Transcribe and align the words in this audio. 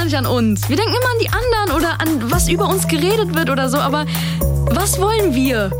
gar 0.00 0.06
nicht 0.06 0.16
an 0.16 0.24
uns. 0.24 0.66
Wir 0.66 0.76
denken 0.76 0.94
immer 0.94 1.10
an 1.10 1.18
die 1.20 1.28
anderen 1.28 1.76
oder 1.76 2.00
an 2.00 2.30
was 2.30 2.48
über 2.48 2.66
uns 2.68 2.88
geredet 2.88 3.34
wird 3.34 3.50
oder 3.50 3.68
so, 3.68 3.76
aber 3.76 4.06
was 4.70 4.98
wollen 4.98 5.34
wir? 5.34 5.70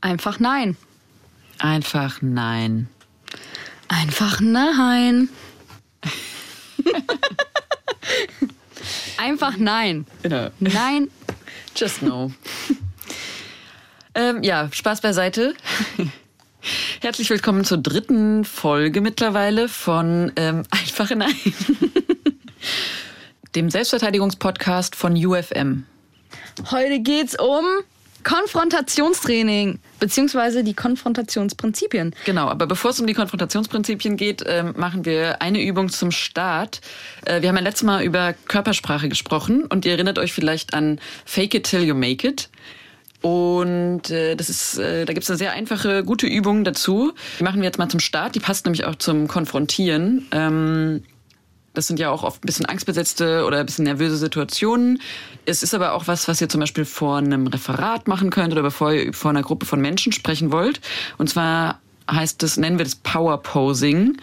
Einfach 0.00 0.38
nein. 0.38 0.76
Einfach 1.58 2.22
nein. 2.22 2.88
Einfach 3.88 4.40
nein. 4.40 5.30
Einfach 9.16 9.56
nein. 9.56 10.06
Genau. 10.22 10.50
Nein. 10.60 11.10
Just 11.74 12.02
no. 12.02 12.30
ähm, 14.14 14.44
ja, 14.44 14.68
Spaß 14.70 15.00
beiseite. 15.00 15.56
Herzlich 17.06 17.30
willkommen 17.30 17.64
zur 17.64 17.78
dritten 17.78 18.44
Folge 18.44 19.00
mittlerweile 19.00 19.68
von 19.68 20.32
ähm, 20.34 20.64
Einfach 20.72 21.08
Nein. 21.14 21.30
Dem 23.54 23.70
Selbstverteidigungspodcast 23.70 24.96
von 24.96 25.14
UFM. 25.14 25.84
Heute 26.68 26.98
geht's 26.98 27.38
um 27.38 27.64
Konfrontationstraining 28.24 29.78
beziehungsweise 30.00 30.64
die 30.64 30.74
Konfrontationsprinzipien. 30.74 32.12
Genau, 32.24 32.48
aber 32.48 32.66
bevor 32.66 32.90
es 32.90 32.98
um 32.98 33.06
die 33.06 33.14
Konfrontationsprinzipien 33.14 34.16
geht, 34.16 34.42
ähm, 34.44 34.74
machen 34.76 35.04
wir 35.04 35.40
eine 35.40 35.62
Übung 35.62 35.90
zum 35.90 36.10
Start. 36.10 36.80
Äh, 37.24 37.40
wir 37.40 37.50
haben 37.50 37.56
ja 37.56 37.62
letztes 37.62 37.84
Mal 37.84 38.02
über 38.02 38.34
Körpersprache 38.48 39.08
gesprochen 39.08 39.64
und 39.64 39.84
ihr 39.84 39.92
erinnert 39.92 40.18
euch 40.18 40.32
vielleicht 40.32 40.74
an 40.74 40.98
Fake 41.24 41.54
it 41.54 41.70
till 41.70 41.84
you 41.84 41.94
make 41.94 42.26
it. 42.26 42.48
Und 43.22 44.10
äh, 44.10 44.36
das 44.36 44.48
ist, 44.48 44.78
äh, 44.78 45.04
da 45.04 45.12
gibt 45.12 45.24
es 45.24 45.30
eine 45.30 45.38
sehr 45.38 45.52
einfache, 45.52 46.04
gute 46.04 46.26
Übung 46.26 46.64
dazu. 46.64 47.12
Die 47.38 47.44
machen 47.44 47.60
wir 47.60 47.64
jetzt 47.64 47.78
mal 47.78 47.88
zum 47.88 48.00
Start. 48.00 48.34
Die 48.34 48.40
passt 48.40 48.66
nämlich 48.66 48.84
auch 48.84 48.96
zum 48.96 49.26
Konfrontieren. 49.28 50.26
Ähm, 50.32 51.02
das 51.76 51.86
sind 51.86 52.00
ja 52.00 52.10
auch 52.10 52.22
oft 52.22 52.42
ein 52.42 52.46
bisschen 52.46 52.66
angstbesetzte 52.66 53.44
oder 53.44 53.58
ein 53.58 53.66
bisschen 53.66 53.84
nervöse 53.84 54.16
Situationen. 54.16 55.00
Es 55.44 55.62
ist 55.62 55.74
aber 55.74 55.92
auch 55.92 56.06
was, 56.06 56.26
was 56.26 56.40
ihr 56.40 56.48
zum 56.48 56.60
Beispiel 56.60 56.86
vor 56.86 57.18
einem 57.18 57.46
Referat 57.46 58.08
machen 58.08 58.30
könnt 58.30 58.52
oder 58.52 58.62
bevor 58.62 58.92
ihr 58.92 59.12
vor 59.12 59.30
einer 59.30 59.42
Gruppe 59.42 59.66
von 59.66 59.80
Menschen 59.80 60.12
sprechen 60.12 60.52
wollt. 60.52 60.80
Und 61.18 61.28
zwar 61.28 61.80
heißt 62.10 62.42
es, 62.44 62.56
nennen 62.56 62.78
wir 62.78 62.84
das 62.84 62.94
Power 62.94 63.42
Posing. 63.42 64.16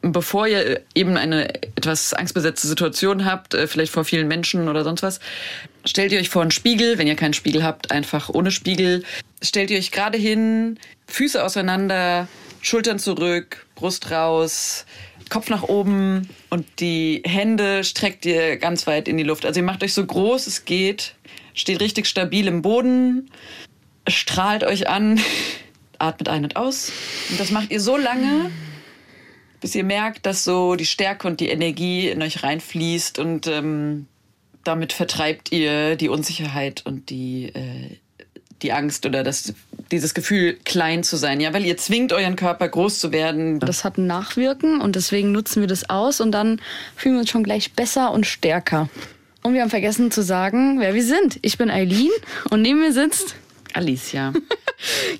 Bevor 0.00 0.46
ihr 0.46 0.80
eben 0.94 1.16
eine 1.16 1.52
etwas 1.84 2.14
angstbesetzte 2.14 2.66
Situation 2.66 3.24
habt, 3.24 3.54
äh, 3.54 3.66
vielleicht 3.66 3.92
vor 3.92 4.04
vielen 4.04 4.26
Menschen 4.26 4.68
oder 4.68 4.84
sonst 4.84 5.02
was, 5.02 5.20
stellt 5.84 6.12
ihr 6.12 6.18
euch 6.18 6.30
vor 6.30 6.42
einen 6.42 6.50
Spiegel. 6.50 6.98
Wenn 6.98 7.06
ihr 7.06 7.16
keinen 7.16 7.34
Spiegel 7.34 7.62
habt, 7.62 7.90
einfach 7.90 8.28
ohne 8.30 8.50
Spiegel. 8.50 9.04
Stellt 9.42 9.70
ihr 9.70 9.78
euch 9.78 9.90
gerade 9.90 10.16
hin, 10.16 10.78
Füße 11.06 11.44
auseinander, 11.44 12.28
Schultern 12.62 12.98
zurück, 12.98 13.66
Brust 13.74 14.10
raus, 14.10 14.86
Kopf 15.28 15.50
nach 15.50 15.62
oben 15.62 16.28
und 16.50 16.66
die 16.80 17.22
Hände 17.26 17.84
streckt 17.84 18.24
ihr 18.24 18.56
ganz 18.56 18.86
weit 18.86 19.08
in 19.08 19.16
die 19.16 19.22
Luft. 19.22 19.44
Also 19.44 19.60
ihr 19.60 19.64
macht 19.64 19.82
euch 19.82 19.92
so 19.92 20.04
groß 20.04 20.46
es 20.46 20.64
geht, 20.64 21.14
steht 21.52 21.80
richtig 21.80 22.06
stabil 22.06 22.46
im 22.46 22.62
Boden, 22.62 23.30
strahlt 24.08 24.64
euch 24.64 24.88
an, 24.88 25.20
atmet 25.98 26.28
ein 26.28 26.44
und 26.44 26.56
aus. 26.56 26.90
Und 27.30 27.40
das 27.40 27.50
macht 27.50 27.70
ihr 27.70 27.80
so 27.80 27.96
lange, 27.96 28.50
bis 29.64 29.74
ihr 29.74 29.84
merkt, 29.84 30.26
dass 30.26 30.44
so 30.44 30.74
die 30.74 30.84
Stärke 30.84 31.26
und 31.26 31.40
die 31.40 31.48
Energie 31.48 32.10
in 32.10 32.20
euch 32.20 32.42
reinfließt 32.42 33.18
und 33.18 33.46
ähm, 33.46 34.04
damit 34.62 34.92
vertreibt 34.92 35.52
ihr 35.52 35.96
die 35.96 36.10
Unsicherheit 36.10 36.82
und 36.84 37.08
die, 37.08 37.46
äh, 37.46 37.96
die 38.60 38.72
Angst 38.72 39.06
oder 39.06 39.22
das, 39.22 39.54
dieses 39.90 40.12
Gefühl, 40.12 40.58
klein 40.66 41.02
zu 41.02 41.16
sein. 41.16 41.40
Ja, 41.40 41.54
weil 41.54 41.64
ihr 41.64 41.78
zwingt 41.78 42.12
euren 42.12 42.36
Körper 42.36 42.68
groß 42.68 43.00
zu 43.00 43.10
werden. 43.10 43.58
Das 43.58 43.84
hat 43.84 43.96
ein 43.96 44.06
Nachwirken 44.06 44.82
und 44.82 44.96
deswegen 44.96 45.32
nutzen 45.32 45.62
wir 45.62 45.66
das 45.66 45.88
aus 45.88 46.20
und 46.20 46.32
dann 46.32 46.60
fühlen 46.94 47.14
wir 47.14 47.20
uns 47.20 47.30
schon 47.30 47.42
gleich 47.42 47.72
besser 47.72 48.12
und 48.12 48.26
stärker. 48.26 48.90
Und 49.42 49.54
wir 49.54 49.62
haben 49.62 49.70
vergessen 49.70 50.10
zu 50.10 50.22
sagen, 50.22 50.78
wer 50.78 50.92
wir 50.92 51.04
sind. 51.04 51.38
Ich 51.40 51.56
bin 51.56 51.70
Eileen 51.70 52.10
und 52.50 52.60
neben 52.60 52.80
mir 52.80 52.92
sitzt 52.92 53.34
Alicia. 53.72 54.34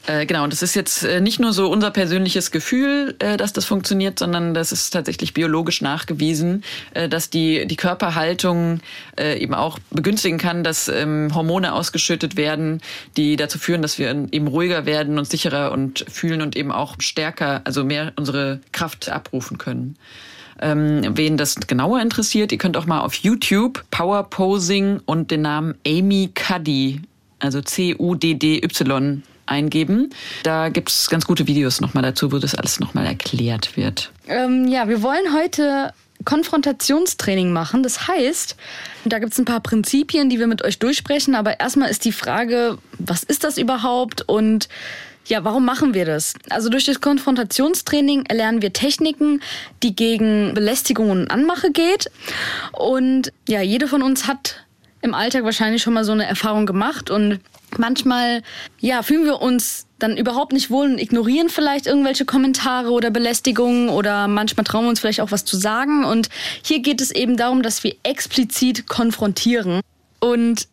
äh, 0.06 0.26
genau, 0.26 0.44
und 0.44 0.52
das 0.52 0.62
ist 0.62 0.74
jetzt 0.74 1.04
äh, 1.04 1.20
nicht 1.20 1.40
nur 1.40 1.52
so 1.52 1.70
unser 1.70 1.90
persönliches 1.90 2.50
Gefühl, 2.50 3.14
äh, 3.18 3.36
dass 3.36 3.52
das 3.52 3.64
funktioniert, 3.64 4.18
sondern 4.18 4.54
das 4.54 4.72
ist 4.72 4.90
tatsächlich 4.90 5.34
biologisch 5.34 5.80
nachgewiesen, 5.80 6.62
dass 7.10 7.30
die, 7.30 7.66
die 7.66 7.76
Körperhaltung 7.76 8.80
eben 9.18 9.54
auch 9.54 9.78
begünstigen 9.90 10.38
kann, 10.38 10.64
dass 10.64 10.88
ähm, 10.88 11.30
Hormone 11.34 11.72
ausgeschüttet 11.72 12.36
werden, 12.36 12.80
die 13.16 13.36
dazu 13.36 13.58
führen, 13.58 13.82
dass 13.82 13.98
wir 13.98 14.10
eben 14.30 14.46
ruhiger 14.46 14.86
werden 14.86 15.18
und 15.18 15.28
sicherer 15.28 15.72
und 15.72 16.04
fühlen 16.08 16.42
und 16.42 16.56
eben 16.56 16.72
auch 16.72 16.96
stärker, 16.98 17.62
also 17.64 17.84
mehr 17.84 18.12
unsere 18.16 18.60
Kraft 18.72 19.08
abrufen 19.08 19.58
können. 19.58 19.96
Ähm, 20.60 21.02
wen 21.16 21.36
das 21.36 21.56
genauer 21.56 22.00
interessiert, 22.00 22.52
ihr 22.52 22.58
könnt 22.58 22.76
auch 22.76 22.86
mal 22.86 23.00
auf 23.00 23.14
YouTube 23.14 23.84
Power 23.90 24.24
Posing 24.30 25.00
und 25.04 25.30
den 25.30 25.42
Namen 25.42 25.74
Amy 25.86 26.30
Cuddy 26.34 27.00
also 27.44 27.60
C-U-D-D-Y 27.60 29.22
eingeben. 29.46 30.10
Da 30.42 30.68
gibt 30.68 30.90
es 30.90 31.08
ganz 31.08 31.24
gute 31.24 31.46
Videos 31.46 31.80
nochmal 31.80 32.02
dazu, 32.02 32.32
wo 32.32 32.38
das 32.38 32.54
alles 32.54 32.80
nochmal 32.80 33.06
erklärt 33.06 33.76
wird. 33.76 34.12
Ähm, 34.26 34.68
ja, 34.68 34.88
wir 34.88 35.02
wollen 35.02 35.34
heute 35.34 35.92
Konfrontationstraining 36.24 37.52
machen. 37.52 37.82
Das 37.82 38.08
heißt, 38.08 38.56
da 39.04 39.18
gibt 39.18 39.32
es 39.32 39.38
ein 39.38 39.44
paar 39.44 39.60
Prinzipien, 39.60 40.30
die 40.30 40.38
wir 40.38 40.46
mit 40.46 40.64
euch 40.64 40.78
durchsprechen. 40.78 41.34
Aber 41.34 41.60
erstmal 41.60 41.90
ist 41.90 42.04
die 42.04 42.12
Frage, 42.12 42.78
was 42.98 43.22
ist 43.22 43.44
das 43.44 43.58
überhaupt 43.58 44.22
und 44.22 44.68
ja, 45.26 45.42
warum 45.42 45.64
machen 45.64 45.94
wir 45.94 46.04
das? 46.04 46.34
Also 46.50 46.68
durch 46.68 46.84
das 46.84 47.00
Konfrontationstraining 47.00 48.26
erlernen 48.26 48.60
wir 48.60 48.74
Techniken, 48.74 49.40
die 49.82 49.96
gegen 49.96 50.52
Belästigung 50.52 51.10
und 51.10 51.30
Anmache 51.30 51.70
geht. 51.72 52.10
Und 52.72 53.32
ja, 53.48 53.62
jede 53.62 53.88
von 53.88 54.02
uns 54.02 54.26
hat 54.26 54.64
im 55.00 55.14
Alltag 55.14 55.44
wahrscheinlich 55.44 55.82
schon 55.82 55.94
mal 55.94 56.04
so 56.04 56.12
eine 56.12 56.26
Erfahrung 56.26 56.66
gemacht 56.66 57.10
und 57.10 57.40
manchmal 57.78 58.42
ja, 58.80 59.02
fühlen 59.02 59.24
wir 59.24 59.40
uns 59.40 59.86
dann 59.98 60.16
überhaupt 60.16 60.52
nicht 60.52 60.70
wohl 60.70 60.86
und 60.86 60.98
ignorieren 60.98 61.48
vielleicht 61.48 61.86
irgendwelche 61.86 62.24
Kommentare 62.24 62.90
oder 62.90 63.10
Belästigungen 63.10 63.88
oder 63.88 64.28
manchmal 64.28 64.64
trauen 64.64 64.84
wir 64.84 64.90
uns 64.90 65.00
vielleicht 65.00 65.20
auch 65.20 65.30
was 65.30 65.44
zu 65.44 65.56
sagen 65.56 66.04
und 66.04 66.28
hier 66.62 66.80
geht 66.80 67.00
es 67.00 67.10
eben 67.10 67.36
darum, 67.36 67.62
dass 67.62 67.84
wir 67.84 67.94
explizit 68.02 68.86
konfrontieren 68.86 69.80
und 70.20 70.68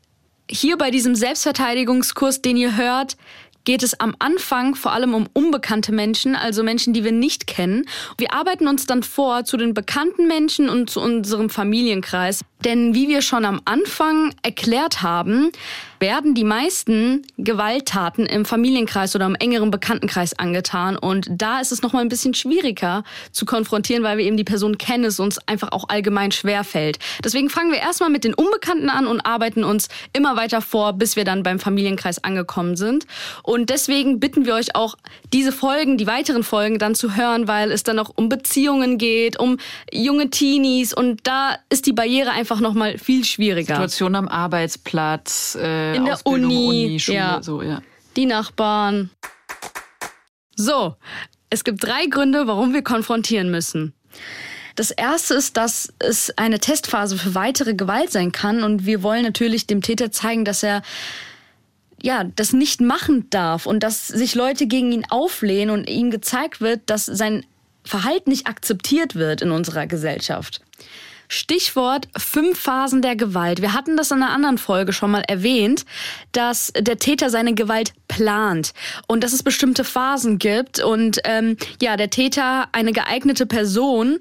hier 0.50 0.78
bei 0.78 0.92
diesem 0.92 1.16
Selbstverteidigungskurs, 1.16 2.42
den 2.42 2.58
ihr 2.58 2.76
hört, 2.76 3.16
geht 3.64 3.84
es 3.84 4.00
am 4.00 4.16
Anfang 4.20 4.76
vor 4.76 4.92
allem 4.92 5.14
um 5.14 5.28
unbekannte 5.34 5.92
Menschen, 5.92 6.36
also 6.36 6.64
Menschen, 6.64 6.94
die 6.94 7.04
wir 7.04 7.12
nicht 7.12 7.48
kennen. 7.48 7.86
Wir 8.18 8.34
arbeiten 8.34 8.68
uns 8.68 8.86
dann 8.86 9.04
vor 9.04 9.46
zu 9.46 9.58
den 9.58 9.74
bekannten 9.74 10.28
Menschen 10.28 10.70
und 10.70 10.90
zu 10.90 11.00
unserem 11.00 11.50
Familienkreis. 11.50 12.42
Denn 12.64 12.94
wie 12.94 13.08
wir 13.08 13.22
schon 13.22 13.46
am 13.46 13.62
Anfang 13.66 14.34
erklärt 14.44 15.02
haben, 15.02 15.52
werden 16.02 16.34
die 16.34 16.44
meisten 16.44 17.22
Gewalttaten 17.38 18.26
im 18.26 18.44
Familienkreis 18.44 19.16
oder 19.16 19.28
im 19.28 19.36
engeren 19.36 19.70
Bekanntenkreis 19.70 20.38
angetan. 20.38 20.98
Und 20.98 21.28
da 21.30 21.60
ist 21.60 21.72
es 21.72 21.84
nochmal 21.84 22.02
ein 22.02 22.10
bisschen 22.10 22.34
schwieriger 22.34 23.04
zu 23.32 23.46
konfrontieren, 23.46 24.04
weil 24.04 24.18
wir 24.18 24.26
eben 24.26 24.36
die 24.36 24.44
Person 24.44 24.80
kennen, 24.80 25.06
es 25.06 25.20
uns 25.20 25.38
einfach 25.48 25.72
auch 25.72 25.90
allgemein 25.90 26.32
schwer 26.32 26.64
fällt. 26.64 26.98
Deswegen 27.24 27.50
fangen 27.50 27.72
wir 27.72 27.78
erstmal 27.78 28.10
mit 28.10 28.24
den 28.24 28.34
Unbekannten 28.34 28.90
an 28.90 29.06
und 29.06 29.22
arbeiten 29.22 29.64
uns 29.64 29.90
immer 30.12 30.36
weiter 30.36 30.62
vor, 30.62 30.94
bis 30.94 31.16
wir 31.16 31.24
dann 31.24 31.44
beim 31.44 31.60
Familienkreis 31.60 32.24
angekommen 32.24 32.76
sind. 32.76 33.06
Und 33.44 33.70
deswegen 33.70 34.20
bitten 34.20 34.46
wir 34.46 34.56
euch 34.56 34.76
auch, 34.76 34.96
diese 35.34 35.52
Folgen, 35.52 35.98
die 35.98 36.08
weiteren 36.08 36.44
Folgen 36.44 36.80
dann 36.80 36.96
zu 36.96 37.16
hören, 37.16 37.48
weil 37.48 37.72
es 37.72 37.84
dann 37.84 38.00
auch 38.00 38.12
um 38.16 38.28
Beziehungen 38.28 38.98
geht, 38.98 39.40
um 39.40 39.58
junge 39.94 40.32
Teenies 40.32 40.94
und 40.94 41.28
da 41.28 41.58
ist 41.70 41.86
die 41.86 41.94
Barriere 41.94 42.32
einfach 42.32 42.51
nochmal 42.60 42.98
viel 42.98 43.24
schwieriger. 43.26 43.76
Situation 43.76 44.16
am 44.16 44.28
Arbeitsplatz, 44.28 45.58
äh, 45.60 45.96
in 45.96 46.06
der 46.06 46.20
Uni, 46.24 46.46
Uni 46.46 47.00
Schule, 47.00 47.18
ja. 47.18 47.44
so, 47.44 47.62
ja. 47.62 47.82
Die 48.16 48.26
Nachbarn. 48.26 49.10
So, 50.56 50.96
es 51.50 51.64
gibt 51.64 51.84
drei 51.84 52.06
Gründe, 52.08 52.48
warum 52.48 52.74
wir 52.74 52.84
konfrontieren 52.84 53.50
müssen. 53.50 53.94
Das 54.76 54.92
erste 54.92 55.34
ist, 55.34 55.58
dass 55.58 55.94
es 56.00 56.38
eine 56.38 56.60
Testphase 56.60 57.18
für 57.18 57.36
weitere 57.36 57.74
Gewalt 57.74 58.12
sein 58.12 58.32
kann 58.32 58.64
und 58.64 58.86
wir 58.86 59.04
wollen 59.04 59.24
natürlich 59.24 59.68
dem 59.68 59.82
Täter 59.82 60.12
zeigen, 60.12 60.46
dass 60.46 60.64
er 60.64 60.82
ja, 62.02 62.24
das 62.24 62.54
nicht 62.54 62.82
machen 62.82 63.30
darf 63.30 63.66
und 63.66 63.84
dass 63.84 64.08
sich 64.08 64.34
Leute 64.36 64.68
gegen 64.68 64.92
ihn 64.92 65.06
auflehnen 65.10 65.70
und 65.70 65.90
ihm 65.90 66.10
gezeigt 66.10 66.62
wird, 66.62 66.82
dass 66.88 67.06
sein 67.06 67.46
Verhalten 67.84 68.30
nicht 68.30 68.48
akzeptiert 68.48 69.16
wird 69.16 69.42
in 69.42 69.52
unserer 69.52 69.88
Gesellschaft. 69.88 70.62
Stichwort 71.32 72.10
fünf 72.18 72.60
Phasen 72.60 73.02
der 73.02 73.16
Gewalt. 73.16 73.62
Wir 73.62 73.74
hatten 73.74 73.96
das 73.96 74.12
in 74.12 74.22
einer 74.22 74.34
anderen 74.34 74.58
Folge 74.58 74.92
schon 74.92 75.12
mal 75.12 75.24
erwähnt, 75.28 75.86
dass 76.34 76.74
der 76.78 76.98
Täter 76.98 77.30
seine 77.30 77.54
Gewalt 77.54 77.94
plant 78.10 78.74
und 79.08 79.24
dass 79.24 79.32
es 79.32 79.42
bestimmte 79.42 79.86
Phasen 79.86 80.40
gibt 80.40 80.84
und 80.84 81.20
ähm, 81.24 81.56
ja, 81.82 81.96
der 81.96 82.10
Täter 82.10 82.68
eine 82.74 82.92
geeignete 82.92 83.46
Person 83.46 84.18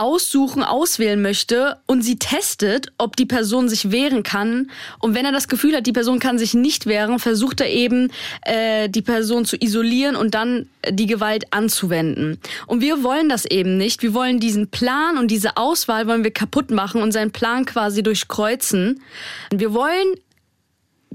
aussuchen, 0.00 0.62
auswählen 0.62 1.20
möchte 1.20 1.76
und 1.86 2.00
sie 2.00 2.18
testet, 2.18 2.90
ob 2.96 3.16
die 3.16 3.26
Person 3.26 3.68
sich 3.68 3.90
wehren 3.90 4.22
kann. 4.22 4.70
Und 4.98 5.14
wenn 5.14 5.26
er 5.26 5.32
das 5.32 5.46
Gefühl 5.46 5.76
hat, 5.76 5.86
die 5.86 5.92
Person 5.92 6.18
kann 6.18 6.38
sich 6.38 6.54
nicht 6.54 6.86
wehren, 6.86 7.18
versucht 7.18 7.60
er 7.60 7.68
eben, 7.68 8.10
äh, 8.42 8.88
die 8.88 9.02
Person 9.02 9.44
zu 9.44 9.56
isolieren 9.60 10.16
und 10.16 10.34
dann 10.34 10.70
die 10.88 11.06
Gewalt 11.06 11.44
anzuwenden. 11.52 12.38
Und 12.66 12.80
wir 12.80 13.02
wollen 13.02 13.28
das 13.28 13.44
eben 13.44 13.76
nicht. 13.76 14.02
Wir 14.02 14.14
wollen 14.14 14.40
diesen 14.40 14.68
Plan 14.68 15.18
und 15.18 15.30
diese 15.30 15.58
Auswahl 15.58 16.06
wollen 16.06 16.24
wir 16.24 16.30
kaputt 16.30 16.70
machen 16.70 17.02
und 17.02 17.12
seinen 17.12 17.30
Plan 17.30 17.66
quasi 17.66 18.02
durchkreuzen. 18.02 19.02
Wir 19.52 19.74
wollen 19.74 20.14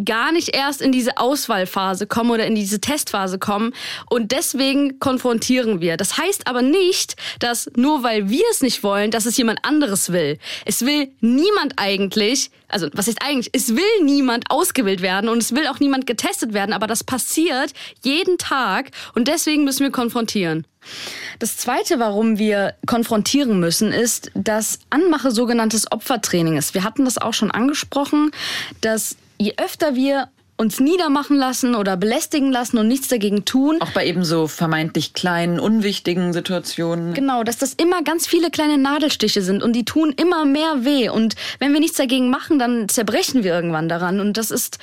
gar 0.04 0.32
nicht 0.32 0.56
erst 0.56 0.82
in 0.82 0.92
diese 0.92 1.18
Auswahlphase 1.18 2.08
kommen 2.08 2.32
oder 2.32 2.46
in 2.46 2.56
diese 2.56 2.82
Testphase 2.82 3.40
kommen. 3.40 3.74
Und 4.10 4.32
deswegen 4.32 5.00
konfrontieren 5.00 5.82
wir. 5.82 5.98
Das 5.98 6.18
heißt 6.18 6.48
aber 6.48 6.62
nicht, 6.62 7.16
dass 7.40 7.70
nur 7.76 8.04
weil 8.04 8.30
wir 8.30 8.44
es 8.52 8.62
nicht 8.62 8.84
wollen, 8.84 9.12
dass 9.12 9.26
es 9.26 9.38
jemand 9.38 9.60
anderes 9.64 10.12
will. 10.12 10.38
Es 10.66 10.86
will 10.86 11.10
niemand 11.22 11.74
eigentlich, 11.78 12.52
also 12.68 12.90
was 12.94 13.08
ist 13.08 13.22
eigentlich, 13.22 13.50
es 13.54 13.76
will 13.76 14.04
niemand 14.04 14.52
ausgewählt 14.52 15.02
werden 15.02 15.30
und 15.30 15.42
es 15.42 15.54
will 15.54 15.68
auch 15.68 15.80
niemand 15.80 16.08
getestet 16.08 16.54
werden, 16.54 16.74
aber 16.74 16.88
das 16.88 17.04
passiert 17.04 17.74
jeden 18.04 18.38
Tag 18.38 18.92
und 19.14 19.28
deswegen 19.28 19.64
müssen 19.64 19.84
wir 19.84 19.92
konfrontieren. 19.92 20.66
Das 21.40 21.58
zweite, 21.58 22.00
warum 22.00 22.38
wir 22.38 22.76
konfrontieren 22.86 23.60
müssen, 23.60 23.92
ist, 23.92 24.32
dass 24.36 24.80
Anmache 24.90 25.32
sogenanntes 25.32 25.92
Opfertraining 25.92 26.58
ist. 26.58 26.74
Wir 26.74 26.84
hatten 26.84 27.06
das 27.06 27.18
auch 27.18 27.34
schon 27.34 27.52
angesprochen, 27.52 28.32
dass 28.82 29.18
je 29.38 29.54
öfter 29.58 29.96
wir 29.96 30.30
uns 30.58 30.80
niedermachen 30.80 31.36
lassen 31.38 31.76
oder 31.76 31.98
belästigen 31.98 32.52
lassen 32.52 32.78
und 32.78 32.88
nichts 32.88 33.10
dagegen 33.10 33.44
tun. 33.44 33.82
Auch 33.82 33.92
bei 33.92 34.06
eben 34.06 34.24
so 34.24 34.48
vermeintlich 34.48 35.14
kleinen, 35.14 35.60
unwichtigen 35.60 36.32
Situationen. 36.32 37.14
Genau, 37.14 37.44
dass 37.44 37.58
das 37.58 37.74
immer 37.74 38.04
ganz 38.04 38.26
viele 38.26 38.50
kleine 38.50 38.78
Nadelstiche 38.78 39.42
sind 39.42 39.64
und 39.64 39.74
die 39.74 39.84
tun 39.84 40.14
immer 40.16 40.46
mehr 40.46 40.86
weh. 40.86 41.10
Und 41.10 41.36
wenn 41.60 41.74
wir 41.74 41.82
nichts 41.82 41.98
dagegen 41.98 42.30
machen, 42.30 42.58
dann 42.58 42.88
zerbrechen 42.88 43.44
wir 43.44 43.54
irgendwann 43.54 43.90
daran. 43.90 44.22
Und 44.22 44.38
das 44.38 44.50
ist 44.50 44.80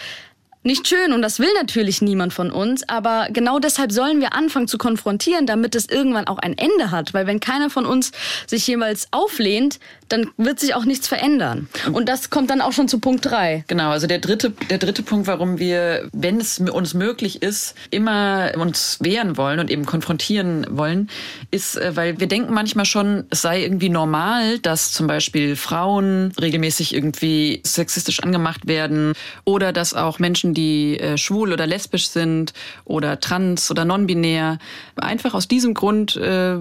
nicht 0.64 0.86
schön 0.86 1.12
und 1.12 1.22
das 1.22 1.40
will 1.40 1.52
natürlich 1.60 2.02
niemand 2.02 2.32
von 2.32 2.50
uns, 2.52 2.88
aber 2.88 3.28
genau 3.32 3.58
deshalb 3.58 3.90
sollen 3.90 4.20
wir 4.20 4.32
anfangen 4.32 4.68
zu 4.68 4.78
konfrontieren, 4.78 5.46
damit 5.46 5.74
es 5.74 5.86
irgendwann 5.88 6.28
auch 6.28 6.38
ein 6.38 6.56
Ende 6.56 6.92
hat, 6.92 7.14
weil 7.14 7.26
wenn 7.26 7.40
keiner 7.40 7.68
von 7.68 7.84
uns 7.84 8.12
sich 8.46 8.66
jemals 8.66 9.08
auflehnt, 9.10 9.80
dann 10.12 10.30
wird 10.36 10.60
sich 10.60 10.74
auch 10.74 10.84
nichts 10.84 11.08
verändern. 11.08 11.68
Und 11.92 12.08
das 12.08 12.30
kommt 12.30 12.50
dann 12.50 12.60
auch 12.60 12.72
schon 12.72 12.86
zu 12.86 13.00
Punkt 13.00 13.24
drei. 13.24 13.64
Genau, 13.68 13.90
also 13.90 14.06
der 14.06 14.18
dritte, 14.18 14.50
der 14.68 14.78
dritte 14.78 15.02
Punkt, 15.02 15.26
warum 15.26 15.58
wir, 15.58 16.08
wenn 16.12 16.38
es 16.38 16.58
uns 16.58 16.94
möglich 16.94 17.42
ist, 17.42 17.74
immer 17.90 18.52
uns 18.56 18.98
wehren 19.00 19.36
wollen 19.36 19.58
und 19.58 19.70
eben 19.70 19.86
konfrontieren 19.86 20.66
wollen, 20.70 21.08
ist, 21.50 21.76
äh, 21.76 21.96
weil 21.96 22.20
wir 22.20 22.26
denken 22.26 22.52
manchmal 22.52 22.84
schon, 22.84 23.24
es 23.30 23.42
sei 23.42 23.62
irgendwie 23.62 23.88
normal, 23.88 24.58
dass 24.58 24.92
zum 24.92 25.06
Beispiel 25.06 25.56
Frauen 25.56 26.32
regelmäßig 26.40 26.94
irgendwie 26.94 27.60
sexistisch 27.64 28.22
angemacht 28.22 28.66
werden 28.66 29.14
oder 29.44 29.72
dass 29.72 29.94
auch 29.94 30.18
Menschen, 30.18 30.52
die 30.52 30.98
äh, 30.98 31.16
schwul 31.16 31.52
oder 31.52 31.66
lesbisch 31.66 32.08
sind 32.08 32.52
oder 32.84 33.18
trans 33.20 33.70
oder 33.70 33.84
non-binär, 33.84 34.58
einfach 34.96 35.34
aus 35.34 35.48
diesem 35.48 35.74
Grund 35.74 36.16
äh, 36.16 36.56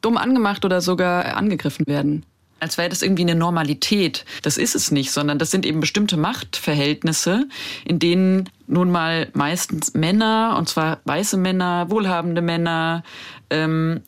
dumm 0.00 0.16
angemacht 0.16 0.64
oder 0.64 0.80
sogar 0.80 1.36
angegriffen 1.36 1.86
werden. 1.86 2.24
Als 2.60 2.76
wäre 2.78 2.88
das 2.88 3.02
irgendwie 3.02 3.22
eine 3.22 3.34
Normalität. 3.34 4.24
Das 4.42 4.58
ist 4.58 4.74
es 4.74 4.90
nicht, 4.90 5.12
sondern 5.12 5.38
das 5.38 5.50
sind 5.50 5.64
eben 5.64 5.80
bestimmte 5.80 6.16
Machtverhältnisse, 6.16 7.46
in 7.84 7.98
denen 7.98 8.48
nun 8.66 8.90
mal 8.90 9.28
meistens 9.34 9.94
Männer, 9.94 10.56
und 10.58 10.68
zwar 10.68 11.00
weiße 11.04 11.36
Männer, 11.36 11.90
wohlhabende 11.90 12.42
Männer, 12.42 13.04
ähm, 13.50 14.02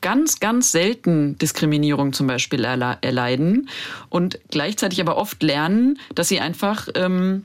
ganz, 0.00 0.40
ganz 0.40 0.72
selten 0.72 1.36
Diskriminierung 1.38 2.12
zum 2.12 2.26
Beispiel 2.26 2.64
erleiden 2.64 3.68
und 4.08 4.38
gleichzeitig 4.50 5.00
aber 5.00 5.16
oft 5.16 5.42
lernen, 5.42 5.98
dass 6.14 6.28
sie 6.28 6.40
einfach 6.40 6.88
ähm, 6.94 7.44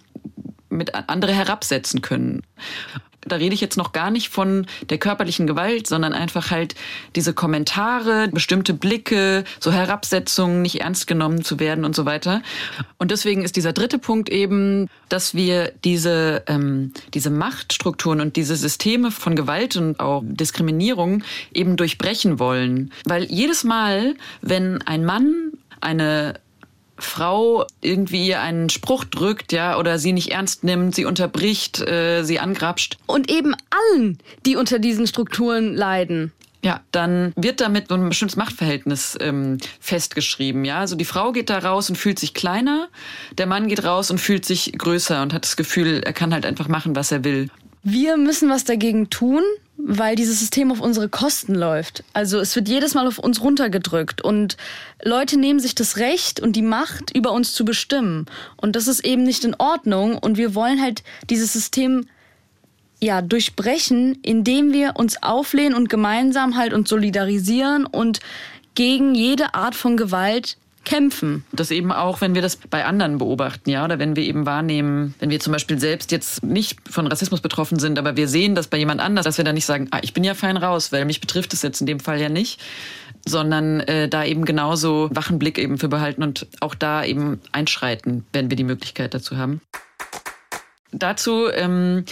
mit 0.69 0.95
andere 0.95 1.33
herabsetzen 1.33 2.01
können. 2.01 2.43
Da 3.27 3.37
rede 3.37 3.53
ich 3.53 3.61
jetzt 3.61 3.77
noch 3.77 3.91
gar 3.91 4.11
nicht 4.11 4.29
von 4.29 4.65
der 4.89 4.97
körperlichen 4.97 5.47
Gewalt, 5.47 5.87
sondern 5.87 6.13
einfach 6.13 6.51
halt 6.51 6.75
diese 7.15 7.33
Kommentare, 7.33 8.27
bestimmte 8.29 8.73
Blicke, 8.73 9.43
so 9.59 9.71
Herabsetzungen, 9.71 10.61
nicht 10.61 10.81
ernst 10.81 11.07
genommen 11.07 11.43
zu 11.43 11.59
werden 11.59 11.85
und 11.85 11.95
so 11.95 12.05
weiter. 12.05 12.41
Und 12.97 13.11
deswegen 13.11 13.43
ist 13.43 13.55
dieser 13.55 13.73
dritte 13.73 13.99
Punkt 13.99 14.29
eben, 14.29 14.89
dass 15.09 15.33
wir 15.33 15.71
diese, 15.83 16.43
ähm, 16.47 16.91
diese 17.13 17.29
Machtstrukturen 17.29 18.21
und 18.21 18.35
diese 18.35 18.55
Systeme 18.55 19.11
von 19.11 19.35
Gewalt 19.35 19.75
und 19.75 19.99
auch 19.99 20.23
Diskriminierung 20.25 21.23
eben 21.53 21.77
durchbrechen 21.77 22.39
wollen. 22.39 22.91
Weil 23.05 23.25
jedes 23.25 23.63
Mal, 23.63 24.15
wenn 24.41 24.81
ein 24.83 25.05
Mann 25.05 25.51
eine 25.81 26.39
Frau 26.97 27.65
irgendwie 27.81 28.35
einen 28.35 28.69
Spruch 28.69 29.03
drückt, 29.03 29.51
ja, 29.51 29.77
oder 29.77 29.99
sie 29.99 30.13
nicht 30.13 30.31
ernst 30.31 30.63
nimmt, 30.63 30.95
sie 30.95 31.05
unterbricht, 31.05 31.81
äh, 31.81 32.23
sie 32.23 32.39
angrapscht. 32.39 32.97
Und 33.07 33.31
eben 33.31 33.55
allen, 33.69 34.19
die 34.45 34.55
unter 34.55 34.79
diesen 34.79 35.07
Strukturen 35.07 35.73
leiden. 35.75 36.31
Ja, 36.63 36.79
dann 36.91 37.33
wird 37.35 37.59
damit 37.59 37.89
so 37.89 37.95
ein 37.95 38.07
bestimmtes 38.07 38.37
Machtverhältnis 38.37 39.17
ähm, 39.19 39.57
festgeschrieben. 39.81 40.63
Ja, 40.63 40.79
also 40.79 40.95
die 40.95 41.03
Frau 41.03 41.33
geht 41.33 41.49
da 41.49 41.59
raus 41.59 41.89
und 41.89 41.97
fühlt 41.97 42.19
sich 42.19 42.33
kleiner, 42.33 42.87
der 43.37 43.47
Mann 43.47 43.67
geht 43.67 43.83
raus 43.83 44.09
und 44.11 44.19
fühlt 44.19 44.45
sich 44.45 44.71
größer 44.71 45.21
und 45.21 45.33
hat 45.33 45.43
das 45.43 45.57
Gefühl, 45.57 46.01
er 46.05 46.13
kann 46.13 46.33
halt 46.33 46.45
einfach 46.45 46.69
machen, 46.69 46.95
was 46.95 47.11
er 47.11 47.25
will. 47.25 47.49
Wir 47.83 48.15
müssen 48.15 48.49
was 48.49 48.63
dagegen 48.63 49.09
tun, 49.09 49.43
weil 49.77 50.15
dieses 50.15 50.39
System 50.39 50.71
auf 50.71 50.79
unsere 50.79 51.09
Kosten 51.09 51.55
läuft. 51.55 52.03
Also 52.13 52.39
es 52.39 52.55
wird 52.55 52.67
jedes 52.67 52.93
Mal 52.93 53.07
auf 53.07 53.19
uns 53.19 53.41
runtergedrückt 53.41 54.21
und 54.21 54.55
Leute 55.03 55.37
nehmen 55.37 55.59
sich 55.59 55.75
das 55.75 55.97
Recht 55.97 56.39
und 56.39 56.55
die 56.55 56.61
Macht, 56.61 57.15
über 57.15 57.31
uns 57.31 57.53
zu 57.53 57.65
bestimmen. 57.65 58.25
Und 58.55 58.75
das 58.75 58.87
ist 58.87 59.03
eben 59.03 59.23
nicht 59.23 59.43
in 59.43 59.55
Ordnung 59.55 60.17
und 60.17 60.37
wir 60.37 60.55
wollen 60.55 60.81
halt 60.81 61.03
dieses 61.29 61.53
System 61.53 62.05
ja, 63.01 63.21
durchbrechen, 63.21 64.17
indem 64.21 64.71
wir 64.71 64.93
uns 64.95 65.21
auflehnen 65.21 65.75
und 65.75 65.89
gemeinsam 65.89 66.55
halt 66.55 66.73
uns 66.73 66.89
solidarisieren 66.89 67.85
und 67.85 68.19
gegen 68.75 69.13
jede 69.13 69.53
Art 69.53 69.75
von 69.75 69.97
Gewalt 69.97 70.57
kämpfen. 70.85 71.45
Das 71.51 71.71
eben 71.71 71.91
auch, 71.91 72.21
wenn 72.21 72.35
wir 72.35 72.41
das 72.41 72.57
bei 72.57 72.85
anderen 72.85 73.17
beobachten, 73.17 73.69
ja, 73.69 73.83
oder 73.85 73.99
wenn 73.99 74.15
wir 74.15 74.23
eben 74.23 74.45
wahrnehmen, 74.45 75.13
wenn 75.19 75.29
wir 75.29 75.39
zum 75.39 75.53
Beispiel 75.53 75.79
selbst 75.79 76.11
jetzt 76.11 76.43
nicht 76.43 76.77
von 76.89 77.07
Rassismus 77.07 77.41
betroffen 77.41 77.79
sind, 77.79 77.97
aber 77.97 78.17
wir 78.17 78.27
sehen 78.27 78.55
das 78.55 78.67
bei 78.67 78.77
jemand 78.77 79.01
anders, 79.01 79.23
dass 79.25 79.37
wir 79.37 79.45
dann 79.45 79.55
nicht 79.55 79.65
sagen, 79.65 79.87
ah, 79.91 79.99
ich 80.01 80.13
bin 80.13 80.23
ja 80.23 80.33
fein 80.33 80.57
raus, 80.57 80.91
weil 80.91 81.05
mich 81.05 81.21
betrifft 81.21 81.53
es 81.53 81.61
jetzt 81.61 81.81
in 81.81 81.87
dem 81.87 81.99
Fall 81.99 82.19
ja 82.19 82.29
nicht, 82.29 82.59
sondern 83.25 83.79
äh, 83.81 84.09
da 84.09 84.25
eben 84.25 84.45
genauso 84.45 85.09
wachen 85.13 85.39
Blick 85.39 85.57
eben 85.57 85.77
für 85.77 85.87
behalten 85.87 86.23
und 86.23 86.47
auch 86.59 86.75
da 86.75 87.03
eben 87.03 87.39
einschreiten, 87.51 88.25
wenn 88.33 88.49
wir 88.49 88.57
die 88.57 88.63
Möglichkeit 88.63 89.13
dazu 89.13 89.37
haben. 89.37 89.61
Dazu 90.91 91.47
ähm, 91.51 92.05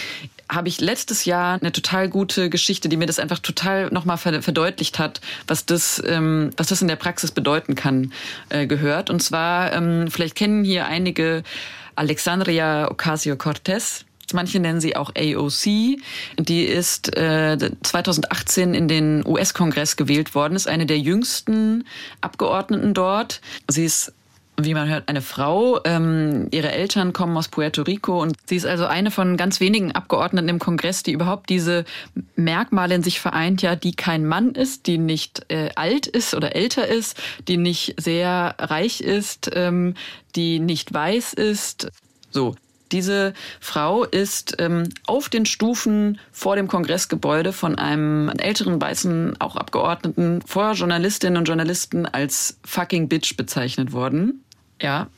habe 0.48 0.68
ich 0.68 0.80
letztes 0.80 1.24
Jahr 1.24 1.58
eine 1.60 1.72
total 1.72 2.08
gute 2.08 2.50
Geschichte, 2.50 2.88
die 2.88 2.96
mir 2.96 3.06
das 3.06 3.18
einfach 3.18 3.38
total 3.38 3.88
nochmal 3.90 4.18
verdeutlicht 4.18 4.98
hat, 4.98 5.20
was 5.46 5.66
das, 5.66 6.02
ähm, 6.06 6.50
was 6.56 6.68
das 6.68 6.82
in 6.82 6.88
der 6.88 6.96
Praxis 6.96 7.30
bedeuten 7.30 7.74
kann, 7.74 8.12
äh, 8.48 8.66
gehört. 8.66 9.10
Und 9.10 9.22
zwar, 9.22 9.72
ähm, 9.72 10.08
vielleicht 10.10 10.34
kennen 10.34 10.64
hier 10.64 10.86
einige 10.86 11.42
Alexandria 11.96 12.90
Ocasio-Cortez. 12.90 14.04
Manche 14.32 14.60
nennen 14.60 14.80
sie 14.80 14.96
auch 14.96 15.12
AOC. 15.16 15.98
Die 16.38 16.64
ist 16.64 17.16
äh, 17.16 17.58
2018 17.82 18.74
in 18.74 18.88
den 18.88 19.26
US-Kongress 19.26 19.96
gewählt 19.96 20.34
worden, 20.34 20.54
ist 20.54 20.68
eine 20.68 20.86
der 20.86 20.98
jüngsten 20.98 21.84
Abgeordneten 22.20 22.94
dort. 22.94 23.40
Sie 23.68 23.84
ist 23.84 24.12
wie 24.56 24.74
man 24.74 24.88
hört, 24.88 25.08
eine 25.08 25.22
Frau. 25.22 25.80
Ähm, 25.84 26.48
ihre 26.50 26.70
Eltern 26.72 27.12
kommen 27.12 27.36
aus 27.36 27.48
Puerto 27.48 27.82
Rico 27.82 28.20
und 28.20 28.36
sie 28.46 28.56
ist 28.56 28.66
also 28.66 28.86
eine 28.86 29.10
von 29.10 29.36
ganz 29.36 29.60
wenigen 29.60 29.92
Abgeordneten 29.92 30.48
im 30.48 30.58
Kongress, 30.58 31.02
die 31.02 31.12
überhaupt 31.12 31.48
diese 31.48 31.84
Merkmale 32.36 32.94
in 32.94 33.02
sich 33.02 33.20
vereint, 33.20 33.62
ja, 33.62 33.76
die 33.76 33.94
kein 33.94 34.26
Mann 34.26 34.52
ist, 34.54 34.86
die 34.86 34.98
nicht 34.98 35.46
äh, 35.48 35.70
alt 35.74 36.06
ist 36.06 36.34
oder 36.34 36.54
älter 36.54 36.86
ist, 36.86 37.20
die 37.48 37.56
nicht 37.56 38.00
sehr 38.00 38.54
reich 38.58 39.00
ist, 39.00 39.50
ähm, 39.54 39.94
die 40.36 40.58
nicht 40.58 40.92
weiß 40.92 41.32
ist. 41.32 41.90
So. 42.30 42.54
Diese 42.92 43.32
Frau 43.60 44.04
ist 44.04 44.56
ähm, 44.58 44.88
auf 45.06 45.28
den 45.28 45.46
Stufen 45.46 46.18
vor 46.30 46.56
dem 46.56 46.68
Kongressgebäude 46.68 47.52
von 47.52 47.76
einem 47.76 48.28
älteren 48.28 48.80
weißen, 48.80 49.40
auch 49.40 49.56
Abgeordneten, 49.56 50.42
vor 50.46 50.72
Journalistinnen 50.72 51.38
und 51.38 51.46
Journalisten 51.46 52.06
als 52.06 52.58
fucking 52.64 53.08
Bitch 53.08 53.36
bezeichnet 53.36 53.92
worden. 53.92 54.44
Ja. 54.80 55.08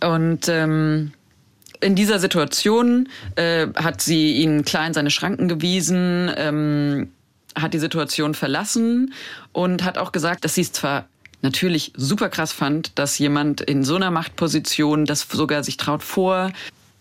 Und 0.00 0.48
ähm, 0.48 1.12
in 1.80 1.94
dieser 1.94 2.18
Situation 2.18 3.08
äh, 3.36 3.68
hat 3.76 4.00
sie 4.00 4.32
ihn 4.32 4.64
klar 4.64 4.86
in 4.86 4.94
seine 4.94 5.10
Schranken 5.10 5.48
gewiesen, 5.48 6.30
ähm, 6.36 7.12
hat 7.54 7.72
die 7.74 7.78
Situation 7.78 8.34
verlassen 8.34 9.14
und 9.52 9.84
hat 9.84 9.96
auch 9.96 10.12
gesagt, 10.12 10.44
dass 10.44 10.54
sie 10.54 10.62
es 10.62 10.72
zwar 10.72 11.06
natürlich 11.42 11.92
super 11.96 12.28
krass 12.28 12.52
fand, 12.52 12.98
dass 12.98 13.18
jemand 13.18 13.60
in 13.60 13.84
so 13.84 13.96
einer 13.96 14.10
Machtposition 14.10 15.04
das 15.04 15.22
sogar 15.30 15.62
sich 15.62 15.76
traut 15.76 16.02
vor 16.02 16.50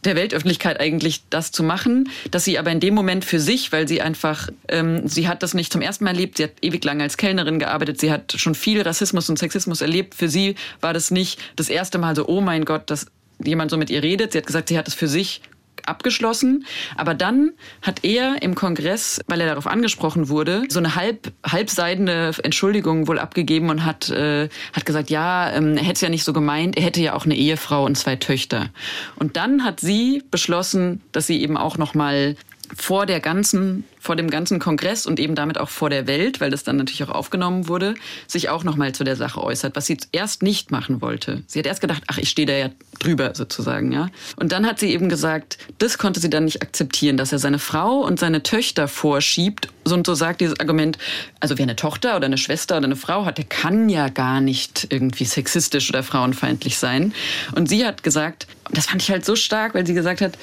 der 0.05 0.15
Weltöffentlichkeit 0.15 0.79
eigentlich 0.79 1.23
das 1.29 1.51
zu 1.51 1.63
machen, 1.63 2.09
dass 2.31 2.45
sie 2.45 2.57
aber 2.59 2.71
in 2.71 2.79
dem 2.79 2.93
Moment 2.93 3.25
für 3.25 3.39
sich, 3.39 3.71
weil 3.71 3.87
sie 3.87 4.01
einfach, 4.01 4.49
ähm, 4.67 5.07
sie 5.07 5.27
hat 5.27 5.43
das 5.43 5.53
nicht 5.53 5.71
zum 5.71 5.81
ersten 5.81 6.03
Mal 6.03 6.11
erlebt, 6.11 6.37
sie 6.37 6.43
hat 6.43 6.51
ewig 6.61 6.83
lange 6.83 7.03
als 7.03 7.17
Kellnerin 7.17 7.59
gearbeitet, 7.59 7.99
sie 7.99 8.11
hat 8.11 8.33
schon 8.37 8.55
viel 8.55 8.81
Rassismus 8.81 9.29
und 9.29 9.37
Sexismus 9.37 9.81
erlebt. 9.81 10.15
Für 10.15 10.29
sie 10.29 10.55
war 10.81 10.93
das 10.93 11.11
nicht 11.11 11.39
das 11.55 11.69
erste 11.69 11.97
Mal 11.97 12.15
so, 12.15 12.27
oh 12.27 12.41
mein 12.41 12.65
Gott, 12.65 12.89
dass 12.89 13.07
jemand 13.43 13.71
so 13.71 13.77
mit 13.77 13.89
ihr 13.89 14.03
redet. 14.03 14.31
Sie 14.31 14.37
hat 14.37 14.47
gesagt, 14.47 14.69
sie 14.69 14.77
hat 14.77 14.87
es 14.87 14.93
für 14.93 15.07
sich 15.07 15.41
abgeschlossen. 15.87 16.65
Aber 16.95 17.13
dann 17.13 17.51
hat 17.81 18.03
er 18.03 18.41
im 18.41 18.55
Kongress, 18.55 19.21
weil 19.27 19.41
er 19.41 19.47
darauf 19.47 19.67
angesprochen 19.67 20.29
wurde, 20.29 20.63
so 20.69 20.79
eine 20.79 20.95
halb, 20.95 21.31
halbseidene 21.45 22.31
Entschuldigung 22.43 23.07
wohl 23.07 23.19
abgegeben 23.19 23.69
und 23.69 23.85
hat, 23.85 24.09
äh, 24.09 24.49
hat 24.73 24.85
gesagt, 24.85 25.09
ja, 25.09 25.51
ähm, 25.51 25.77
er 25.77 25.83
hätte 25.83 25.93
es 25.93 26.01
ja 26.01 26.09
nicht 26.09 26.23
so 26.23 26.33
gemeint, 26.33 26.77
er 26.77 26.83
hätte 26.83 27.01
ja 27.01 27.13
auch 27.13 27.25
eine 27.25 27.35
Ehefrau 27.35 27.85
und 27.85 27.95
zwei 27.97 28.15
Töchter. 28.15 28.69
Und 29.15 29.37
dann 29.37 29.63
hat 29.63 29.79
sie 29.79 30.23
beschlossen, 30.31 31.01
dass 31.11 31.27
sie 31.27 31.41
eben 31.41 31.57
auch 31.57 31.77
noch 31.77 31.93
mal 31.93 32.35
vor 32.75 33.05
der 33.05 33.19
ganzen, 33.19 33.83
vor 33.99 34.15
dem 34.15 34.29
ganzen 34.29 34.59
Kongress 34.59 35.05
und 35.05 35.19
eben 35.19 35.35
damit 35.35 35.57
auch 35.57 35.69
vor 35.69 35.89
der 35.89 36.07
Welt, 36.07 36.41
weil 36.41 36.49
das 36.49 36.63
dann 36.63 36.77
natürlich 36.77 37.03
auch 37.03 37.09
aufgenommen 37.09 37.67
wurde, 37.67 37.95
sich 38.27 38.49
auch 38.49 38.63
nochmal 38.63 38.93
zu 38.93 39.03
der 39.03 39.15
Sache 39.15 39.43
äußert, 39.43 39.75
was 39.75 39.85
sie 39.85 39.97
erst 40.11 40.43
nicht 40.43 40.71
machen 40.71 41.01
wollte. 41.01 41.43
Sie 41.47 41.59
hat 41.59 41.65
erst 41.65 41.81
gedacht, 41.81 42.03
ach, 42.07 42.17
ich 42.17 42.29
stehe 42.29 42.45
da 42.45 42.53
ja 42.53 42.69
drüber 42.99 43.33
sozusagen, 43.35 43.91
ja. 43.91 44.09
Und 44.37 44.51
dann 44.51 44.65
hat 44.65 44.79
sie 44.79 44.91
eben 44.91 45.09
gesagt, 45.09 45.57
das 45.77 45.97
konnte 45.97 46.19
sie 46.19 46.29
dann 46.29 46.45
nicht 46.45 46.61
akzeptieren, 46.61 47.17
dass 47.17 47.31
er 47.31 47.39
seine 47.39 47.59
Frau 47.59 47.99
und 47.99 48.19
seine 48.19 48.43
Töchter 48.43 48.87
vorschiebt 48.87 49.69
und 49.93 50.07
so 50.07 50.15
sagt 50.15 50.41
dieses 50.41 50.59
Argument, 50.59 50.97
also 51.39 51.57
wer 51.57 51.63
eine 51.63 51.75
Tochter 51.75 52.15
oder 52.15 52.25
eine 52.25 52.37
Schwester 52.37 52.77
oder 52.77 52.85
eine 52.85 52.95
Frau 52.95 53.25
hat, 53.25 53.37
der 53.37 53.45
kann 53.45 53.87
ja 53.87 54.09
gar 54.09 54.41
nicht 54.41 54.87
irgendwie 54.89 55.25
sexistisch 55.25 55.89
oder 55.89 56.01
frauenfeindlich 56.01 56.77
sein. 56.77 57.13
Und 57.55 57.69
sie 57.69 57.85
hat 57.85 58.01
gesagt, 58.01 58.47
das 58.71 58.87
fand 58.87 59.03
ich 59.03 59.11
halt 59.11 59.25
so 59.25 59.35
stark, 59.35 59.75
weil 59.75 59.85
sie 59.85 59.93
gesagt 59.93 60.21
hat, 60.21 60.37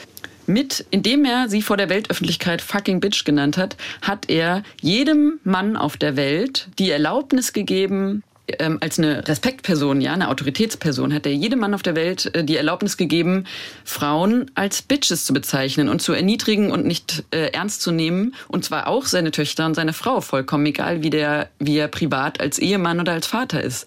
mit, 0.47 0.85
indem 0.91 1.25
er 1.25 1.49
sie 1.49 1.63
vor 1.63 1.77
der 1.77 1.89
Weltöffentlichkeit 1.89 2.63
fucking 2.63 3.01
Bitch 3.01 3.25
genannt 3.25 3.57
hat, 3.57 3.77
hat 4.03 4.29
er 4.29 4.63
jedem 4.81 5.41
Mann 5.45 5.77
auf 5.77 5.97
der 5.97 6.17
Welt 6.17 6.69
die 6.79 6.91
Erlaubnis 6.91 7.53
gegeben, 7.53 8.23
ähm, 8.59 8.79
als 8.81 8.99
eine 8.99 9.27
Respektperson, 9.27 10.01
ja, 10.01 10.13
eine 10.13 10.29
Autoritätsperson, 10.29 11.15
hat 11.15 11.27
er 11.27 11.33
jedem 11.33 11.61
Mann 11.61 11.75
auf 11.75 11.83
der 11.83 11.95
Welt 11.95 12.35
äh, 12.35 12.45
die 12.45 12.57
Erlaubnis 12.57 12.97
gegeben, 12.97 13.45
Frauen 13.85 14.51
als 14.55 14.83
Bitches 14.83 15.25
zu 15.27 15.33
bezeichnen 15.33 15.89
und 15.89 16.03
zu 16.03 16.13
erniedrigen 16.13 16.73
und 16.73 16.85
nicht 16.85 17.25
äh, 17.31 17.53
ernst 17.53 17.83
zu 17.83 17.93
nehmen. 17.93 18.35
Und 18.49 18.65
zwar 18.65 18.89
auch 18.89 19.07
seine 19.07 19.31
Töchter 19.31 19.67
und 19.67 19.75
seine 19.75 19.93
Frau, 19.93 20.21
vollkommen 20.21 20.67
egal, 20.67 21.03
wie, 21.03 21.11
der, 21.11 21.51
wie 21.59 21.79
er 21.79 21.89
privat 21.89 22.41
als 22.41 22.59
Ehemann 22.59 23.01
oder 23.01 23.13
als 23.13 23.27
Vater 23.27 23.63
ist. 23.63 23.87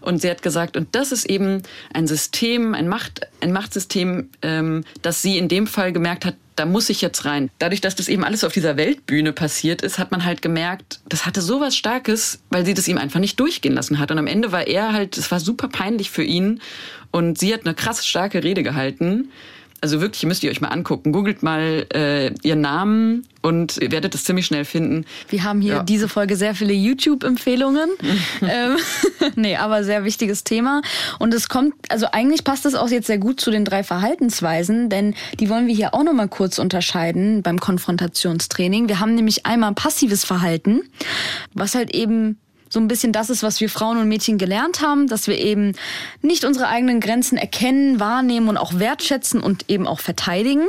Und 0.00 0.20
sie 0.20 0.30
hat 0.30 0.42
gesagt, 0.42 0.76
und 0.76 0.88
das 0.92 1.12
ist 1.12 1.26
eben 1.26 1.62
ein 1.92 2.06
System, 2.06 2.74
ein, 2.74 2.88
Macht, 2.88 3.26
ein 3.40 3.52
Machtsystem, 3.52 4.28
ähm, 4.42 4.84
das 5.02 5.22
sie 5.22 5.38
in 5.38 5.48
dem 5.48 5.66
Fall 5.66 5.92
gemerkt 5.92 6.24
hat, 6.24 6.34
da 6.56 6.66
muss 6.66 6.90
ich 6.90 7.00
jetzt 7.00 7.24
rein. 7.24 7.48
Dadurch, 7.58 7.80
dass 7.80 7.94
das 7.94 8.08
eben 8.08 8.22
alles 8.22 8.44
auf 8.44 8.52
dieser 8.52 8.76
Weltbühne 8.76 9.32
passiert 9.32 9.80
ist, 9.80 9.98
hat 9.98 10.10
man 10.10 10.24
halt 10.24 10.42
gemerkt, 10.42 11.00
das 11.08 11.24
hatte 11.24 11.40
so 11.40 11.60
was 11.60 11.74
Starkes, 11.74 12.40
weil 12.50 12.66
sie 12.66 12.74
das 12.74 12.86
ihm 12.86 12.98
einfach 12.98 13.20
nicht 13.20 13.40
durchgehen 13.40 13.72
lassen 13.72 13.98
hat. 13.98 14.10
Und 14.10 14.18
am 14.18 14.26
Ende 14.26 14.52
war 14.52 14.66
er 14.66 14.92
halt, 14.92 15.16
es 15.16 15.30
war 15.30 15.40
super 15.40 15.68
peinlich 15.68 16.10
für 16.10 16.22
ihn. 16.22 16.60
Und 17.10 17.38
sie 17.38 17.54
hat 17.54 17.64
eine 17.64 17.74
krass 17.74 18.06
starke 18.06 18.44
Rede 18.44 18.62
gehalten 18.62 19.30
also 19.80 20.00
wirklich 20.00 20.24
müsst 20.26 20.42
ihr 20.42 20.50
euch 20.50 20.60
mal 20.60 20.68
angucken. 20.68 21.12
Googelt 21.12 21.42
mal 21.42 21.86
äh, 21.94 22.32
ihren 22.42 22.60
Namen 22.60 23.26
und 23.42 23.78
ihr 23.78 23.90
werdet 23.90 24.14
es 24.14 24.24
ziemlich 24.24 24.46
schnell 24.46 24.64
finden. 24.64 25.06
Wir 25.28 25.44
haben 25.44 25.60
hier 25.60 25.76
ja. 25.76 25.82
diese 25.82 26.08
Folge 26.08 26.36
sehr 26.36 26.54
viele 26.54 26.72
YouTube-Empfehlungen. 26.72 27.88
ähm, 28.42 28.76
nee, 29.36 29.56
aber 29.56 29.82
sehr 29.84 30.04
wichtiges 30.04 30.44
Thema. 30.44 30.82
Und 31.18 31.32
es 31.32 31.48
kommt, 31.48 31.74
also 31.88 32.06
eigentlich 32.12 32.44
passt 32.44 32.66
es 32.66 32.74
auch 32.74 32.88
jetzt 32.88 33.06
sehr 33.06 33.18
gut 33.18 33.40
zu 33.40 33.50
den 33.50 33.64
drei 33.64 33.82
Verhaltensweisen, 33.82 34.90
denn 34.90 35.14
die 35.38 35.48
wollen 35.48 35.66
wir 35.66 35.74
hier 35.74 35.94
auch 35.94 36.04
nochmal 36.04 36.28
kurz 36.28 36.58
unterscheiden 36.58 37.42
beim 37.42 37.58
Konfrontationstraining. 37.58 38.88
Wir 38.88 39.00
haben 39.00 39.14
nämlich 39.14 39.46
einmal 39.46 39.72
passives 39.74 40.24
Verhalten, 40.24 40.82
was 41.54 41.74
halt 41.74 41.94
eben 41.94 42.38
so 42.70 42.78
ein 42.78 42.88
bisschen 42.88 43.12
das 43.12 43.30
ist, 43.30 43.42
was 43.42 43.60
wir 43.60 43.68
Frauen 43.68 43.98
und 43.98 44.08
Mädchen 44.08 44.38
gelernt 44.38 44.80
haben, 44.80 45.08
dass 45.08 45.26
wir 45.26 45.36
eben 45.38 45.74
nicht 46.22 46.44
unsere 46.44 46.68
eigenen 46.68 47.00
Grenzen 47.00 47.36
erkennen, 47.36 47.98
wahrnehmen 47.98 48.48
und 48.48 48.56
auch 48.56 48.78
wertschätzen 48.78 49.40
und 49.40 49.68
eben 49.68 49.88
auch 49.88 49.98
verteidigen. 49.98 50.68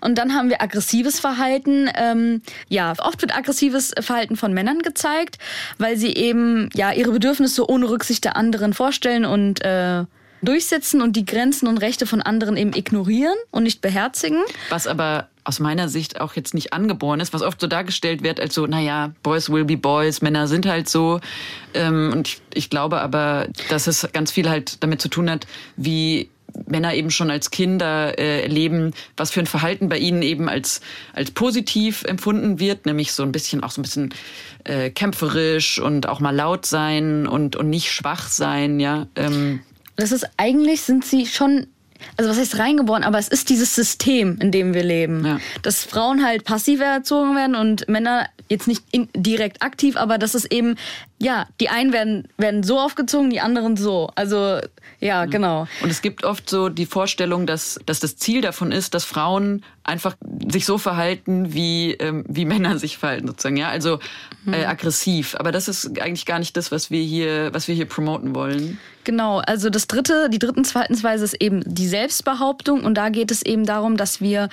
Und 0.00 0.16
dann 0.18 0.34
haben 0.34 0.48
wir 0.48 0.62
aggressives 0.62 1.18
Verhalten. 1.18 1.90
Ähm, 1.96 2.42
ja, 2.68 2.94
oft 2.98 3.20
wird 3.20 3.36
aggressives 3.36 3.92
Verhalten 4.00 4.36
von 4.36 4.54
Männern 4.54 4.78
gezeigt, 4.78 5.38
weil 5.78 5.96
sie 5.96 6.14
eben 6.14 6.70
ja 6.74 6.92
ihre 6.92 7.10
Bedürfnisse 7.10 7.68
ohne 7.68 7.90
Rücksicht 7.90 8.24
der 8.24 8.36
anderen 8.36 8.72
vorstellen 8.72 9.24
und 9.24 9.64
äh, 9.64 10.04
durchsetzen 10.42 11.00
und 11.00 11.16
die 11.16 11.24
Grenzen 11.24 11.68
und 11.68 11.78
Rechte 11.78 12.06
von 12.06 12.20
anderen 12.20 12.56
eben 12.56 12.72
ignorieren 12.74 13.36
und 13.50 13.62
nicht 13.62 13.80
beherzigen. 13.80 14.42
Was 14.68 14.86
aber 14.86 15.28
aus 15.44 15.58
meiner 15.58 15.88
Sicht 15.88 16.20
auch 16.20 16.34
jetzt 16.34 16.54
nicht 16.54 16.72
angeboren 16.72 17.20
ist, 17.20 17.32
was 17.32 17.42
oft 17.42 17.60
so 17.60 17.66
dargestellt 17.66 18.22
wird 18.22 18.38
als 18.38 18.54
so, 18.54 18.66
naja, 18.66 19.12
Boys 19.22 19.50
will 19.50 19.64
be 19.64 19.76
Boys, 19.76 20.22
Männer 20.22 20.46
sind 20.46 20.66
halt 20.66 20.88
so. 20.88 21.20
Ähm, 21.74 22.10
und 22.12 22.28
ich, 22.28 22.42
ich 22.54 22.70
glaube 22.70 23.00
aber, 23.00 23.48
dass 23.68 23.86
es 23.86 24.08
ganz 24.12 24.30
viel 24.30 24.48
halt 24.48 24.82
damit 24.82 25.00
zu 25.00 25.08
tun 25.08 25.28
hat, 25.30 25.46
wie 25.76 26.28
Männer 26.66 26.94
eben 26.94 27.10
schon 27.10 27.30
als 27.30 27.50
Kinder 27.50 28.18
äh, 28.18 28.42
erleben, 28.42 28.92
was 29.16 29.30
für 29.30 29.40
ein 29.40 29.46
Verhalten 29.46 29.88
bei 29.88 29.98
ihnen 29.98 30.22
eben 30.22 30.48
als, 30.48 30.80
als 31.14 31.30
positiv 31.30 32.04
empfunden 32.04 32.58
wird, 32.58 32.86
nämlich 32.86 33.12
so 33.12 33.22
ein 33.22 33.32
bisschen 33.32 33.62
auch 33.62 33.70
so 33.70 33.80
ein 33.80 33.82
bisschen 33.82 34.14
äh, 34.64 34.90
kämpferisch 34.90 35.80
und 35.80 36.08
auch 36.08 36.20
mal 36.20 36.34
laut 36.34 36.66
sein 36.66 37.26
und, 37.26 37.56
und 37.56 37.70
nicht 37.70 37.90
schwach 37.90 38.28
sein, 38.28 38.80
ja. 38.80 39.06
Ähm, 39.16 39.60
das 40.02 40.12
ist 40.12 40.28
eigentlich, 40.36 40.82
sind 40.82 41.04
sie 41.04 41.26
schon 41.26 41.68
also 42.16 42.30
was 42.30 42.38
heißt 42.38 42.58
reingeboren, 42.58 43.04
aber 43.04 43.18
es 43.18 43.28
ist 43.28 43.48
dieses 43.48 43.76
System, 43.76 44.36
in 44.40 44.50
dem 44.50 44.74
wir 44.74 44.82
leben. 44.82 45.24
Ja. 45.24 45.38
Dass 45.62 45.84
Frauen 45.84 46.24
halt 46.24 46.44
passiver 46.44 46.84
erzogen 46.84 47.36
werden 47.36 47.54
und 47.54 47.88
Männer 47.88 48.28
jetzt 48.48 48.66
nicht 48.66 48.82
direkt 49.14 49.62
aktiv, 49.62 49.96
aber 49.96 50.18
dass 50.18 50.34
es 50.34 50.44
eben, 50.44 50.76
ja, 51.20 51.46
die 51.60 51.68
einen 51.68 51.92
werden, 51.92 52.28
werden 52.36 52.64
so 52.64 52.78
aufgezogen, 52.78 53.30
die 53.30 53.40
anderen 53.40 53.76
so. 53.76 54.10
Also 54.14 54.58
ja, 55.00 55.24
genau. 55.24 55.66
Und 55.80 55.90
es 55.90 56.02
gibt 56.02 56.24
oft 56.24 56.48
so 56.48 56.68
die 56.68 56.86
Vorstellung, 56.86 57.46
dass, 57.46 57.80
dass 57.86 58.00
das 58.00 58.16
Ziel 58.16 58.40
davon 58.40 58.72
ist, 58.72 58.94
dass 58.94 59.04
Frauen 59.04 59.64
einfach 59.84 60.16
sich 60.48 60.64
so 60.64 60.78
verhalten, 60.78 61.52
wie, 61.54 61.92
ähm, 61.94 62.24
wie 62.28 62.44
Männer 62.44 62.78
sich 62.78 62.98
verhalten, 62.98 63.26
sozusagen. 63.26 63.56
Ja, 63.56 63.68
also 63.68 63.98
äh, 64.46 64.60
mhm. 64.60 64.66
aggressiv. 64.66 65.34
Aber 65.38 65.52
das 65.52 65.68
ist 65.68 66.00
eigentlich 66.00 66.26
gar 66.26 66.38
nicht 66.38 66.56
das, 66.56 66.70
was 66.70 66.90
wir 66.90 67.02
hier, 67.02 67.52
was 67.52 67.68
wir 67.68 67.74
hier 67.74 67.86
promoten 67.86 68.34
wollen. 68.34 68.78
Genau, 69.04 69.38
also 69.38 69.70
das 69.70 69.88
dritte, 69.88 70.30
die 70.30 70.38
dritten 70.38 70.64
Verhaltensweise 70.64 71.24
ist 71.24 71.34
eben 71.34 71.62
die 71.66 71.88
Selbstbehauptung 71.88 72.84
und 72.84 72.94
da 72.94 73.08
geht 73.08 73.30
es 73.30 73.42
eben 73.42 73.66
darum, 73.66 73.96
dass 73.96 74.20
wir 74.20 74.48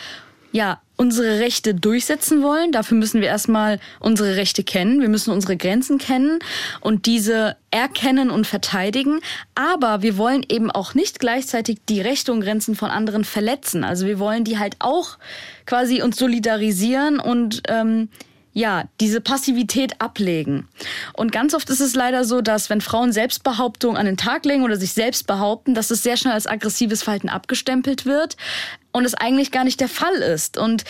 ja, 0.52 0.82
unsere 0.98 1.40
Rechte 1.40 1.74
durchsetzen 1.74 2.42
wollen. 2.42 2.74
Dafür 2.74 2.98
müssen 2.98 3.22
wir 3.22 3.30
erstmal 3.30 3.80
unsere 4.02 4.36
Rechte 4.36 4.64
kennen. 4.64 5.00
Wir 5.00 5.08
müssen 5.08 5.32
unsere 5.32 5.56
Grenzen 5.56 5.98
kennen 5.98 6.40
und 6.82 7.06
diese 7.06 7.56
erkennen 7.72 8.30
und 8.30 8.46
verteidigen. 8.46 9.22
Aber 9.56 10.02
wir 10.02 10.18
wollen 10.18 10.44
eben 10.50 10.70
auch 10.70 10.96
nicht 10.96 11.20
gleichzeitig 11.20 11.78
die 11.88 12.02
Rechte 12.02 12.34
und 12.34 12.42
Grenzen 12.42 12.76
von 12.76 12.90
anderen 12.90 13.24
verletzen. 13.24 13.86
Also 13.86 14.08
wir 14.08 14.20
wollen 14.20 14.44
die 14.44 14.58
halt 14.58 14.76
auch 14.80 15.18
quasi 15.66 16.02
uns 16.02 16.18
solidarisieren 16.18 17.20
und 17.20 17.62
ähm, 17.70 18.10
ja, 18.54 18.86
diese 19.00 19.22
Passivität 19.22 20.02
ablegen. 20.02 20.68
Und 21.14 21.32
ganz 21.32 21.54
oft 21.54 21.70
ist 21.70 21.82
es 21.82 21.96
leider 21.96 22.26
so, 22.26 22.42
dass 22.42 22.70
wenn 22.70 22.82
Frauen 22.82 23.12
Selbstbehauptung 23.12 23.96
an 23.96 24.06
den 24.06 24.18
Tag 24.18 24.46
legen 24.46 24.64
oder 24.64 24.76
sich 24.76 24.94
selbst 24.94 25.28
behaupten, 25.28 25.76
dass 25.76 25.92
es 25.92 26.04
sehr 26.04 26.18
schnell 26.18 26.34
als 26.34 26.48
aggressives 26.48 27.04
Verhalten 27.04 27.30
abgestempelt 27.30 28.06
wird 28.06 28.38
und 28.92 29.06
es 29.06 29.14
eigentlich 29.14 29.52
gar 29.52 29.64
nicht 29.64 29.80
der 29.80 29.90
Fall 29.90 30.16
ist. 30.16 30.58
Und 30.58 30.84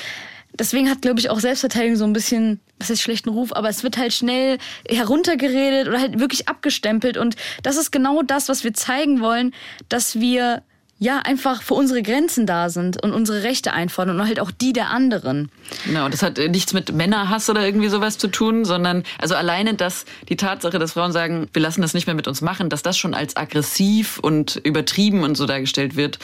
deswegen 0.57 0.89
hat, 0.89 1.01
glaube 1.01 1.19
ich, 1.19 1.29
auch 1.29 1.39
Selbstverteidigung 1.39 1.97
so 1.97 2.05
ein 2.05 2.13
bisschen, 2.13 2.61
was 2.79 2.89
ist 2.89 3.01
schlechten 3.01 3.29
Ruf, 3.29 3.53
aber 3.53 3.69
es 3.69 3.83
wird 3.83 3.97
halt 3.97 4.13
schnell 4.13 4.57
heruntergeredet 4.87 5.87
oder 5.87 5.99
halt 5.99 6.19
wirklich 6.19 6.47
abgestempelt. 6.47 7.17
Und 7.17 7.35
das 7.63 7.75
ist 7.75 7.91
genau 7.91 8.21
das, 8.21 8.47
was 8.47 8.63
wir 8.63 8.73
zeigen 8.73 9.19
wollen, 9.19 9.53
dass 9.89 10.19
wir 10.19 10.63
ja, 11.01 11.19
einfach 11.19 11.61
für 11.61 11.75
unsere 11.75 12.03
Grenzen 12.03 12.45
da 12.45 12.69
sind 12.69 13.01
und 13.01 13.13
unsere 13.13 13.43
Rechte 13.43 13.71
einfordern 13.71 14.19
und 14.19 14.27
halt 14.27 14.39
auch 14.41 14.51
die 14.51 14.73
der 14.73 14.89
anderen. 14.89 15.49
Genau, 15.85 16.09
das 16.09 16.21
hat 16.21 16.37
äh, 16.37 16.49
nichts 16.49 16.73
mit 16.73 16.91
Männerhass 16.91 17.49
oder 17.49 17.65
irgendwie 17.65 17.87
sowas 17.87 18.17
zu 18.17 18.27
tun, 18.27 18.65
sondern 18.65 19.03
also 19.17 19.35
alleine 19.35 19.75
dass 19.75 20.03
die 20.27 20.35
Tatsache, 20.35 20.77
dass 20.77 20.93
Frauen 20.93 21.13
sagen, 21.13 21.47
wir 21.53 21.61
lassen 21.61 21.81
das 21.81 21.93
nicht 21.93 22.05
mehr 22.05 22.15
mit 22.15 22.27
uns 22.27 22.41
machen, 22.41 22.69
dass 22.69 22.83
das 22.83 22.97
schon 22.97 23.13
als 23.13 23.37
aggressiv 23.37 24.19
und 24.19 24.57
übertrieben 24.57 25.23
und 25.23 25.35
so 25.35 25.45
dargestellt 25.45 25.95
wird, 25.95 26.19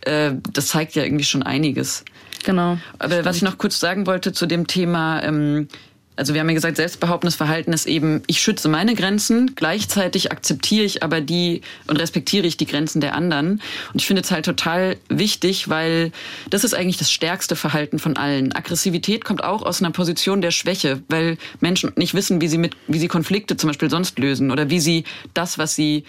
äh, 0.00 0.32
das 0.52 0.68
zeigt 0.68 0.94
ja 0.94 1.04
irgendwie 1.04 1.24
schon 1.24 1.42
einiges. 1.42 2.04
Genau. 2.44 2.78
Aber 2.98 3.24
was 3.26 3.36
ich 3.36 3.42
noch 3.42 3.58
kurz 3.58 3.78
sagen 3.78 4.06
wollte 4.06 4.32
zu 4.32 4.46
dem 4.46 4.66
Thema, 4.66 5.22
ähm, 5.22 5.68
also 6.16 6.32
wir 6.32 6.40
haben 6.40 6.48
ja 6.48 6.54
gesagt, 6.54 6.76
selbstbehauptendes 6.76 7.34
Verhalten 7.34 7.72
ist 7.72 7.86
eben, 7.86 8.22
ich 8.26 8.40
schütze 8.40 8.68
meine 8.68 8.94
Grenzen, 8.94 9.54
gleichzeitig 9.56 10.30
akzeptiere 10.30 10.84
ich 10.84 11.02
aber 11.02 11.20
die 11.20 11.62
und 11.86 11.96
respektiere 11.96 12.46
ich 12.46 12.56
die 12.56 12.66
Grenzen 12.66 13.00
der 13.00 13.14
anderen. 13.14 13.60
Und 13.92 14.00
ich 14.00 14.06
finde 14.06 14.22
es 14.22 14.30
halt 14.30 14.44
total 14.44 14.96
wichtig, 15.08 15.68
weil 15.68 16.12
das 16.50 16.62
ist 16.62 16.74
eigentlich 16.74 16.98
das 16.98 17.10
stärkste 17.10 17.56
Verhalten 17.56 17.98
von 17.98 18.16
allen. 18.16 18.54
Aggressivität 18.54 19.24
kommt 19.24 19.42
auch 19.42 19.62
aus 19.62 19.82
einer 19.82 19.90
Position 19.90 20.40
der 20.40 20.52
Schwäche, 20.52 21.02
weil 21.08 21.36
Menschen 21.60 21.92
nicht 21.96 22.14
wissen, 22.14 22.40
wie 22.40 22.48
sie 22.48 22.58
mit, 22.58 22.76
wie 22.86 22.98
sie 22.98 23.08
Konflikte 23.08 23.56
zum 23.56 23.68
Beispiel 23.68 23.90
sonst 23.90 24.18
lösen 24.18 24.50
oder 24.50 24.70
wie 24.70 24.80
sie 24.80 25.04
das, 25.34 25.58
was 25.58 25.74
sie 25.74 26.04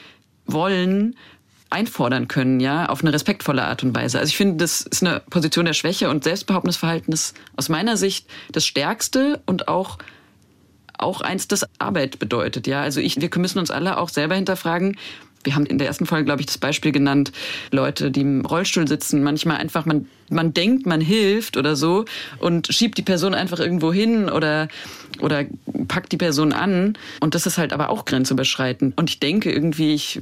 wollen, 0.45 1.15
einfordern 1.75 2.29
können, 2.29 2.61
ja, 2.61 2.87
auf 2.87 3.01
eine 3.01 3.11
respektvolle 3.11 3.63
Art 3.63 3.83
und 3.83 3.93
Weise. 3.93 4.17
Also 4.17 4.29
ich 4.29 4.37
finde, 4.37 4.55
das 4.57 4.81
ist 4.81 5.03
eine 5.03 5.21
Position 5.29 5.65
der 5.65 5.73
Schwäche 5.73 6.09
und 6.09 6.23
selbstbehauptendes 6.23 6.77
Verhalten 6.77 7.11
ist 7.11 7.35
aus 7.57 7.67
meiner 7.67 7.97
Sicht 7.97 8.27
das 8.51 8.65
Stärkste 8.65 9.41
und 9.45 9.67
auch 9.67 9.97
auch 10.97 11.19
eins, 11.19 11.49
das 11.49 11.65
Arbeit 11.77 12.19
bedeutet. 12.19 12.67
Ja, 12.67 12.81
also 12.81 13.01
ich, 13.01 13.19
wir 13.19 13.29
müssen 13.35 13.59
uns 13.59 13.69
alle 13.69 13.97
auch 13.97 14.07
selber 14.07 14.35
hinterfragen. 14.35 14.97
Wir 15.43 15.53
haben 15.53 15.65
in 15.65 15.77
der 15.77 15.87
ersten 15.87 16.05
Folge, 16.05 16.23
glaube 16.23 16.39
ich, 16.39 16.47
das 16.47 16.57
Beispiel 16.57 16.93
genannt, 16.93 17.33
Leute, 17.69 18.11
die 18.11 18.21
im 18.21 18.45
Rollstuhl 18.45 18.87
sitzen, 18.87 19.21
manchmal 19.21 19.57
einfach, 19.57 19.85
man, 19.85 20.07
man 20.29 20.53
denkt, 20.53 20.85
man 20.85 21.01
hilft 21.01 21.57
oder 21.57 21.75
so 21.75 22.05
und 22.39 22.67
schiebt 22.67 22.97
die 22.97 23.01
Person 23.01 23.33
einfach 23.33 23.59
irgendwo 23.59 23.91
hin 23.91 24.29
oder, 24.29 24.69
oder 25.19 25.43
packt 25.89 26.13
die 26.13 26.17
Person 26.17 26.53
an. 26.53 26.97
Und 27.19 27.35
das 27.35 27.45
ist 27.45 27.57
halt 27.57 27.73
aber 27.73 27.89
auch 27.89 28.05
grenzüberschreitend. 28.05 28.97
Und 28.97 29.09
ich 29.09 29.19
denke 29.19 29.51
irgendwie, 29.51 29.93
ich 29.93 30.21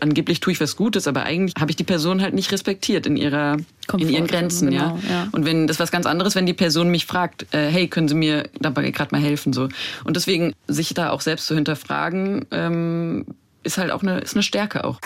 angeblich 0.00 0.40
tue 0.40 0.52
ich 0.52 0.60
was 0.60 0.76
Gutes, 0.76 1.06
aber 1.06 1.24
eigentlich 1.24 1.54
habe 1.60 1.70
ich 1.70 1.76
die 1.76 1.84
Person 1.84 2.22
halt 2.22 2.34
nicht 2.34 2.52
respektiert 2.52 3.06
in 3.06 3.16
ihrer 3.16 3.56
Komfort, 3.86 4.08
in 4.08 4.14
ihren 4.14 4.26
Grenzen, 4.26 4.70
genau, 4.70 4.98
ja? 5.02 5.10
ja? 5.10 5.28
Und 5.32 5.44
wenn 5.44 5.66
das 5.66 5.76
ist 5.76 5.80
was 5.80 5.90
ganz 5.90 6.06
anderes, 6.06 6.34
wenn 6.34 6.46
die 6.46 6.54
Person 6.54 6.90
mich 6.90 7.06
fragt, 7.06 7.46
äh, 7.54 7.68
hey, 7.68 7.88
können 7.88 8.08
Sie 8.08 8.14
mir 8.14 8.48
dabei 8.60 8.90
gerade 8.90 9.14
mal 9.14 9.20
helfen 9.20 9.52
so. 9.52 9.68
Und 10.04 10.16
deswegen 10.16 10.54
sich 10.66 10.94
da 10.94 11.10
auch 11.10 11.20
selbst 11.20 11.46
zu 11.46 11.54
hinterfragen, 11.54 12.46
ähm, 12.50 13.26
ist 13.62 13.78
halt 13.78 13.90
auch 13.90 14.02
eine 14.02 14.20
ist 14.20 14.34
eine 14.34 14.42
Stärke 14.42 14.84
auch. 14.84 15.00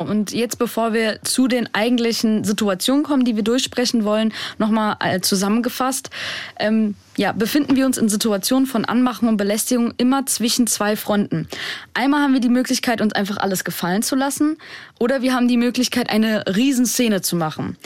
Und 0.00 0.32
jetzt, 0.32 0.58
bevor 0.58 0.94
wir 0.94 1.22
zu 1.24 1.46
den 1.46 1.68
eigentlichen 1.74 2.42
Situationen 2.42 3.04
kommen, 3.04 3.26
die 3.26 3.36
wir 3.36 3.42
durchsprechen 3.42 4.02
wollen, 4.06 4.32
nochmal 4.56 4.96
äh, 5.00 5.20
zusammengefasst. 5.20 6.08
Ähm, 6.58 6.94
ja, 7.18 7.32
befinden 7.32 7.76
wir 7.76 7.84
uns 7.84 7.98
in 7.98 8.08
Situationen 8.08 8.64
von 8.66 8.86
Anmachen 8.86 9.28
und 9.28 9.36
Belästigung 9.36 9.92
immer 9.98 10.24
zwischen 10.24 10.66
zwei 10.66 10.96
Fronten. 10.96 11.48
Einmal 11.92 12.22
haben 12.22 12.32
wir 12.32 12.40
die 12.40 12.48
Möglichkeit, 12.48 13.02
uns 13.02 13.12
einfach 13.12 13.36
alles 13.36 13.62
gefallen 13.62 14.02
zu 14.02 14.16
lassen, 14.16 14.56
oder 14.98 15.20
wir 15.20 15.34
haben 15.34 15.48
die 15.48 15.58
Möglichkeit, 15.58 16.08
eine 16.08 16.44
Riesenszene 16.46 17.20
zu 17.20 17.36
machen. 17.36 17.76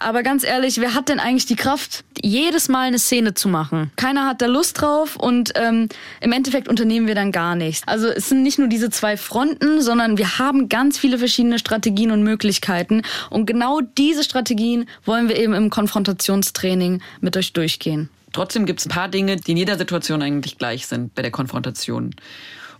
Aber 0.00 0.22
ganz 0.22 0.44
ehrlich, 0.44 0.80
wer 0.80 0.94
hat 0.94 1.10
denn 1.10 1.20
eigentlich 1.20 1.44
die 1.44 1.56
Kraft, 1.56 2.04
jedes 2.22 2.70
Mal 2.70 2.86
eine 2.86 2.98
Szene 2.98 3.34
zu 3.34 3.50
machen? 3.50 3.92
Keiner 3.96 4.26
hat 4.26 4.40
da 4.40 4.46
Lust 4.46 4.80
drauf 4.80 5.16
und 5.16 5.52
ähm, 5.56 5.90
im 6.22 6.32
Endeffekt 6.32 6.68
unternehmen 6.68 7.06
wir 7.06 7.14
dann 7.14 7.32
gar 7.32 7.54
nichts. 7.54 7.86
Also 7.86 8.08
es 8.08 8.30
sind 8.30 8.42
nicht 8.42 8.58
nur 8.58 8.68
diese 8.68 8.88
zwei 8.88 9.18
Fronten, 9.18 9.82
sondern 9.82 10.16
wir 10.16 10.38
haben 10.38 10.70
ganz 10.70 10.96
viele 10.96 11.18
verschiedene 11.18 11.58
Strategien 11.58 12.12
und 12.12 12.22
Möglichkeiten. 12.22 13.02
Und 13.28 13.44
genau 13.44 13.82
diese 13.98 14.24
Strategien 14.24 14.88
wollen 15.04 15.28
wir 15.28 15.36
eben 15.36 15.52
im 15.52 15.68
Konfrontationstraining 15.68 17.02
mit 17.20 17.36
euch 17.36 17.52
durchgehen. 17.52 18.08
Trotzdem 18.32 18.64
gibt 18.64 18.80
es 18.80 18.86
ein 18.86 18.90
paar 18.90 19.08
Dinge, 19.08 19.36
die 19.36 19.50
in 19.50 19.58
jeder 19.58 19.76
Situation 19.76 20.22
eigentlich 20.22 20.56
gleich 20.56 20.86
sind 20.86 21.14
bei 21.14 21.20
der 21.20 21.30
Konfrontation. 21.30 22.14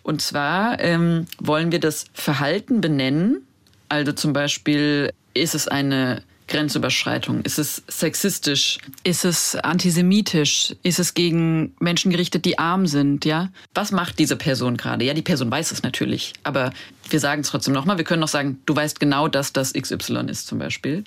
Und 0.03 0.23
zwar 0.23 0.81
ähm, 0.81 1.27
wollen 1.39 1.71
wir 1.71 1.81
das 1.81 2.07
Verhalten 2.15 2.81
benennen. 2.81 3.47
Also 3.91 4.13
zum 4.13 4.33
Beispiel 4.33 5.13
ist 5.35 5.55
es 5.55 5.69
eine 5.69 6.23
Grenzüberschreitung? 6.51 7.41
Ist 7.43 7.59
es 7.59 7.83
sexistisch? 7.89 8.79
Ist 9.05 9.25
es 9.25 9.57
antisemitisch? 9.57 10.77
Ist 10.83 10.99
es 10.99 11.15
gegen 11.15 11.75
Menschen 11.81 12.11
gerichtet, 12.11 12.45
die 12.45 12.59
arm 12.59 12.87
sind? 12.87 13.25
Ja? 13.25 13.51
Was 13.75 13.93
macht 13.93 14.19
diese 14.19 14.37
Person 14.37 14.77
gerade? 14.77 15.05
Ja, 15.05 15.15
die 15.15 15.23
Person 15.23 15.51
weiß 15.51 15.73
es 15.73 15.83
natürlich, 15.83 16.35
aber 16.43 16.73
wir 17.09 17.21
sagen 17.21 17.41
es 17.41 17.49
trotzdem 17.49 17.73
nochmal. 17.73 17.97
Wir 17.97 18.05
können 18.05 18.21
noch 18.21 18.29
sagen, 18.29 18.61
du 18.67 18.77
weißt 18.77 19.01
genau, 19.01 19.29
dass 19.29 19.53
das 19.53 19.73
XY 19.73 20.27
ist 20.29 20.47
zum 20.47 20.59
Beispiel. 20.59 21.05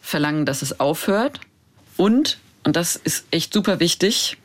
Verlangen, 0.00 0.46
dass 0.46 0.62
es 0.62 0.80
aufhört 0.80 1.40
und 1.96 2.38
und 2.62 2.76
das 2.76 2.96
ist 2.96 3.24
echt 3.30 3.54
super 3.54 3.80
wichtig, 3.80 4.36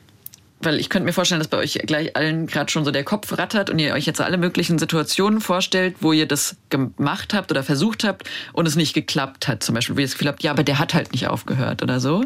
weil 0.65 0.79
ich 0.79 0.89
könnte 0.89 1.05
mir 1.05 1.13
vorstellen, 1.13 1.39
dass 1.39 1.47
bei 1.47 1.57
euch 1.57 1.73
gleich 1.85 2.15
allen 2.15 2.47
gerade 2.47 2.71
schon 2.71 2.83
so 2.85 2.91
der 2.91 3.03
Kopf 3.03 3.37
rattert 3.37 3.69
und 3.69 3.79
ihr 3.79 3.93
euch 3.93 4.05
jetzt 4.05 4.21
alle 4.21 4.37
möglichen 4.37 4.79
Situationen 4.79 5.41
vorstellt, 5.41 5.95
wo 6.01 6.11
ihr 6.11 6.27
das 6.27 6.57
gemacht 6.69 7.33
habt 7.33 7.51
oder 7.51 7.63
versucht 7.63 8.03
habt 8.03 8.29
und 8.53 8.67
es 8.67 8.75
nicht 8.75 8.93
geklappt 8.93 9.47
hat. 9.47 9.63
Zum 9.63 9.75
Beispiel, 9.75 9.95
wo 9.95 9.99
ihr 9.99 10.05
das 10.05 10.13
Gefühl 10.13 10.27
habt, 10.27 10.43
ja, 10.43 10.51
aber 10.51 10.63
der 10.63 10.79
hat 10.79 10.93
halt 10.93 11.11
nicht 11.11 11.27
aufgehört 11.27 11.81
oder 11.83 11.99
so. 11.99 12.25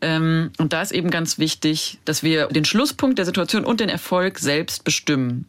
Ähm, 0.00 0.50
und 0.58 0.72
da 0.72 0.82
ist 0.82 0.92
eben 0.92 1.10
ganz 1.10 1.38
wichtig, 1.38 1.98
dass 2.04 2.22
wir 2.22 2.46
den 2.46 2.64
Schlusspunkt 2.64 3.18
der 3.18 3.26
Situation 3.26 3.64
und 3.64 3.80
den 3.80 3.88
Erfolg 3.88 4.38
selbst 4.38 4.84
bestimmen. 4.84 5.46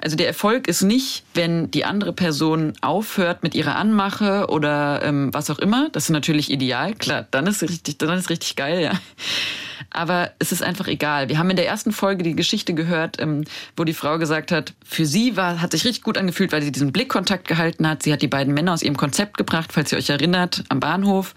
Also 0.00 0.16
der 0.16 0.26
Erfolg 0.26 0.68
ist 0.68 0.82
nicht, 0.82 1.24
wenn 1.34 1.70
die 1.70 1.84
andere 1.84 2.12
Person 2.12 2.72
aufhört 2.80 3.42
mit 3.42 3.54
ihrer 3.54 3.76
Anmache 3.76 4.46
oder 4.48 5.02
ähm, 5.02 5.32
was 5.32 5.50
auch 5.50 5.58
immer. 5.58 5.88
Das 5.92 6.04
ist 6.04 6.10
natürlich 6.10 6.50
ideal, 6.50 6.94
klar, 6.94 7.26
dann 7.30 7.46
ist 7.46 7.62
richtig, 7.62 7.98
dann 7.98 8.18
ist 8.18 8.30
richtig 8.30 8.56
geil, 8.56 8.80
ja. 8.80 8.92
Aber 9.90 10.32
es 10.38 10.52
ist 10.52 10.62
einfach 10.62 10.88
egal. 10.88 11.28
Wir 11.28 11.38
haben 11.38 11.50
in 11.50 11.56
der 11.56 11.66
ersten 11.66 11.92
Folge 11.92 12.22
die 12.22 12.36
Geschichte 12.36 12.74
gehört, 12.74 13.20
ähm, 13.20 13.44
wo 13.76 13.84
die 13.84 13.94
Frau 13.94 14.18
gesagt 14.18 14.52
hat, 14.52 14.74
für 14.84 15.06
sie 15.06 15.36
war, 15.36 15.60
hat 15.60 15.72
sich 15.72 15.84
richtig 15.84 16.02
gut 16.02 16.18
angefühlt, 16.18 16.52
weil 16.52 16.62
sie 16.62 16.72
diesen 16.72 16.92
Blickkontakt 16.92 17.48
gehalten 17.48 17.88
hat. 17.88 18.02
Sie 18.02 18.12
hat 18.12 18.22
die 18.22 18.28
beiden 18.28 18.52
Männer 18.52 18.74
aus 18.74 18.82
ihrem 18.82 18.96
Konzept 18.96 19.38
gebracht, 19.38 19.72
falls 19.72 19.92
ihr 19.92 19.98
euch 19.98 20.10
erinnert, 20.10 20.64
am 20.68 20.80
Bahnhof. 20.80 21.34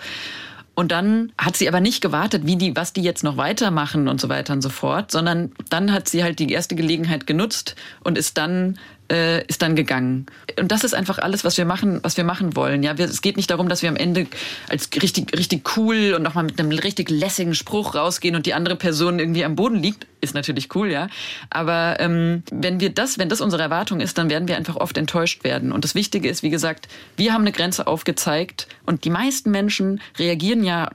Und 0.80 0.94
dann 0.94 1.34
hat 1.38 1.58
sie 1.58 1.68
aber 1.68 1.82
nicht 1.82 2.00
gewartet, 2.00 2.46
wie 2.46 2.56
die, 2.56 2.74
was 2.74 2.94
die 2.94 3.02
jetzt 3.02 3.22
noch 3.22 3.36
weitermachen 3.36 4.08
und 4.08 4.22
so 4.22 4.30
weiter 4.30 4.54
und 4.54 4.62
so 4.62 4.70
fort, 4.70 5.12
sondern 5.12 5.52
dann 5.70 5.92
hat 5.92 6.08
sie 6.08 6.24
halt 6.24 6.40
die 6.40 6.50
erste 6.54 6.74
Gelegenheit 6.74 7.28
genutzt 7.28 7.76
und 8.02 8.18
ist 8.18 8.38
dann 8.38 8.80
äh, 9.12 9.46
ist 9.46 9.62
dann 9.62 9.76
gegangen. 9.76 10.26
Und 10.60 10.72
das 10.72 10.84
ist 10.84 10.94
einfach 10.94 11.20
alles, 11.20 11.44
was 11.44 11.58
wir 11.58 11.66
machen, 11.66 12.00
was 12.04 12.18
wir 12.18 12.24
machen 12.24 12.56
wollen. 12.56 12.84
Ja, 12.84 12.98
wir, 12.98 13.06
es 13.06 13.22
geht 13.22 13.38
nicht 13.38 13.50
darum, 13.50 13.70
dass 13.70 13.82
wir 13.82 13.90
am 13.90 13.96
Ende 13.96 14.28
als 14.68 14.90
richtig, 15.02 15.38
richtig 15.38 15.78
cool 15.78 16.14
und 16.16 16.24
nochmal 16.24 16.44
mit 16.44 16.60
einem 16.60 16.72
richtig 16.72 17.10
lässigen 17.10 17.56
Spruch 17.56 17.96
rausgehen 17.96 18.36
und 18.36 18.46
die 18.46 18.54
andere 18.54 18.76
Person 18.76 19.20
irgendwie 19.20 19.44
am 19.44 19.56
Boden 19.56 19.78
liegt. 19.78 20.08
Ist 20.22 20.34
natürlich 20.34 20.76
cool, 20.76 20.92
ja. 20.92 21.08
Aber 21.50 21.98
ähm, 22.00 22.44
wenn 22.52 22.82
wir 22.82 22.90
das, 22.90 23.18
wenn 23.18 23.30
das 23.30 23.40
unsere 23.40 23.64
Erwartung 23.64 24.02
ist, 24.02 24.18
dann 24.18 24.30
werden 24.30 24.50
wir 24.50 24.58
einfach 24.58 24.76
oft 24.76 24.98
enttäuscht 24.98 25.46
werden. 25.46 25.72
Und 25.72 25.86
das 25.86 25.96
Wichtige 25.96 26.28
ist, 26.28 26.44
wie 26.44 26.50
gesagt, 26.50 26.90
wir 27.16 27.34
haben 27.34 27.42
eine 27.42 27.54
Grenze 27.54 27.88
aufgezeigt 27.88 28.68
und 28.86 29.06
die 29.06 29.10
meisten 29.10 29.50
Menschen 29.50 30.02
reagieren 30.18 30.64
ja 30.64 30.90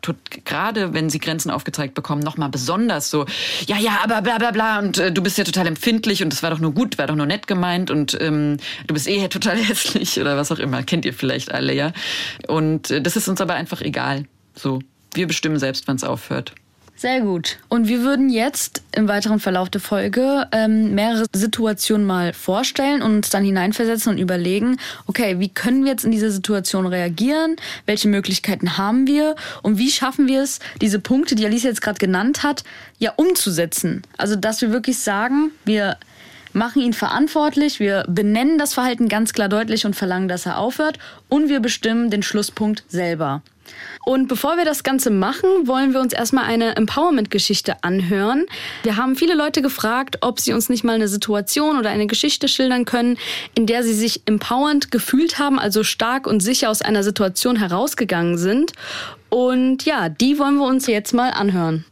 gerade, 0.44 0.92
wenn 0.92 1.08
sie 1.08 1.18
Grenzen 1.18 1.50
aufgezeigt 1.50 1.94
bekommen, 1.94 2.22
nochmal 2.22 2.50
besonders 2.50 3.08
so, 3.08 3.24
ja, 3.66 3.78
ja, 3.78 4.00
aber 4.02 4.20
bla 4.20 4.36
bla 4.36 4.50
bla 4.50 4.78
und 4.78 4.98
äh, 4.98 5.10
du 5.10 5.22
bist 5.22 5.38
ja 5.38 5.44
total 5.44 5.66
empfindlich 5.66 6.22
und 6.22 6.30
das 6.30 6.42
war 6.42 6.50
doch 6.50 6.58
nur 6.58 6.72
gut, 6.72 6.98
war 6.98 7.06
doch 7.06 7.16
nur 7.16 7.26
nett 7.26 7.46
gemeint 7.46 7.90
und 7.90 8.03
und 8.04 8.20
ähm, 8.20 8.58
du 8.86 8.94
bist 8.94 9.08
eh 9.08 9.26
total 9.28 9.56
hässlich 9.62 10.20
oder 10.20 10.36
was 10.36 10.52
auch 10.52 10.58
immer. 10.58 10.82
Kennt 10.82 11.04
ihr 11.04 11.14
vielleicht 11.14 11.52
alle, 11.52 11.72
ja. 11.74 11.92
Und 12.48 12.90
äh, 12.90 13.00
das 13.00 13.16
ist 13.16 13.28
uns 13.28 13.40
aber 13.40 13.54
einfach 13.54 13.80
egal. 13.80 14.24
So, 14.54 14.80
wir 15.14 15.26
bestimmen 15.26 15.58
selbst, 15.58 15.88
wann 15.88 15.96
es 15.96 16.04
aufhört. 16.04 16.52
Sehr 16.96 17.22
gut. 17.22 17.58
Und 17.68 17.88
wir 17.88 18.02
würden 18.02 18.30
jetzt 18.30 18.82
im 18.92 19.08
weiteren 19.08 19.40
Verlauf 19.40 19.68
der 19.68 19.80
Folge 19.80 20.46
ähm, 20.52 20.94
mehrere 20.94 21.26
Situationen 21.34 22.06
mal 22.06 22.32
vorstellen 22.32 23.02
und 23.02 23.16
uns 23.16 23.30
dann 23.30 23.44
hineinversetzen 23.44 24.12
und 24.12 24.18
überlegen, 24.18 24.78
okay, 25.06 25.40
wie 25.40 25.48
können 25.48 25.84
wir 25.84 25.90
jetzt 25.90 26.04
in 26.04 26.12
diese 26.12 26.30
Situation 26.30 26.86
reagieren? 26.86 27.56
Welche 27.84 28.08
Möglichkeiten 28.08 28.78
haben 28.78 29.06
wir? 29.06 29.34
Und 29.62 29.78
wie 29.78 29.90
schaffen 29.90 30.28
wir 30.28 30.42
es, 30.42 30.60
diese 30.80 31.00
Punkte, 31.00 31.34
die 31.34 31.44
Alice 31.44 31.64
jetzt 31.64 31.82
gerade 31.82 31.98
genannt 31.98 32.42
hat, 32.42 32.64
ja 32.98 33.12
umzusetzen? 33.16 34.02
Also, 34.16 34.36
dass 34.36 34.60
wir 34.60 34.70
wirklich 34.70 34.98
sagen, 34.98 35.50
wir 35.64 35.96
machen 36.54 36.82
ihn 36.82 36.92
verantwortlich, 36.92 37.80
wir 37.80 38.04
benennen 38.08 38.58
das 38.58 38.74
Verhalten 38.74 39.08
ganz 39.08 39.32
klar 39.32 39.48
deutlich 39.48 39.86
und 39.86 39.94
verlangen, 39.94 40.28
dass 40.28 40.46
er 40.46 40.58
aufhört 40.58 40.98
und 41.28 41.48
wir 41.48 41.60
bestimmen 41.60 42.10
den 42.10 42.22
Schlusspunkt 42.22 42.84
selber. 42.88 43.42
Und 44.04 44.28
bevor 44.28 44.56
wir 44.56 44.64
das 44.64 44.82
Ganze 44.82 45.10
machen, 45.10 45.48
wollen 45.66 45.94
wir 45.94 46.00
uns 46.00 46.12
erstmal 46.12 46.44
eine 46.44 46.76
Empowerment-Geschichte 46.76 47.82
anhören. 47.82 48.46
Wir 48.82 48.96
haben 48.96 49.16
viele 49.16 49.34
Leute 49.34 49.62
gefragt, 49.62 50.18
ob 50.20 50.40
sie 50.40 50.52
uns 50.52 50.68
nicht 50.68 50.84
mal 50.84 50.94
eine 50.94 51.08
Situation 51.08 51.78
oder 51.78 51.90
eine 51.90 52.06
Geschichte 52.06 52.48
schildern 52.48 52.84
können, 52.84 53.16
in 53.54 53.66
der 53.66 53.82
sie 53.82 53.94
sich 53.94 54.22
empowernd 54.26 54.90
gefühlt 54.90 55.38
haben, 55.38 55.58
also 55.58 55.82
stark 55.82 56.26
und 56.26 56.40
sicher 56.40 56.70
aus 56.70 56.82
einer 56.82 57.02
Situation 57.02 57.56
herausgegangen 57.56 58.36
sind. 58.36 58.72
Und 59.30 59.84
ja, 59.84 60.08
die 60.08 60.38
wollen 60.38 60.56
wir 60.56 60.66
uns 60.66 60.86
jetzt 60.86 61.14
mal 61.14 61.30
anhören. 61.30 61.84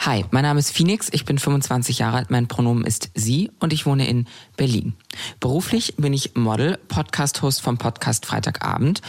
Hi, 0.00 0.24
mein 0.30 0.42
Name 0.42 0.60
ist 0.60 0.70
Phoenix, 0.70 1.08
ich 1.12 1.24
bin 1.24 1.38
25 1.38 1.98
Jahre 1.98 2.18
alt, 2.18 2.30
mein 2.30 2.46
Pronomen 2.46 2.84
ist 2.84 3.10
sie 3.14 3.50
und 3.58 3.72
ich 3.72 3.86
wohne 3.86 4.06
in 4.06 4.26
Berlin. 4.56 4.92
Beruflich 5.40 5.94
bin 5.96 6.12
ich 6.12 6.34
Model, 6.34 6.78
Podcast-Host 6.88 7.62
vom 7.62 7.78
Podcast 7.78 8.26
Freitagabend 8.26 9.00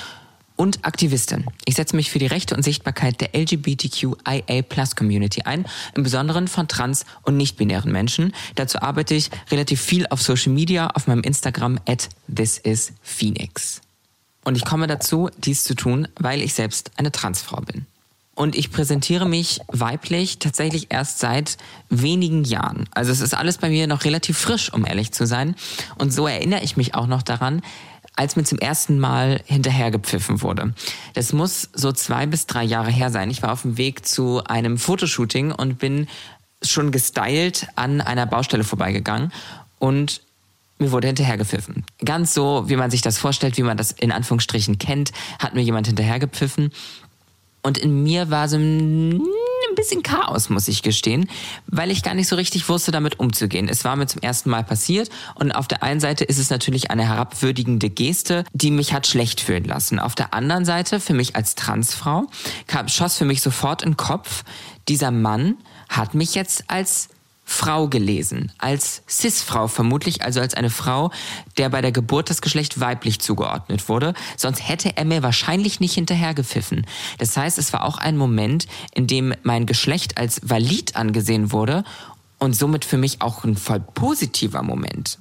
und 0.56 0.86
Aktivistin. 0.86 1.48
Ich 1.66 1.76
setze 1.76 1.98
mich 1.98 2.10
für 2.10 2.20
die 2.20 2.28
Rechte 2.28 2.56
und 2.56 2.64
Sichtbarkeit 2.64 3.20
der 3.20 3.36
LGBTQIA-Plus-Community 3.36 5.42
ein, 5.42 5.66
im 5.96 6.04
Besonderen 6.04 6.48
von 6.48 6.70
trans- 6.70 7.06
und 7.24 7.36
nicht-binären 7.36 7.92
Menschen. 7.92 8.32
Dazu 8.56 8.82
arbeite 8.82 9.16
ich 9.16 9.32
relativ 9.52 9.82
viel 9.82 10.08
auf 10.08 10.22
Social 10.22 10.54
Media, 10.54 10.88
auf 10.88 11.08
meinem 11.08 11.24
Instagram 11.24 11.78
at 11.86 12.08
thisisphoenix. 12.34 13.82
Und 14.46 14.56
ich 14.56 14.64
komme 14.64 14.88
dazu, 14.88 15.30
dies 15.38 15.64
zu 15.64 15.76
tun, 15.76 16.08
weil 16.20 16.42
ich 16.42 16.54
selbst 16.54 16.92
eine 16.98 17.12
Transfrau 17.12 17.60
bin. 17.62 17.86
Und 18.36 18.56
ich 18.56 18.70
präsentiere 18.70 19.26
mich 19.26 19.62
weiblich 19.68 20.40
tatsächlich 20.40 20.88
erst 20.90 21.20
seit 21.20 21.58
wenigen 21.90 22.44
Jahren. 22.44 22.88
Also 22.92 23.12
es 23.12 23.22
ist 23.22 23.34
alles 23.34 23.58
bei 23.58 23.70
mir 23.70 23.88
noch 23.88 24.04
relativ 24.04 24.38
frisch, 24.38 24.72
um 24.72 24.86
ehrlich 24.86 25.14
zu 25.14 25.26
sein. 25.26 25.56
Und 25.98 26.12
so 26.12 26.28
erinnere 26.28 26.62
ich 26.62 26.76
mich 26.76 26.96
auch 26.96 27.08
noch 27.08 27.22
daran, 27.24 27.62
als 28.18 28.36
mir 28.36 28.44
zum 28.44 28.60
ersten 28.60 29.00
Mal 29.00 29.42
hinterhergepfiffen 29.46 30.42
wurde. 30.42 30.74
Das 31.14 31.34
muss 31.34 31.70
so 31.74 31.92
zwei 31.92 32.26
bis 32.26 32.46
drei 32.46 32.64
Jahre 32.64 32.92
her 32.92 33.10
sein. 33.10 33.30
Ich 33.30 33.42
war 33.42 33.52
auf 33.52 33.64
dem 33.64 33.78
Weg 33.78 34.06
zu 34.06 34.44
einem 34.44 34.78
Fotoshooting 34.78 35.52
und 35.52 35.80
bin 35.80 36.08
schon 36.62 36.92
gestylt 36.92 37.68
an 37.76 38.02
einer 38.02 38.26
Baustelle 38.26 38.64
vorbeigegangen 38.64 39.32
und 39.80 40.22
mir 40.78 40.92
wurde 40.92 41.08
hinterhergepfiffen. 41.08 41.86
Ganz 42.04 42.34
so, 42.34 42.68
wie 42.68 42.76
man 42.76 42.92
sich 42.92 43.02
das 43.02 43.18
vorstellt, 43.18 43.58
wie 43.58 43.64
man 43.64 43.78
das 43.78 43.92
in 43.92 44.12
Anführungsstrichen 44.12 44.78
kennt, 44.78 45.12
hat 45.40 45.54
mir 45.54 45.62
jemand 45.62 45.88
hinterhergepfiffen. 45.88 46.72
Und 47.66 47.80
in 47.80 48.04
mir 48.04 48.30
war 48.30 48.48
so 48.48 48.58
ein 48.58 49.20
bisschen 49.76 50.04
Chaos, 50.04 50.50
muss 50.50 50.68
ich 50.68 50.84
gestehen, 50.84 51.28
weil 51.66 51.90
ich 51.90 52.04
gar 52.04 52.14
nicht 52.14 52.28
so 52.28 52.36
richtig 52.36 52.70
wusste, 52.70 52.92
damit 52.92 53.20
umzugehen. 53.20 53.68
Es 53.68 53.84
war 53.84 53.96
mir 53.96 54.06
zum 54.06 54.22
ersten 54.22 54.52
Mal 54.52 54.64
passiert 54.64 55.10
und 55.34 55.52
auf 55.52 55.68
der 55.68 55.82
einen 55.82 56.00
Seite 56.00 56.26
ist 56.26 56.38
es 56.38 56.52
natürlich 56.52 56.92
eine 56.92 57.08
herabwürdigende 57.08 57.90
Geste, 57.90 58.44
die 58.54 58.70
mich 58.70 58.94
hat 58.94 59.08
schlecht 59.08 59.42
fühlen 59.42 59.64
lassen. 59.64 59.98
Auf 59.98 60.14
der 60.14 60.36
anderen 60.36 60.64
Seite, 60.64 61.00
für 61.00 61.16
mich 61.16 61.36
als 61.36 61.56
Transfrau, 61.56 62.28
kam, 62.68 62.88
schoss 62.88 63.18
für 63.18 63.26
mich 63.26 63.42
sofort 63.42 63.82
in 63.82 63.94
den 63.94 63.98
Kopf, 63.98 64.44
dieser 64.88 65.10
Mann 65.10 65.58
hat 65.90 66.14
mich 66.14 66.36
jetzt 66.36 66.66
als 66.68 67.10
Frau 67.48 67.88
gelesen, 67.88 68.52
als 68.58 69.04
Cis-Frau 69.08 69.68
vermutlich, 69.68 70.24
also 70.24 70.42
als 70.42 70.56
eine 70.56 70.72
Frau, 70.72 71.12
der 71.58 71.70
bei 71.70 71.82
der 71.82 71.92
Geburt 71.92 72.30
das 72.30 72.42
Geschlecht 72.42 72.80
weiblich 72.80 73.20
zugeordnet 73.20 73.88
wurde, 73.88 74.16
sonst 74.36 74.68
hätte 74.68 74.98
er 74.98 75.06
mir 75.06 75.22
wahrscheinlich 75.22 75.80
nicht 75.80 75.94
hinterhergepfiffen. 75.94 76.88
Das 77.20 77.38
heißt, 77.38 77.60
es 77.60 77.72
war 77.72 77.86
auch 77.86 78.00
ein 78.00 78.18
Moment, 78.18 78.68
in 78.94 79.06
dem 79.06 79.34
mein 79.44 79.68
Geschlecht 79.68 80.18
als 80.18 80.42
valid 80.44 80.96
angesehen 80.96 81.52
wurde 81.52 81.84
und 82.40 82.56
somit 82.56 82.84
für 82.84 82.98
mich 82.98 83.22
auch 83.22 83.44
ein 83.44 83.56
voll 83.56 83.80
positiver 83.80 84.64
Moment. 84.64 85.20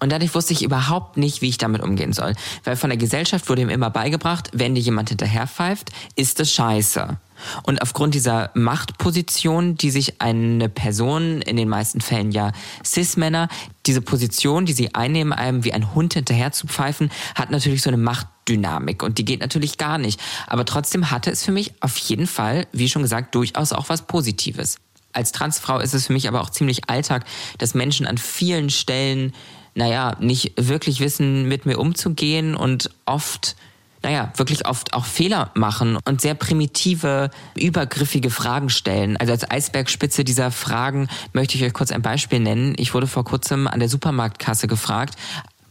Und 0.00 0.12
dadurch 0.12 0.34
wusste 0.34 0.52
ich 0.52 0.62
überhaupt 0.62 1.16
nicht, 1.16 1.42
wie 1.42 1.48
ich 1.48 1.58
damit 1.58 1.82
umgehen 1.82 2.12
soll. 2.12 2.34
Weil 2.62 2.76
von 2.76 2.90
der 2.90 2.98
Gesellschaft 2.98 3.48
wurde 3.48 3.62
ihm 3.62 3.68
immer 3.68 3.90
beigebracht, 3.90 4.50
wenn 4.52 4.74
dir 4.74 4.80
jemand 4.80 5.08
hinterherpfeift, 5.08 5.90
ist 6.14 6.38
es 6.40 6.52
scheiße. 6.52 7.18
Und 7.62 7.82
aufgrund 7.82 8.14
dieser 8.14 8.50
Machtposition, 8.54 9.76
die 9.76 9.90
sich 9.90 10.20
eine 10.20 10.68
Person, 10.68 11.42
in 11.42 11.56
den 11.56 11.68
meisten 11.68 12.00
Fällen 12.00 12.32
ja 12.32 12.52
Cis-Männer, 12.84 13.48
diese 13.86 14.00
Position, 14.00 14.66
die 14.66 14.72
sie 14.72 14.94
einnehmen, 14.94 15.32
einem 15.32 15.64
wie 15.64 15.72
ein 15.72 15.94
Hund 15.94 16.14
hinterher 16.14 16.52
zu 16.52 16.66
pfeifen, 16.66 17.10
hat 17.34 17.50
natürlich 17.50 17.82
so 17.82 17.90
eine 17.90 17.96
Machtdynamik 17.96 19.02
und 19.02 19.18
die 19.18 19.24
geht 19.24 19.40
natürlich 19.40 19.78
gar 19.78 19.98
nicht. 19.98 20.20
Aber 20.46 20.64
trotzdem 20.64 21.10
hatte 21.10 21.30
es 21.30 21.44
für 21.44 21.52
mich 21.52 21.72
auf 21.80 21.96
jeden 21.98 22.26
Fall, 22.26 22.66
wie 22.72 22.88
schon 22.88 23.02
gesagt, 23.02 23.34
durchaus 23.34 23.72
auch 23.72 23.88
was 23.88 24.02
Positives. 24.02 24.78
Als 25.12 25.32
Transfrau 25.32 25.78
ist 25.78 25.94
es 25.94 26.06
für 26.06 26.12
mich 26.12 26.28
aber 26.28 26.40
auch 26.40 26.50
ziemlich 26.50 26.88
Alltag, 26.88 27.24
dass 27.56 27.74
Menschen 27.74 28.06
an 28.06 28.18
vielen 28.18 28.70
Stellen, 28.70 29.32
naja, 29.74 30.16
nicht 30.20 30.52
wirklich 30.56 31.00
wissen, 31.00 31.48
mit 31.48 31.66
mir 31.66 31.78
umzugehen 31.78 32.54
und 32.54 32.90
oft 33.06 33.56
naja, 34.02 34.32
wirklich 34.36 34.66
oft 34.66 34.94
auch 34.94 35.04
Fehler 35.04 35.50
machen 35.54 35.98
und 36.04 36.20
sehr 36.20 36.34
primitive, 36.34 37.30
übergriffige 37.56 38.30
Fragen 38.30 38.70
stellen. 38.70 39.16
Also 39.16 39.32
als 39.32 39.50
Eisbergspitze 39.50 40.24
dieser 40.24 40.50
Fragen 40.50 41.08
möchte 41.32 41.56
ich 41.56 41.64
euch 41.64 41.72
kurz 41.72 41.90
ein 41.90 42.02
Beispiel 42.02 42.40
nennen. 42.40 42.74
Ich 42.78 42.94
wurde 42.94 43.06
vor 43.06 43.24
kurzem 43.24 43.66
an 43.66 43.80
der 43.80 43.88
Supermarktkasse 43.88 44.68
gefragt, 44.68 45.16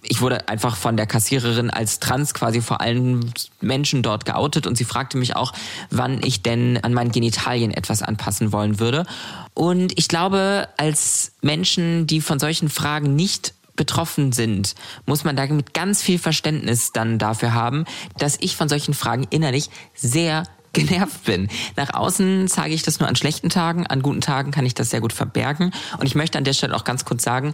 ich 0.10 0.22
wurde 0.22 0.48
einfach 0.48 0.76
von 0.76 0.96
der 0.96 1.06
Kassiererin 1.06 1.70
als 1.70 2.00
trans 2.00 2.34
quasi 2.34 2.62
vor 2.62 2.82
allen 2.82 3.34
Menschen 3.62 4.04
dort 4.04 4.26
geoutet 4.26 4.68
und 4.68 4.78
sie 4.78 4.86
fragte 4.86 5.18
mich 5.18 5.36
auch, 5.36 5.54
wann 5.90 6.24
ich 6.24 6.42
denn 6.42 6.80
an 6.82 6.94
meinen 6.94 7.12
Genitalien 7.12 7.72
etwas 7.72 8.02
anpassen 8.02 8.52
wollen 8.52 8.80
würde. 8.80 9.06
Und 9.54 9.98
ich 9.98 10.08
glaube, 10.08 10.70
als 10.78 11.34
Menschen, 11.42 12.08
die 12.08 12.22
von 12.22 12.40
solchen 12.40 12.70
Fragen 12.70 13.16
nicht 13.16 13.54
betroffen 13.78 14.34
sind, 14.34 14.76
muss 15.06 15.24
man 15.24 15.38
da 15.38 15.46
mit 15.48 15.74
ganz 15.74 16.02
viel 16.02 16.20
Verständnis 16.20 16.92
dann 16.92 17.18
dafür 17.18 17.54
haben, 17.54 17.86
dass 18.18 18.38
ich 18.42 18.58
von 18.58 18.68
solchen 18.68 18.94
Fragen 18.94 19.26
innerlich 19.30 19.70
sehr 19.96 20.44
genervt 20.74 21.24
bin. 21.24 21.48
Nach 21.76 21.94
außen 21.94 22.48
zeige 22.48 22.76
ich 22.76 22.84
das 22.84 23.00
nur 23.00 23.08
an 23.08 23.16
schlechten 23.16 23.50
Tagen, 23.50 23.88
an 23.88 24.02
guten 24.02 24.22
Tagen 24.22 24.52
kann 24.52 24.66
ich 24.66 24.74
das 24.74 24.90
sehr 24.90 25.02
gut 25.02 25.13
verbergen. 25.13 25.72
Und 25.98 26.06
ich 26.06 26.16
möchte 26.16 26.38
an 26.38 26.44
der 26.44 26.54
Stelle 26.54 26.76
auch 26.76 26.84
ganz 26.84 27.06
kurz 27.06 27.24
sagen, 27.24 27.54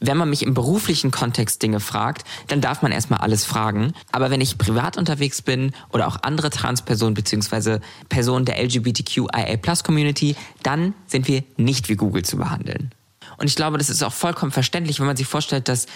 wenn 0.00 0.16
man 0.16 0.28
mich 0.28 0.42
im 0.42 0.54
beruflichen 0.54 1.10
Kontext 1.10 1.62
Dinge 1.62 1.80
fragt, 1.80 2.24
dann 2.48 2.60
darf 2.60 2.82
man 2.82 2.92
erstmal 2.92 3.20
alles 3.20 3.44
fragen. 3.44 3.92
Aber 4.12 4.30
wenn 4.30 4.40
ich 4.40 4.58
privat 4.58 4.96
unterwegs 4.96 5.40
bin 5.42 5.72
oder 5.92 6.06
auch 6.08 6.18
andere 6.22 6.50
Transpersonen 6.50 7.14
beziehungsweise 7.14 7.80
Personen 8.08 8.44
der 8.44 8.62
LGBTQIA-Plus-Community, 8.62 10.36
dann 10.62 10.94
sind 11.06 11.28
wir 11.28 11.44
nicht 11.56 11.88
wie 11.88 11.96
Google 11.96 12.24
zu 12.24 12.36
behandeln. 12.36 12.90
Und 13.36 13.46
ich 13.46 13.56
glaube, 13.56 13.78
das 13.78 13.90
ist 13.90 14.02
auch 14.02 14.12
vollkommen 14.12 14.52
verständlich, 14.52 15.00
wenn 15.00 15.06
man 15.06 15.16
sich 15.16 15.26
vorstellt, 15.26 15.68
dass 15.68 15.86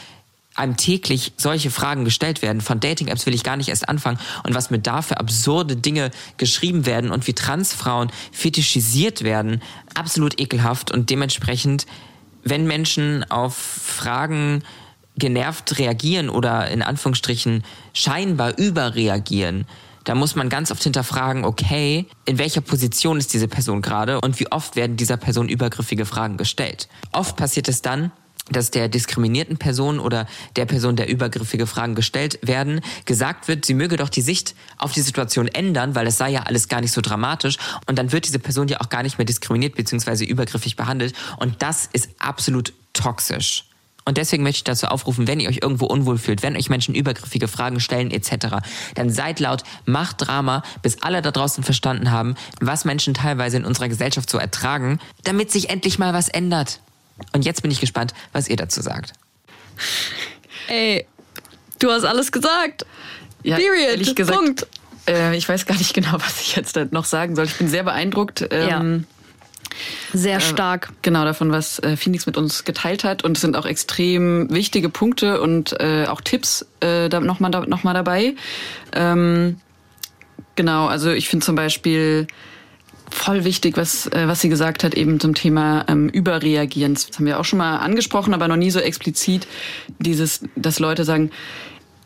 einem 0.55 0.77
täglich 0.77 1.33
solche 1.37 1.71
Fragen 1.71 2.05
gestellt 2.05 2.43
werden. 2.43 2.61
Von 2.61 2.81
Dating-Apps 2.81 3.27
will 3.27 3.35
ich 3.35 3.45
gar 3.45 3.57
nicht 3.57 3.69
erst 3.69 3.89
anfangen. 3.89 4.19
Und 4.43 4.55
was 4.55 4.71
mir 4.71 4.81
da 4.81 5.03
für 5.03 5.19
absurde 5.19 5.77
Dinge 5.77 6.11
geschrieben 6.37 6.85
werden 6.85 7.11
und 7.11 7.27
wie 7.27 7.33
Transfrauen 7.33 8.11
fetischisiert 8.33 9.23
werden, 9.23 9.63
absolut 9.95 10.41
ekelhaft. 10.41 10.91
Und 10.91 11.11
dementsprechend, 11.11 11.87
wenn 12.43 12.67
Menschen 12.67 13.29
auf 13.31 13.57
Fragen 13.57 14.65
genervt 15.17 15.79
reagieren 15.79 16.29
oder 16.29 16.69
in 16.71 16.83
Anführungsstrichen 16.83 17.65
scheinbar 17.93 18.59
überreagieren, 18.59 19.67
da 20.09 20.15
muss 20.15 20.35
man 20.35 20.49
ganz 20.49 20.71
oft 20.71 20.83
hinterfragen, 20.83 21.45
okay, 21.45 22.07
in 22.25 22.39
welcher 22.39 22.63
Position 22.63 23.19
ist 23.19 23.35
diese 23.35 23.47
Person 23.47 23.83
gerade 23.83 24.23
und 24.23 24.41
wie 24.41 24.51
oft 24.51 24.75
werden 24.75 24.97
dieser 24.97 25.19
Person 25.19 25.51
übergriffige 25.51 26.07
Fragen 26.07 26.39
gestellt. 26.39 26.89
Oft 27.13 27.37
passiert 27.37 27.69
es 27.69 27.83
dann, 27.83 28.11
dass 28.51 28.71
der 28.71 28.89
diskriminierten 28.89 29.59
Person 29.59 30.01
oder 30.01 30.27
der 30.57 30.65
Person, 30.65 30.97
der 30.97 31.11
übergriffige 31.11 31.67
Fragen 31.67 31.95
gestellt 31.95 32.39
werden, 32.41 32.81
gesagt 33.05 33.49
wird, 33.49 33.67
sie 33.67 33.75
möge 33.75 33.99
doch 33.99 34.09
die 34.09 34.23
Sicht 34.23 34.55
auf 34.79 34.93
die 34.93 35.03
Situation 35.03 35.47
ändern, 35.47 35.95
weil 35.95 36.07
es 36.07 36.17
sei 36.17 36.31
ja 36.31 36.45
alles 36.45 36.69
gar 36.69 36.81
nicht 36.81 36.93
so 36.93 37.03
dramatisch. 37.03 37.59
Und 37.87 37.99
dann 37.99 38.11
wird 38.11 38.27
diese 38.27 38.39
Person 38.39 38.69
ja 38.69 38.81
auch 38.81 38.89
gar 38.89 39.03
nicht 39.03 39.19
mehr 39.19 39.27
diskriminiert 39.27 39.75
bzw. 39.75 40.25
übergriffig 40.25 40.77
behandelt. 40.77 41.15
Und 41.37 41.61
das 41.61 41.87
ist 41.93 42.09
absolut 42.19 42.73
toxisch. 42.95 43.67
Und 44.09 44.17
deswegen 44.17 44.43
möchte 44.43 44.61
ich 44.61 44.65
dazu 44.65 44.87
aufrufen, 44.87 45.29
wenn 45.29 45.39
ihr 45.39 45.51
euch 45.51 45.59
irgendwo 45.61 45.85
unwohl 45.85 46.17
fühlt, 46.17 46.43
wenn 46.43 46.57
euch 46.57 46.71
Menschen 46.71 46.95
übergriffige 46.95 47.47
Fragen 47.47 47.79
stellen 47.79 48.11
etc., 48.11 48.57
dann 48.95 49.11
seid 49.11 49.39
laut, 49.39 49.65
macht 49.85 50.27
Drama, 50.27 50.63
bis 50.81 51.03
alle 51.03 51.21
da 51.21 51.31
draußen 51.31 51.63
verstanden 51.63 52.11
haben, 52.11 52.35
was 52.59 52.87
Menschen 52.87 53.13
teilweise 53.13 53.59
in 53.59 53.67
unserer 53.67 53.91
Gesellschaft 53.91 54.31
so 54.31 54.39
ertragen, 54.39 54.99
damit 55.25 55.53
sich 55.53 55.69
endlich 55.69 55.99
mal 55.99 56.15
was 56.15 56.31
ändert. 56.31 56.81
Und 57.35 57.45
jetzt 57.45 57.61
bin 57.61 57.71
ich 57.71 57.81
gespannt, 57.81 58.15
was 58.33 58.49
ihr 58.49 58.57
dazu 58.57 58.81
sagt. 58.81 59.13
Ey, 60.69 61.05
du 61.79 61.91
hast 61.91 62.05
alles 62.05 62.33
gesagt. 62.33 62.87
Ja, 63.43 63.57
Period. 63.57 63.91
ehrlich 63.91 64.15
gesagt, 64.15 64.39
Punkt. 64.39 64.67
Äh, 65.07 65.37
ich 65.37 65.47
weiß 65.47 65.67
gar 65.67 65.77
nicht 65.77 65.93
genau, 65.93 66.13
was 66.15 66.41
ich 66.41 66.57
jetzt 66.57 66.79
noch 66.93 67.05
sagen 67.05 67.37
soll. 67.37 67.45
Ich 67.45 67.57
bin 67.57 67.69
sehr 67.69 67.83
beeindruckt. 67.83 68.49
Ähm, 68.51 68.69
Ja. 68.69 69.18
Sehr 70.13 70.41
stark. 70.41 70.91
Genau, 71.03 71.25
davon, 71.25 71.53
was 71.53 71.79
äh, 71.81 71.97
Phoenix 71.97 72.27
mit 72.27 72.37
uns 72.37 72.65
geteilt 72.65 73.05
hat. 73.05 73.25
Und 73.25 73.37
es 73.37 73.41
sind 73.41 73.57
auch 73.57 73.67
extrem 73.67 74.49
wichtige 74.51 74.89
Punkte 74.89 75.41
und 75.41 75.79
äh, 75.81 76.07
auch 76.07 76.21
Tipps 76.21 76.67
äh, 76.81 77.09
da 77.09 77.21
nochmal 77.21 77.51
da, 77.51 77.67
noch 77.67 77.85
mal 77.85 77.95
dabei. 77.95 78.35
Ähm, 78.93 79.61
genau, 80.57 80.87
also 80.87 81.11
ich 81.11 81.29
finde 81.29 81.45
zum 81.45 81.55
Beispiel 81.57 82.27
voll 83.11 83.45
wichtig, 83.45 83.77
was, 83.77 84.07
äh, 84.09 84.27
was 84.27 84.41
sie 84.41 84.49
gesagt 84.49 84.85
hat, 84.85 84.95
eben 84.95 85.21
zum 85.21 85.35
Thema 85.35 85.85
ähm, 85.89 86.09
Überreagieren. 86.09 86.95
Das 86.95 87.11
haben 87.15 87.27
wir 87.27 87.41
auch 87.41 87.45
schon 87.45 87.59
mal 87.59 87.79
angesprochen, 87.79 88.35
aber 88.35 88.49
noch 88.49 88.57
nie 88.57 88.71
so 88.71 88.81
explizit. 88.81 89.47
Dieses, 89.99 90.43
dass 90.57 90.79
Leute 90.79 91.05
sagen, 91.05 91.31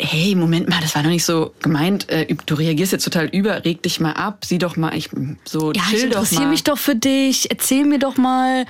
hey, 0.00 0.34
Moment 0.34 0.68
mal, 0.68 0.80
das 0.80 0.94
war 0.94 1.02
doch 1.02 1.10
nicht 1.10 1.24
so 1.24 1.54
gemeint. 1.60 2.08
Äh, 2.08 2.34
du 2.46 2.54
reagierst 2.54 2.92
jetzt 2.92 3.04
total 3.04 3.26
über, 3.26 3.64
reg 3.64 3.82
dich 3.82 4.00
mal 4.00 4.12
ab, 4.12 4.44
sieh 4.44 4.58
doch 4.58 4.76
mal, 4.76 4.94
ich 4.96 5.10
so 5.44 5.72
Ja, 5.72 5.82
ich 5.92 6.00
chill 6.00 6.08
doch 6.10 6.16
interessiere 6.16 6.42
mal. 6.42 6.50
mich 6.50 6.64
doch 6.64 6.78
für 6.78 6.96
dich. 6.96 7.50
Erzähl 7.50 7.84
mir 7.84 7.98
doch 7.98 8.16
mal. 8.16 8.64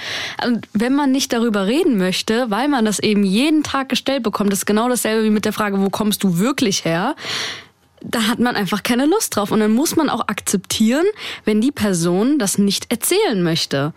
Und 0.47 0.67
wenn 0.73 0.95
man 0.95 1.11
nicht 1.13 1.33
darüber 1.33 1.67
reden 1.67 1.97
möchte, 1.99 2.51
weil 2.51 2.69
man 2.69 2.85
das 2.85 2.99
eben 2.99 3.25
jeden 3.25 3.63
Tag 3.63 3.89
gestellt 3.89 4.23
bekommt, 4.23 4.53
das 4.53 4.61
ist 4.61 4.67
genau 4.67 4.89
dasselbe 4.89 5.25
wie 5.25 5.31
mit 5.31 5.45
der 5.45 5.53
Frage, 5.53 5.81
wo 5.81 5.91
kommst 5.91 6.23
du 6.23 6.39
wirklich 6.39 6.85
her? 6.85 7.17
Da 8.05 8.27
hat 8.27 8.41
man 8.41 8.57
einfach 8.57 8.83
keine 8.83 9.07
Lust 9.07 9.37
drauf. 9.37 9.51
Und 9.53 9.61
dann 9.61 9.73
muss 9.73 9.97
man 9.97 10.09
auch 10.11 10.29
akzeptieren, 10.29 11.05
wenn 11.45 11.61
die 11.61 11.71
Person 11.73 12.39
das 12.39 12.59
nicht 12.59 12.91
erzählen 12.91 13.43
möchte. 13.43 13.95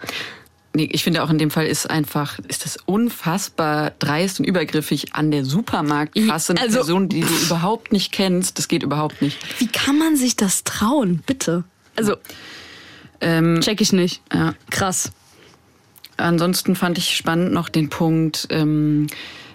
Nee, 0.75 0.89
ich 0.91 1.03
finde 1.05 1.23
auch 1.23 1.29
in 1.29 1.37
dem 1.37 1.51
Fall 1.51 1.65
ist 1.67 1.89
einfach, 1.89 2.37
ist 2.49 2.65
das 2.65 2.77
unfassbar 2.85 3.91
dreist 3.99 4.39
und 4.39 4.45
übergriffig 4.45 5.13
an 5.15 5.31
der 5.31 5.45
Supermarktkasse 5.45 6.51
eine 6.53 6.61
Also- 6.61 6.77
Person, 6.79 7.07
die 7.09 7.21
du 7.21 7.33
überhaupt 7.45 7.91
nicht 7.93 8.11
kennst. 8.11 8.57
Das 8.57 8.67
geht 8.67 8.83
überhaupt 8.83 9.21
nicht. 9.21 9.37
Wie 9.59 9.67
kann 9.67 9.97
man 9.97 10.17
sich 10.17 10.35
das 10.35 10.63
trauen? 10.65 11.23
Bitte. 11.25 11.63
Also, 11.95 12.15
Ähm, 13.21 13.61
check 13.61 13.79
ich 13.79 13.93
nicht. 13.93 14.21
ja. 14.33 14.53
Krass. 14.69 15.11
Ansonsten 16.17 16.75
fand 16.75 16.97
ich 16.97 17.15
spannend 17.15 17.51
noch 17.53 17.69
den 17.69 17.89
Punkt, 17.89 18.47
ähm, 18.49 19.07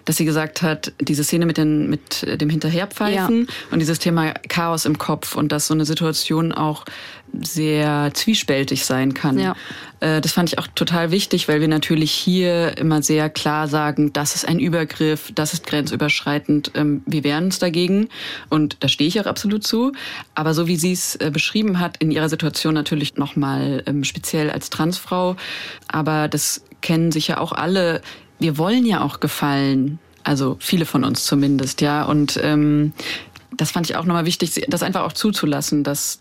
dass 0.06 0.16
sie 0.16 0.24
gesagt 0.24 0.62
hat, 0.62 0.92
diese 1.00 1.24
Szene 1.24 1.46
mit, 1.46 1.56
den, 1.58 1.88
mit 1.88 2.26
dem 2.40 2.48
Hinterherpfeifen 2.50 3.46
und 3.70 3.78
dieses 3.78 3.98
Thema 3.98 4.32
Chaos 4.48 4.84
im 4.86 4.98
Kopf 4.98 5.36
und 5.36 5.52
dass 5.52 5.66
so 5.68 5.74
eine 5.74 5.84
Situation 5.84 6.52
auch 6.52 6.84
sehr 7.40 8.10
zwiespältig 8.14 8.84
sein 8.84 9.14
kann. 9.14 9.38
Ja. 9.38 9.54
Äh, 10.00 10.20
das 10.20 10.32
fand 10.32 10.50
ich 10.50 10.58
auch 10.58 10.66
total 10.74 11.10
wichtig, 11.10 11.48
weil 11.48 11.60
wir 11.60 11.68
natürlich 11.68 12.10
hier 12.10 12.76
immer 12.78 13.02
sehr 13.02 13.30
klar 13.30 13.68
sagen, 13.68 14.12
das 14.12 14.34
ist 14.34 14.46
ein 14.46 14.58
Übergriff, 14.58 15.30
das 15.34 15.52
ist 15.52 15.66
grenzüberschreitend, 15.66 16.72
ähm, 16.74 17.02
wir 17.06 17.24
wehren 17.24 17.44
uns 17.44 17.58
dagegen 17.58 18.08
und 18.48 18.76
da 18.80 18.88
stehe 18.88 19.08
ich 19.08 19.20
auch 19.20 19.26
absolut 19.26 19.66
zu. 19.66 19.92
Aber 20.34 20.54
so 20.54 20.66
wie 20.66 20.76
sie 20.76 20.92
es 20.92 21.16
äh, 21.16 21.30
beschrieben 21.32 21.80
hat, 21.80 21.96
in 21.98 22.10
ihrer 22.10 22.28
Situation 22.28 22.74
natürlich 22.74 23.16
nochmal 23.16 23.82
ähm, 23.86 24.04
speziell 24.04 24.50
als 24.50 24.70
Transfrau, 24.70 25.36
aber 25.88 26.28
das 26.28 26.64
kennen 26.80 27.12
sicher 27.12 27.40
auch 27.40 27.52
alle. 27.52 28.00
Wir 28.38 28.58
wollen 28.58 28.86
ja 28.86 29.02
auch 29.02 29.20
gefallen. 29.20 29.98
Also 30.22 30.56
viele 30.60 30.84
von 30.84 31.04
uns 31.04 31.24
zumindest, 31.24 31.80
ja. 31.80 32.04
Und 32.04 32.38
ähm, 32.42 32.92
das 33.56 33.70
fand 33.70 33.88
ich 33.88 33.96
auch 33.96 34.04
nochmal 34.04 34.26
wichtig, 34.26 34.66
das 34.68 34.82
einfach 34.82 35.02
auch 35.02 35.12
zuzulassen, 35.12 35.82
dass, 35.82 36.20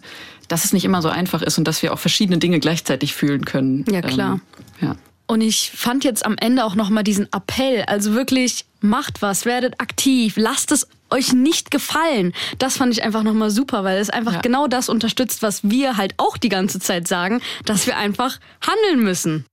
dass 0.50 0.66
es 0.66 0.74
nicht 0.74 0.84
immer 0.84 1.02
so 1.02 1.08
einfach 1.08 1.42
ist 1.42 1.58
und 1.58 1.66
dass 1.66 1.82
wir 1.82 1.94
auch 1.94 2.00
verschiedene 2.00 2.38
Dinge 2.38 2.60
gleichzeitig 2.60 3.14
fühlen 3.14 3.46
können. 3.46 3.86
Ja, 3.90 4.02
klar. 4.02 4.42
Ähm, 4.82 4.90
ja. 4.90 4.96
Und 5.28 5.42
ich 5.42 5.72
fand 5.76 6.04
jetzt 6.04 6.26
am 6.26 6.36
Ende 6.40 6.66
auch 6.66 6.76
nochmal 6.76 7.04
diesen 7.04 7.32
Appell, 7.32 7.84
also 7.84 8.14
wirklich 8.14 8.66
macht 8.82 9.22
was, 9.22 9.46
werdet 9.46 9.80
aktiv, 9.80 10.34
lasst 10.38 10.72
es 10.72 10.88
euch 11.12 11.34
nicht 11.34 11.70
gefallen. 11.72 12.34
Das 12.58 12.78
fand 12.78 12.94
ich 12.94 13.04
einfach 13.04 13.24
nochmal 13.24 13.52
super, 13.52 13.84
weil 13.84 14.00
es 14.00 14.10
einfach 14.10 14.34
ja. 14.34 14.42
genau 14.42 14.68
das 14.68 14.90
unterstützt, 14.90 15.44
was 15.44 15.70
wir 15.70 15.98
halt 15.98 16.16
auch 16.18 16.38
die 16.38 16.50
ganze 16.50 16.80
Zeit 16.80 17.08
sagen, 17.08 17.42
dass 17.66 17.86
wir 17.86 17.98
einfach 17.98 18.40
handeln 18.66 19.04
müssen. 19.04 19.46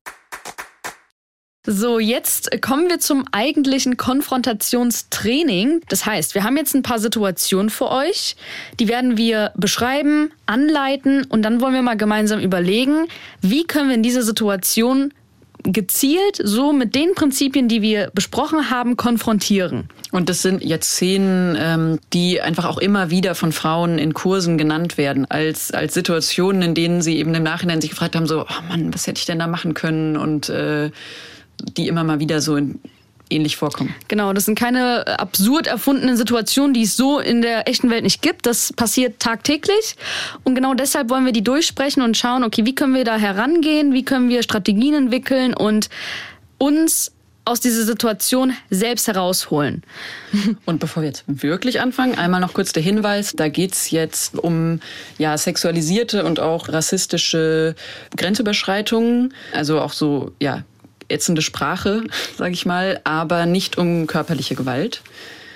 So, 1.68 1.98
jetzt 1.98 2.62
kommen 2.62 2.88
wir 2.88 3.00
zum 3.00 3.24
eigentlichen 3.33 3.96
Konfrontationstraining. 3.96 5.81
Das 5.88 6.07
heißt, 6.07 6.37
wir 6.37 6.44
haben 6.44 6.57
jetzt 6.57 6.74
ein 6.76 6.83
paar 6.83 7.00
Situationen 7.00 7.70
für 7.70 7.90
euch. 7.90 8.37
Die 8.79 8.87
werden 8.87 9.16
wir 9.16 9.50
beschreiben, 9.57 10.31
anleiten 10.46 11.24
und 11.24 11.42
dann 11.42 11.61
wollen 11.61 11.74
wir 11.74 11.83
mal 11.83 11.96
gemeinsam 11.96 12.38
überlegen, 12.38 13.09
wie 13.40 13.64
können 13.64 13.88
wir 13.88 13.96
in 13.96 14.05
dieser 14.05 14.22
Situation 14.22 15.12
gezielt 15.64 16.40
so 16.40 16.72
mit 16.72 16.94
den 16.94 17.14
Prinzipien, 17.16 17.66
die 17.66 17.83
wir 17.83 18.12
besprochen 18.14 18.70
haben, 18.70 18.96
konfrontieren. 18.96 19.88
Und 20.12 20.29
das 20.29 20.42
sind 20.42 20.62
jetzt 20.62 20.92
Szenen, 20.92 21.57
ähm, 21.59 21.98
die 22.12 22.40
einfach 22.40 22.66
auch 22.66 22.79
immer 22.79 23.11
wieder 23.11 23.35
von 23.35 23.50
Frauen 23.50 23.98
in 23.98 24.14
Kursen 24.14 24.59
genannt 24.59 24.96
werden, 24.98 25.29
als, 25.29 25.72
als 25.72 25.94
Situationen, 25.94 26.62
in 26.62 26.74
denen 26.76 27.02
sie 27.02 27.18
eben 27.18 27.35
im 27.35 27.42
Nachhinein 27.42 27.81
sich 27.81 27.90
gefragt 27.90 28.14
haben, 28.14 28.29
so, 28.29 28.42
oh 28.42 28.62
Mann, 28.68 28.94
was 28.94 29.09
hätte 29.09 29.18
ich 29.18 29.26
denn 29.26 29.40
da 29.40 29.48
machen 29.48 29.74
können? 29.74 30.16
Und 30.16 30.48
äh, 30.48 30.92
die 31.77 31.88
immer 31.88 32.05
mal 32.05 32.21
wieder 32.21 32.40
so 32.40 32.57
in, 32.57 32.81
ähnlich 33.31 33.57
vorkommen. 33.57 33.95
Genau, 34.09 34.33
das 34.33 34.45
sind 34.45 34.59
keine 34.59 35.19
absurd 35.19 35.66
erfundenen 35.66 36.16
Situationen, 36.16 36.75
die 36.75 36.83
es 36.83 36.97
so 36.97 37.19
in 37.19 37.42
der 37.42 37.69
echten 37.69 37.90
Welt 37.90 38.05
nicht 38.05 38.23
gibt. 38.23 38.47
Das 38.47 38.73
passiert 38.73 39.21
tagtäglich. 39.21 39.97
Und 40.45 40.55
genau 40.55 40.75
deshalb 40.75 41.11
wollen 41.11 41.25
wir 41.25 41.33
die 41.33 41.45
durchsprechen 41.45 42.03
und 42.03 42.16
schauen, 42.16 42.45
okay, 42.45 42.64
wie 42.64 42.75
können 42.75 42.95
wir 42.95 43.05
da 43.05 43.16
herangehen, 43.16 43.92
wie 43.92 44.05
können 44.05 44.29
wir 44.29 44.42
Strategien 44.42 44.95
entwickeln 44.95 45.55
und 45.55 45.88
uns 46.59 47.12
aus 47.47 47.61
dieser 47.61 47.85
Situation 47.85 48.55
selbst 48.71 49.07
herausholen. 49.07 49.85
Und 50.64 50.81
bevor 50.81 51.05
wir 51.05 51.09
jetzt 51.09 51.23
wirklich 51.29 51.81
anfangen, 51.81 52.19
einmal 52.19 52.40
noch 52.40 52.53
kurz 52.55 52.73
der 52.73 52.83
Hinweis, 52.83 53.35
da 53.37 53.49
geht's 53.49 53.92
jetzt 53.92 54.37
um 54.37 54.81
ja, 55.16 55.38
sexualisierte 55.38 56.25
und 56.25 56.40
auch 56.40 56.69
rassistische 56.69 57.77
Grenzüberschreitungen, 58.16 59.33
also 59.53 59.81
auch 59.81 59.92
so 59.92 60.33
ja, 60.40 60.64
ätzende 61.09 61.42
Sprache, 61.42 62.05
sage 62.37 62.53
ich 62.53 62.66
mal, 62.66 63.01
aber 63.05 63.47
nicht 63.47 63.79
um 63.79 64.07
körperliche 64.07 64.55
Gewalt. 64.55 65.03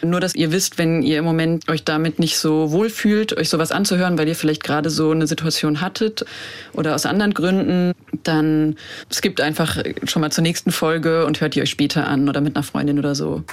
Nur, 0.03 0.21
dass 0.21 0.35
ihr 0.35 0.51
wisst, 0.51 0.79
wenn 0.79 1.03
ihr 1.03 1.19
im 1.19 1.25
Moment 1.25 1.69
euch 1.69 1.85
damit 1.85 2.19
nicht 2.19 2.39
so 2.39 2.71
wohl 2.73 2.89
fühlt, 2.89 3.37
euch 3.37 3.49
sowas 3.51 3.71
anzuhören, 3.71 4.17
weil 4.17 4.29
ihr 4.29 4.35
vielleicht 4.35 4.65
gerade 4.65 4.89
so 4.89 5.11
eine 5.11 5.27
Situation 5.27 5.81
hattet 5.81 6.25
oder 6.73 6.95
aus 6.95 7.05
anderen 7.05 7.35
Gründen, 7.35 7.93
dann 8.23 8.77
skippt 9.13 9.41
einfach 9.41 9.77
schon 10.05 10.23
mal 10.23 10.33
zur 10.33 10.43
nächsten 10.43 10.73
Folge 10.73 11.27
und 11.27 11.41
hört 11.41 11.55
die 11.55 11.63
euch 11.63 11.71
später 11.71 12.07
an 12.07 12.29
oder 12.29 12.41
mit 12.41 12.57
einer 12.57 12.63
Freundin 12.63 12.99
oder 12.99 13.15
so. 13.15 13.45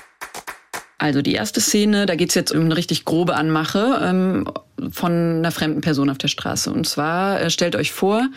Also 0.99 1.21
die 1.21 1.33
erste 1.33 1.61
Szene, 1.61 2.07
da 2.07 2.15
geht's 2.15 2.33
jetzt 2.33 2.51
um 2.51 2.61
eine 2.61 2.75
richtig 2.75 3.05
grobe 3.05 3.35
Anmache 3.35 3.99
ähm, 4.03 4.45
von 4.89 5.11
einer 5.11 5.51
fremden 5.51 5.81
Person 5.81 6.09
auf 6.09 6.17
der 6.17 6.27
Straße. 6.27 6.71
Und 6.71 6.87
zwar 6.87 7.39
äh, 7.39 7.49
stellt 7.51 7.75
euch 7.75 7.91
vor, 7.91 8.27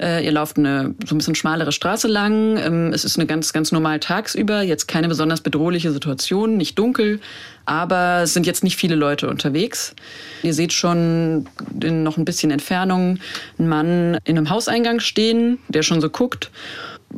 äh, 0.00 0.24
ihr 0.24 0.32
lauft 0.32 0.56
eine 0.56 0.94
so 1.04 1.14
ein 1.14 1.18
bisschen 1.18 1.34
schmalere 1.34 1.72
Straße 1.72 2.08
lang. 2.08 2.56
Ähm, 2.56 2.90
es 2.94 3.04
ist 3.04 3.18
eine 3.18 3.26
ganz 3.26 3.52
ganz 3.52 3.70
normal 3.70 4.00
tagsüber, 4.00 4.62
jetzt 4.62 4.88
keine 4.88 5.08
besonders 5.08 5.42
bedrohliche 5.42 5.92
Situation, 5.92 6.56
nicht 6.56 6.78
dunkel, 6.78 7.20
aber 7.66 8.22
es 8.22 8.32
sind 8.32 8.46
jetzt 8.46 8.64
nicht 8.64 8.76
viele 8.76 8.94
Leute 8.94 9.28
unterwegs. 9.28 9.94
Ihr 10.42 10.54
seht 10.54 10.72
schon 10.72 11.46
in 11.82 12.02
noch 12.02 12.16
ein 12.16 12.24
bisschen 12.24 12.50
Entfernung 12.50 13.18
einen 13.58 13.68
Mann 13.68 14.18
in 14.24 14.38
einem 14.38 14.48
Hauseingang 14.48 15.00
stehen, 15.00 15.58
der 15.68 15.82
schon 15.82 16.00
so 16.00 16.08
guckt. 16.08 16.50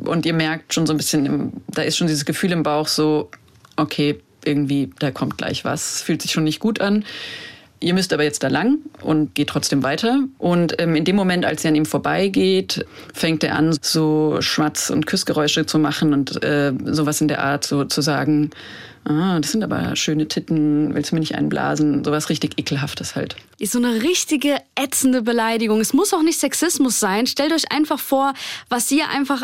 Und 0.03 0.25
ihr 0.25 0.33
merkt 0.33 0.73
schon 0.73 0.85
so 0.85 0.93
ein 0.93 0.97
bisschen, 0.97 1.53
da 1.69 1.83
ist 1.83 1.95
schon 1.95 2.07
dieses 2.07 2.25
Gefühl 2.25 2.51
im 2.51 2.63
Bauch 2.63 2.87
so, 2.87 3.31
okay, 3.75 4.19
irgendwie, 4.45 4.89
da 4.99 5.11
kommt 5.11 5.37
gleich 5.37 5.65
was, 5.65 6.01
fühlt 6.01 6.21
sich 6.21 6.31
schon 6.31 6.43
nicht 6.43 6.59
gut 6.59 6.81
an. 6.81 7.05
Ihr 7.81 7.93
müsst 7.93 8.11
aber 8.11 8.23
jetzt 8.23 8.43
da 8.43 8.49
lang 8.49 8.79
und 9.01 9.35
geht 9.35 9.47
trotzdem 9.47 9.83
weiter. 9.83 10.19
Und 10.37 10.79
ähm, 10.81 10.95
in 10.95 11.05
dem 11.05 11.15
Moment, 11.15 11.45
als 11.45 11.63
ihr 11.63 11.69
an 11.69 11.75
ihm 11.75 11.85
vorbeigeht, 11.85 12.85
fängt 13.13 13.43
er 13.43 13.55
an, 13.55 13.77
so 13.81 14.41
Schmatz- 14.41 14.89
und 14.89 15.05
Küssgeräusche 15.05 15.65
zu 15.65 15.79
machen 15.79 16.13
und 16.13 16.43
äh, 16.43 16.73
sowas 16.85 17.21
in 17.21 17.29
der 17.29 17.41
Art, 17.41 17.63
so 17.63 17.85
zu 17.85 18.01
sagen, 18.01 18.49
ah, 19.05 19.39
das 19.39 19.53
sind 19.53 19.63
aber 19.63 19.95
schöne 19.95 20.27
Titten, 20.27 20.93
willst 20.93 21.11
du 21.11 21.15
mir 21.15 21.21
nicht 21.21 21.35
einblasen? 21.35 22.03
Sowas 22.03 22.29
richtig 22.29 22.59
ekelhaftes 22.59 23.15
halt. 23.15 23.37
Ist 23.59 23.71
so 23.71 23.79
eine 23.79 24.03
richtige 24.03 24.57
ätzende 24.75 25.21
Beleidigung. 25.21 25.79
Es 25.79 25.93
muss 25.93 26.13
auch 26.13 26.23
nicht 26.23 26.39
Sexismus 26.39 26.99
sein. 26.99 27.27
Stellt 27.27 27.53
euch 27.53 27.71
einfach 27.71 27.99
vor, 27.99 28.33
was 28.67 28.91
ihr 28.91 29.07
einfach 29.09 29.43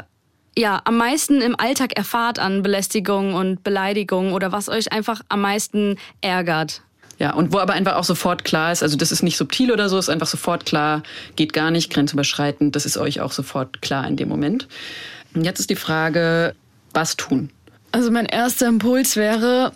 ja, 0.58 0.82
am 0.86 0.98
meisten 0.98 1.42
im 1.42 1.60
Alltag 1.60 1.98
erfahrt 1.98 2.40
an 2.40 2.64
Belästigung 2.64 3.34
und 3.34 3.64
Beleidigung 3.64 4.34
oder 4.34 4.52
was 4.52 4.70
euch 4.70 4.92
einfach 4.92 5.22
am 5.30 5.42
meisten 5.42 5.98
ärgert? 6.22 6.82
Ja, 7.18 7.34
und 7.34 7.54
wo 7.54 7.60
aber 7.60 7.74
einfach 7.74 7.96
auch 7.96 8.04
sofort 8.04 8.44
klar 8.44 8.72
ist, 8.72 8.84
also 8.84 8.98
das 8.98 9.12
ist 9.12 9.24
nicht 9.24 9.38
subtil 9.38 9.72
oder 9.72 9.88
so, 9.88 9.98
ist 9.98 10.10
einfach 10.10 10.28
sofort 10.28 10.66
klar, 10.66 11.02
geht 11.36 11.54
gar 11.54 11.72
nicht, 11.72 11.92
grenzüberschreitend, 11.92 12.76
das 12.76 12.86
ist 12.86 12.98
euch 12.98 13.22
auch 13.22 13.32
sofort 13.32 13.82
klar 13.82 14.06
in 14.06 14.18
dem 14.18 14.28
Moment. 14.28 14.68
Und 15.34 15.46
jetzt 15.46 15.60
ist 15.60 15.70
die 15.70 15.76
Frage, 15.76 16.56
was 16.94 17.16
tun? 17.16 17.50
Also 17.92 18.12
mein 18.12 18.26
erster 18.26 18.68
Impuls 18.68 19.16
wäre 19.16 19.72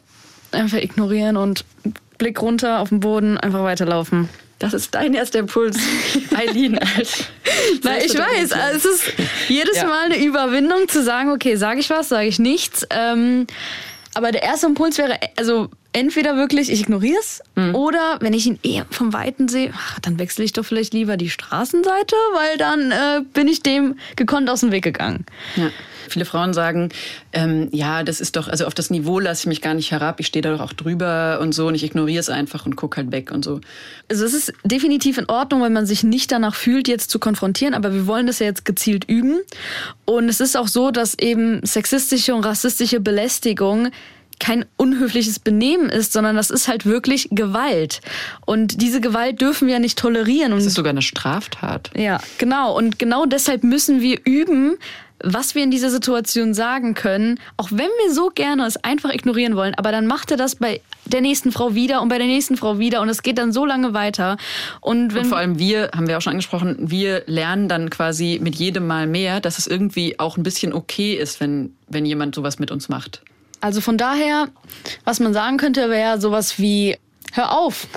einfach 0.51 0.77
ignorieren 0.77 1.37
und 1.37 1.63
Blick 2.17 2.41
runter 2.41 2.79
auf 2.79 2.89
den 2.89 2.99
Boden, 2.99 3.37
einfach 3.37 3.63
weiterlaufen. 3.63 4.27
Das 4.59 4.73
ist 4.73 4.93
dein 4.93 5.13
erster 5.13 5.39
Impuls, 5.39 5.77
Eileen. 6.35 6.73
Na, 7.83 7.97
ich 7.97 8.17
weiß, 8.17 8.51
also 8.51 8.77
es 8.77 8.85
ist 8.85 9.13
jedes 9.47 9.77
ja. 9.77 9.85
Mal 9.85 10.05
eine 10.05 10.23
Überwindung 10.23 10.87
zu 10.89 11.01
sagen, 11.01 11.31
okay, 11.31 11.55
sage 11.55 11.79
ich 11.79 11.89
was, 11.89 12.09
sage 12.09 12.27
ich 12.27 12.39
nichts. 12.39 12.85
Ähm, 12.89 13.47
aber 14.13 14.31
der 14.31 14.43
erste 14.43 14.67
Impuls 14.67 14.97
wäre, 14.97 15.17
also 15.37 15.69
entweder 15.93 16.35
wirklich, 16.35 16.71
ich 16.71 16.81
ignoriere 16.81 17.19
es, 17.19 17.41
mhm. 17.55 17.75
oder 17.75 18.17
wenn 18.21 18.33
ich 18.33 18.45
ihn 18.45 18.59
eher 18.63 18.85
vom 18.89 19.13
Weiten 19.13 19.47
sehe, 19.47 19.71
ach, 19.75 19.99
dann 19.99 20.19
wechsle 20.19 20.45
ich 20.45 20.53
doch 20.53 20.65
vielleicht 20.65 20.93
lieber 20.93 21.17
die 21.17 21.29
Straßenseite, 21.29 22.15
weil 22.33 22.57
dann 22.57 22.91
äh, 22.91 23.21
bin 23.33 23.47
ich 23.47 23.63
dem 23.63 23.97
gekonnt 24.15 24.49
aus 24.49 24.61
dem 24.61 24.71
Weg 24.71 24.83
gegangen. 24.83 25.25
Ja. 25.55 25.69
Viele 26.07 26.25
Frauen 26.25 26.53
sagen, 26.53 26.89
ähm, 27.33 27.69
ja, 27.71 28.03
das 28.03 28.19
ist 28.19 28.35
doch, 28.35 28.47
also 28.47 28.65
auf 28.65 28.73
das 28.73 28.89
Niveau 28.89 29.19
lasse 29.19 29.43
ich 29.43 29.45
mich 29.45 29.61
gar 29.61 29.75
nicht 29.75 29.91
herab, 29.91 30.19
ich 30.19 30.27
stehe 30.27 30.41
da 30.41 30.51
doch 30.53 30.61
auch 30.61 30.73
drüber 30.73 31.39
und 31.39 31.53
so 31.53 31.67
und 31.67 31.75
ich 31.75 31.83
ignoriere 31.83 32.19
es 32.19 32.29
einfach 32.29 32.65
und 32.65 32.75
gucke 32.75 32.97
halt 32.97 33.11
weg 33.11 33.31
und 33.31 33.45
so. 33.45 33.61
Also 34.09 34.25
es 34.25 34.33
ist 34.33 34.53
definitiv 34.63 35.19
in 35.19 35.29
Ordnung, 35.29 35.61
wenn 35.61 35.73
man 35.73 35.85
sich 35.85 36.03
nicht 36.03 36.31
danach 36.31 36.55
fühlt, 36.55 36.87
jetzt 36.87 37.11
zu 37.11 37.19
konfrontieren, 37.19 37.75
aber 37.75 37.93
wir 37.93 38.07
wollen 38.07 38.25
das 38.25 38.39
ja 38.39 38.47
jetzt 38.47 38.65
gezielt 38.65 39.05
üben. 39.05 39.39
Und 40.05 40.29
es 40.29 40.39
ist 40.39 40.57
auch 40.57 40.67
so, 40.67 40.89
dass 40.89 41.17
eben 41.19 41.63
sexistische 41.63 42.33
und 42.33 42.43
rassistische 42.43 42.99
Belästigung 42.99 43.89
kein 44.39 44.65
unhöfliches 44.77 45.39
Benehmen 45.39 45.89
ist, 45.89 46.13
sondern 46.13 46.35
das 46.35 46.49
ist 46.49 46.67
halt 46.67 46.85
wirklich 46.85 47.27
Gewalt. 47.31 48.01
Und 48.45 48.81
diese 48.81 49.01
Gewalt 49.01 49.41
dürfen 49.41 49.67
wir 49.67 49.75
ja 49.75 49.79
nicht 49.79 49.99
tolerieren. 49.99 50.53
Und 50.53 50.59
das 50.59 50.65
ist 50.65 50.75
sogar 50.75 50.91
eine 50.91 51.01
Straftat. 51.01 51.91
Ja, 51.95 52.19
genau. 52.37 52.75
Und 52.75 52.99
genau 52.99 53.25
deshalb 53.25 53.63
müssen 53.63 54.01
wir 54.01 54.19
üben, 54.23 54.77
was 55.23 55.55
wir 55.55 55.63
in 55.63 55.71
dieser 55.71 55.89
Situation 55.89 56.53
sagen 56.53 56.93
können, 56.93 57.39
auch 57.57 57.69
wenn 57.71 57.89
wir 58.03 58.13
so 58.13 58.31
gerne 58.33 58.65
es 58.65 58.77
einfach 58.83 59.13
ignorieren 59.13 59.55
wollen, 59.55 59.75
aber 59.75 59.91
dann 59.91 60.07
macht 60.07 60.31
er 60.31 60.37
das 60.37 60.55
bei 60.55 60.81
der 61.05 61.21
nächsten 61.21 61.51
Frau 61.51 61.75
wieder 61.75 62.01
und 62.01 62.09
bei 62.09 62.17
der 62.17 62.27
nächsten 62.27 62.55
Frau 62.55 62.79
wieder 62.79 63.01
und 63.01 63.09
es 63.09 63.21
geht 63.21 63.37
dann 63.37 63.51
so 63.51 63.65
lange 63.65 63.93
weiter. 63.93 64.37
Und, 64.81 65.15
und 65.15 65.25
vor 65.25 65.37
allem 65.37 65.59
wir, 65.59 65.91
haben 65.95 66.07
wir 66.07 66.17
auch 66.17 66.21
schon 66.21 66.31
angesprochen, 66.31 66.77
wir 66.79 67.23
lernen 67.25 67.67
dann 67.67 67.89
quasi 67.89 68.39
mit 68.41 68.55
jedem 68.55 68.87
Mal 68.87 69.07
mehr, 69.07 69.41
dass 69.41 69.57
es 69.57 69.67
irgendwie 69.67 70.19
auch 70.19 70.37
ein 70.37 70.43
bisschen 70.43 70.73
okay 70.73 71.15
ist, 71.15 71.39
wenn, 71.39 71.75
wenn 71.87 72.05
jemand 72.05 72.35
sowas 72.35 72.59
mit 72.59 72.71
uns 72.71 72.89
macht. 72.89 73.21
Also 73.61 73.81
von 73.81 73.97
daher, 73.97 74.47
was 75.03 75.19
man 75.19 75.33
sagen 75.33 75.57
könnte, 75.57 75.89
wäre 75.89 76.19
sowas 76.19 76.59
wie, 76.59 76.97
hör 77.33 77.51
auf, 77.57 77.87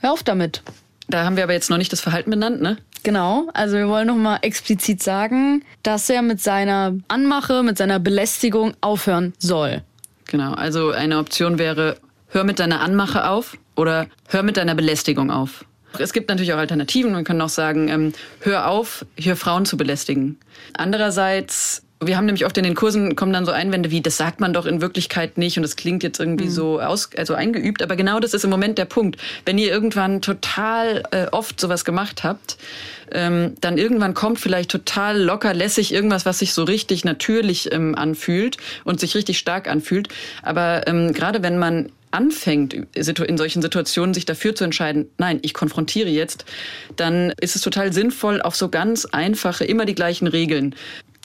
hör 0.00 0.12
auf 0.12 0.22
damit. 0.22 0.62
Da 1.08 1.24
haben 1.24 1.36
wir 1.36 1.42
aber 1.42 1.52
jetzt 1.52 1.70
noch 1.70 1.78
nicht 1.78 1.92
das 1.92 2.00
Verhalten 2.00 2.30
benannt, 2.30 2.62
ne? 2.62 2.78
Genau, 3.02 3.48
also 3.52 3.76
wir 3.76 3.88
wollen 3.88 4.06
nochmal 4.06 4.38
explizit 4.42 5.02
sagen, 5.02 5.64
dass 5.82 6.08
er 6.08 6.22
mit 6.22 6.40
seiner 6.40 6.94
Anmache, 7.08 7.64
mit 7.64 7.76
seiner 7.76 7.98
Belästigung 7.98 8.74
aufhören 8.80 9.32
soll. 9.38 9.82
Genau, 10.26 10.52
also 10.52 10.92
eine 10.92 11.18
Option 11.18 11.58
wäre, 11.58 11.96
hör 12.28 12.44
mit 12.44 12.60
deiner 12.60 12.80
Anmache 12.80 13.28
auf 13.28 13.58
oder 13.74 14.06
hör 14.28 14.44
mit 14.44 14.56
deiner 14.56 14.76
Belästigung 14.76 15.30
auf. 15.32 15.64
Es 15.98 16.12
gibt 16.12 16.28
natürlich 16.28 16.52
auch 16.52 16.58
Alternativen. 16.58 17.12
Man 17.12 17.24
kann 17.24 17.40
auch 17.40 17.48
sagen, 17.48 17.88
ähm, 17.88 18.12
hör 18.40 18.68
auf, 18.68 19.04
hier 19.16 19.36
Frauen 19.36 19.66
zu 19.66 19.76
belästigen. 19.76 20.38
Andererseits 20.74 21.81
Wir 22.06 22.16
haben 22.16 22.26
nämlich 22.26 22.44
oft 22.44 22.56
in 22.58 22.64
den 22.64 22.74
Kursen 22.74 23.16
kommen 23.16 23.32
dann 23.32 23.44
so 23.44 23.52
Einwände 23.52 23.90
wie, 23.90 24.00
das 24.00 24.16
sagt 24.16 24.40
man 24.40 24.52
doch 24.52 24.66
in 24.66 24.80
Wirklichkeit 24.80 25.38
nicht 25.38 25.56
und 25.56 25.62
das 25.62 25.76
klingt 25.76 26.02
jetzt 26.02 26.18
irgendwie 26.18 26.46
mhm. 26.46 26.50
so 26.50 26.80
aus, 26.80 27.10
also 27.16 27.34
eingeübt. 27.34 27.82
Aber 27.82 27.96
genau 27.96 28.20
das 28.20 28.34
ist 28.34 28.44
im 28.44 28.50
Moment 28.50 28.78
der 28.78 28.84
Punkt. 28.84 29.20
Wenn 29.44 29.58
ihr 29.58 29.70
irgendwann 29.70 30.20
total 30.20 31.02
äh, 31.10 31.26
oft 31.30 31.60
sowas 31.60 31.84
gemacht 31.84 32.24
habt, 32.24 32.56
ähm, 33.12 33.54
dann 33.60 33.78
irgendwann 33.78 34.14
kommt 34.14 34.40
vielleicht 34.40 34.70
total 34.70 35.20
locker, 35.20 35.54
lässig 35.54 35.92
irgendwas, 35.92 36.26
was 36.26 36.38
sich 36.38 36.52
so 36.52 36.64
richtig 36.64 37.04
natürlich 37.04 37.72
ähm, 37.72 37.94
anfühlt 37.94 38.56
und 38.84 39.00
sich 39.00 39.14
richtig 39.14 39.38
stark 39.38 39.68
anfühlt. 39.68 40.08
Aber 40.42 40.86
ähm, 40.86 41.12
gerade 41.12 41.42
wenn 41.42 41.58
man 41.58 41.90
anfängt, 42.12 42.74
in 42.74 43.38
solchen 43.38 43.62
Situationen 43.62 44.14
sich 44.14 44.26
dafür 44.26 44.54
zu 44.54 44.64
entscheiden, 44.64 45.08
nein, 45.18 45.38
ich 45.42 45.54
konfrontiere 45.54 46.10
jetzt, 46.10 46.44
dann 46.96 47.32
ist 47.40 47.56
es 47.56 47.62
total 47.62 47.92
sinnvoll, 47.92 48.42
auf 48.42 48.54
so 48.54 48.68
ganz 48.68 49.06
einfache, 49.06 49.64
immer 49.64 49.86
die 49.86 49.94
gleichen 49.94 50.26
Regeln 50.26 50.74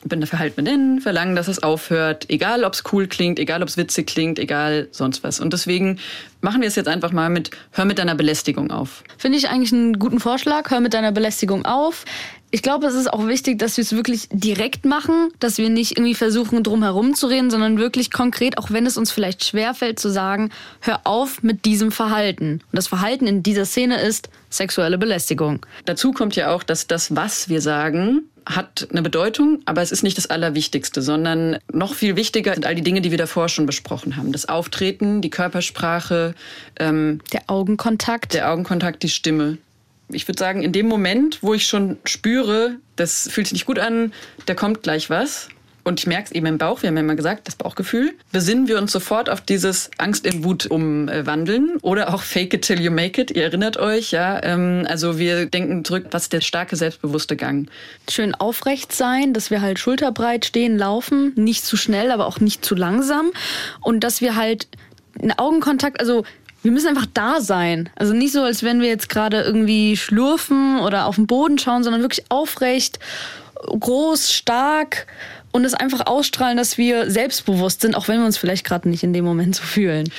Verhalten 0.10 0.56
benennen, 0.56 1.02
verlangen, 1.02 1.36
dass 1.36 1.48
es 1.48 1.62
aufhört, 1.62 2.26
egal 2.30 2.64
ob 2.64 2.74
es 2.74 2.84
cool 2.92 3.08
klingt, 3.08 3.40
egal 3.40 3.62
ob 3.62 3.70
es 3.70 3.78
witzig 3.78 4.08
klingt, 4.08 4.40
egal 4.40 4.88
sonst 4.92 5.24
was. 5.24 5.40
Und 5.40 5.54
deswegen 5.54 6.00
machen 6.42 6.62
wir 6.62 6.68
es 6.68 6.76
jetzt 6.76 6.88
einfach 6.88 7.12
mal 7.12 7.30
mit 7.30 7.52
Hör 7.72 7.86
mit 7.86 8.00
deiner 8.00 8.16
Belästigung 8.16 8.72
auf. 8.72 9.04
Finde 9.18 9.38
ich 9.38 9.50
eigentlich 9.50 9.74
einen 9.74 10.00
guten 10.00 10.20
Vorschlag. 10.20 10.70
Hör 10.70 10.80
mit 10.80 10.94
deiner 10.94 11.12
Belästigung 11.12 11.66
auf. 11.66 12.06
Ich 12.50 12.62
glaube, 12.62 12.88
es 12.88 12.96
ist 12.96 13.12
auch 13.12 13.28
wichtig, 13.28 13.60
dass 13.60 13.76
wir 13.76 13.82
es 13.82 13.92
wirklich 13.92 14.30
direkt 14.32 14.86
machen, 14.86 15.30
dass 15.40 15.58
wir 15.58 15.70
nicht 15.70 15.98
irgendwie 15.98 16.16
versuchen, 16.16 16.64
drum 16.64 16.82
herum 16.82 17.14
zu 17.14 17.28
reden, 17.28 17.52
sondern 17.52 17.78
wirklich 17.78 18.10
konkret, 18.10 18.58
auch 18.58 18.72
wenn 18.72 18.86
es 18.86 18.98
uns 18.98 19.12
vielleicht 19.12 19.44
schwerfällt, 19.44 20.00
zu 20.00 20.10
sagen, 20.10 20.52
hör 20.80 21.02
auf 21.04 21.44
mit 21.44 21.66
diesem 21.66 21.92
Verhalten. 21.92 22.54
Und 22.54 22.72
das 22.72 22.88
Verhalten 22.88 23.28
in 23.28 23.44
dieser 23.44 23.66
Szene 23.66 24.00
ist 24.00 24.30
sexuelle 24.50 24.98
Belästigung. 24.98 25.66
Dazu 25.84 26.14
kommt 26.14 26.38
ja 26.38 26.52
auch, 26.52 26.64
dass 26.64 26.88
das, 26.88 27.14
was 27.18 27.50
wir 27.50 27.60
sagen, 27.60 28.22
hat 28.48 28.88
eine 28.92 29.02
Bedeutung, 29.02 29.60
aber 29.66 29.82
es 29.82 29.92
ist 29.92 30.04
nicht 30.04 30.18
das 30.18 30.28
Allerwichtigste, 30.28 31.02
sondern 31.02 31.58
noch 31.72 31.94
viel 31.94 32.16
wichtiger 32.16 32.54
sind 32.54 32.66
all 32.66 32.76
die 32.76 32.82
Dinge, 32.82 33.02
die 33.02 33.12
wir 33.12 33.18
davor 33.18 33.50
schon 33.50 33.66
besprochen 33.66 34.16
haben. 34.16 34.32
Das 34.32 34.48
Auftreten, 34.48 35.22
die 35.22 35.30
Körpersprache, 35.30 36.34
ähm, 36.80 37.20
der 37.34 37.44
Augenkontakt. 37.48 38.34
Der 38.34 38.52
Augenkontakt, 38.52 39.04
die 39.04 39.10
Stimme. 39.10 39.58
Ich 40.10 40.28
würde 40.28 40.40
sagen, 40.40 40.64
in 40.64 40.72
dem 40.72 40.88
Moment, 40.88 41.44
wo 41.44 41.54
ich 41.54 41.68
schon 41.68 41.98
spüre, 42.06 42.78
das 42.96 43.30
fühlt 43.30 43.48
sich 43.48 43.54
nicht 43.54 43.66
gut 43.66 43.80
an, 43.80 44.14
da 44.46 44.54
kommt 44.54 44.82
gleich 44.82 45.10
was, 45.10 45.50
und 45.88 46.02
ich 46.02 46.08
merke 46.08 46.26
es 46.26 46.32
eben 46.32 46.46
im 46.46 46.58
Bauch, 46.58 46.82
wir 46.82 46.90
haben 46.90 46.98
ja 46.98 47.02
immer 47.02 47.16
gesagt, 47.16 47.48
das 47.48 47.56
Bauchgefühl, 47.56 48.14
besinnen 48.32 48.68
wir 48.68 48.78
uns 48.78 48.92
sofort 48.92 49.30
auf 49.30 49.42
dieses 49.42 49.90
Angst 49.98 50.26
in 50.26 50.44
Wut 50.44 50.66
umwandeln 50.66 51.78
oder 51.82 52.14
auch 52.14 52.22
Fake 52.22 52.54
it 52.54 52.64
till 52.64 52.82
you 52.82 52.92
make 52.92 53.20
it. 53.22 53.32
Ihr 53.32 53.44
erinnert 53.44 53.78
euch, 53.78 54.12
ja. 54.12 54.44
Ähm, 54.44 54.86
also 54.90 55.18
wir 55.18 55.46
denken 55.46 55.86
zurück, 55.86 56.08
was 56.12 56.24
ist 56.24 56.34
der 56.34 56.42
starke, 56.42 56.76
selbstbewusste 56.76 57.38
Gang? 57.38 57.70
Schön 58.10 58.36
aufrecht 58.36 58.94
sein, 58.94 59.34
dass 59.34 59.50
wir 59.50 59.62
halt 59.62 59.80
schulterbreit 59.80 60.46
stehen, 60.46 60.78
laufen, 60.78 61.32
nicht 61.36 61.66
zu 61.66 61.78
schnell, 61.78 62.12
aber 62.12 62.28
auch 62.28 62.40
nicht 62.42 62.66
zu 62.66 62.76
langsam. 62.76 63.32
Und 63.80 64.04
dass 64.04 64.20
wir 64.20 64.36
halt 64.36 64.68
einen 65.20 65.32
Augenkontakt, 65.32 66.02
also 66.02 66.26
wir 66.64 66.72
müssen 66.74 66.90
einfach 66.90 67.08
da 67.14 67.40
sein. 67.40 67.90
Also 67.96 68.14
nicht 68.14 68.34
so, 68.34 68.42
als 68.44 68.62
wenn 68.62 68.82
wir 68.82 68.90
jetzt 68.90 69.08
gerade 69.08 69.42
irgendwie 69.42 69.96
schlurfen 69.96 70.80
oder 70.80 71.06
auf 71.06 71.16
den 71.16 71.28
Boden 71.28 71.58
schauen, 71.58 71.84
sondern 71.84 72.02
wirklich 72.02 72.26
aufrecht, 72.30 73.00
groß, 73.80 74.34
stark 74.34 75.08
und 75.52 75.66
es 75.66 75.74
einfach 75.74 76.06
ausstrahlen, 76.06 76.58
dass 76.58 76.78
wir 76.78 77.10
selbstbewusst 77.10 77.82
sind, 77.82 77.96
auch 77.96 78.08
wenn 78.08 78.20
wir 78.20 78.26
uns 78.26 78.38
vielleicht 78.38 78.66
gerade 78.66 78.90
nicht 78.90 79.04
in 79.04 79.14
dem 79.14 79.26
Moment 79.26 79.56
so 79.56 79.64
fühlen. 79.64 80.10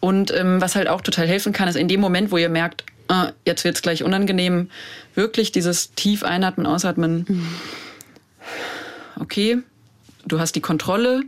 Und 0.00 0.32
ähm, 0.32 0.60
was 0.60 0.76
halt 0.76 0.88
auch 0.88 1.00
total 1.00 1.26
helfen 1.26 1.52
kann, 1.52 1.68
ist 1.68 1.76
in 1.76 1.88
dem 1.88 2.00
Moment, 2.00 2.30
wo 2.30 2.36
ihr 2.36 2.48
merkt, 2.48 2.84
äh, 3.08 3.32
jetzt 3.44 3.64
wird 3.64 3.76
es 3.76 3.82
gleich 3.82 4.02
unangenehm, 4.02 4.70
wirklich 5.14 5.52
dieses 5.52 5.94
tief 5.94 6.22
einatmen, 6.22 6.66
ausatmen. 6.66 7.24
Mhm. 7.28 7.48
Okay, 9.20 9.58
du 10.26 10.40
hast 10.40 10.54
die 10.54 10.60
Kontrolle, 10.60 11.22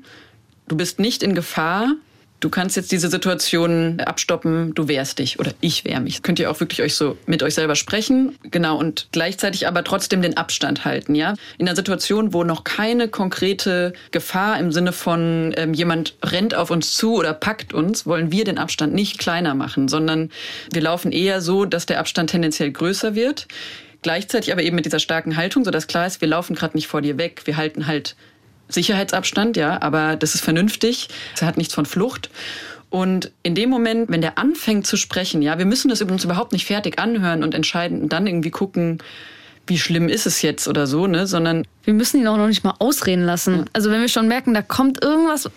du 0.69 0.77
bist 0.77 0.99
nicht 0.99 1.23
in 1.23 1.35
Gefahr, 1.35 1.92
du 2.40 2.51
kannst 2.51 2.77
jetzt 2.77 2.92
diese 2.92 3.09
Situation 3.09 4.01
abstoppen, 4.01 4.75
du 4.75 4.88
wehrst 4.88 5.18
dich 5.18 5.38
oder 5.38 5.53
ich 5.61 5.85
wehr 5.85 6.01
mich. 6.01 6.22
Könnt 6.22 6.38
ihr 6.38 6.51
auch 6.51 6.61
wirklich 6.61 6.83
euch 6.83 6.94
so 6.94 7.16
mit 7.27 7.42
euch 7.42 7.55
selber 7.55 7.77
sprechen, 7.77 8.37
genau, 8.42 8.79
und 8.79 9.09
gleichzeitig 9.12 9.66
aber 9.66 9.85
trotzdem 9.85 10.22
den 10.22 10.37
Abstand 10.37 10.85
halten, 10.85 11.14
ja? 11.14 11.35
In 11.59 11.66
einer 11.66 11.77
Situation, 11.77 12.33
wo 12.33 12.44
noch 12.44 12.64
keine 12.64 13.09
konkrete 13.09 13.92
Gefahr 14.11 14.59
im 14.59 14.72
Sinne 14.72 14.92
von 14.92 15.55
ähm, 15.57 15.75
jemand 15.75 16.14
rennt 16.25 16.55
auf 16.55 16.70
uns 16.70 16.94
zu 16.94 17.14
oder 17.14 17.33
packt 17.33 17.72
uns, 17.72 18.07
wollen 18.07 18.31
wir 18.31 18.44
den 18.44 18.59
Abstand 18.59 18.94
nicht 18.94 19.18
kleiner 19.18 19.55
machen, 19.55 19.88
sondern 19.88 20.31
wir 20.72 20.83
laufen 20.83 21.12
eher 21.12 21.40
so, 21.40 21.64
dass 21.64 21.87
der 21.87 22.01
Abstand 22.01 22.31
tendenziell 22.31 22.70
größer 22.70 23.14
wird. 23.14 23.46
Gleichzeitig 24.03 24.53
aber 24.53 24.62
eben 24.62 24.77
mit 24.77 24.85
dieser 24.85 25.01
starken 25.01 25.37
Haltung, 25.37 25.64
sodass 25.64 25.87
klar 25.87 26.07
ist, 26.07 26.20
wir 26.20 26.29
laufen 26.29 26.55
gerade 26.55 26.77
nicht 26.77 26.87
vor 26.87 27.03
dir 27.03 27.18
weg, 27.18 27.42
wir 27.44 27.57
halten 27.57 27.87
halt 27.87 28.14
Sicherheitsabstand, 28.68 29.57
ja, 29.57 29.81
aber 29.81 30.16
das 30.16 30.35
ist 30.35 30.42
vernünftig. 30.42 31.09
Es 31.35 31.42
hat 31.42 31.57
nichts 31.57 31.74
von 31.74 31.87
Flucht. 31.87 32.31
Und 32.90 33.33
in 33.42 33.55
dem 33.55 33.68
Moment, 33.68 34.11
wenn 34.11 34.20
der 34.20 34.38
anfängt 34.38 34.87
zu 34.87 34.96
sprechen, 34.96 35.42
ja, 35.42 35.59
wir 35.59 35.66
müssen 35.66 35.88
das 35.88 36.00
übrigens 36.00 36.24
überhaupt 36.24 36.52
nicht 36.52 36.66
fertig 36.66 36.98
anhören 36.98 37.42
und 37.42 37.55
entscheiden 37.55 38.02
und 38.02 38.12
dann 38.12 38.26
irgendwie 38.26 38.50
gucken, 38.50 38.98
wie 39.66 39.79
schlimm 39.79 40.09
ist 40.09 40.26
es 40.26 40.42
jetzt 40.42 40.68
oder 40.68 40.87
so, 40.87 41.07
ne, 41.07 41.26
sondern 41.26 41.66
wir 41.85 41.94
müssen 41.94 42.20
ihn 42.20 42.29
auch 42.29 42.37
noch 42.37 42.46
nicht 42.46 42.62
mal 42.62 42.74
ausreden 42.79 43.24
lassen. 43.24 43.59
Ja. 43.59 43.64
Also 43.72 43.90
wenn 43.90 44.00
wir 44.00 44.09
schon 44.09 44.29
merken, 44.29 44.55
da 44.55 44.62
kommt 44.62 45.02
irgendwas, 45.02 45.50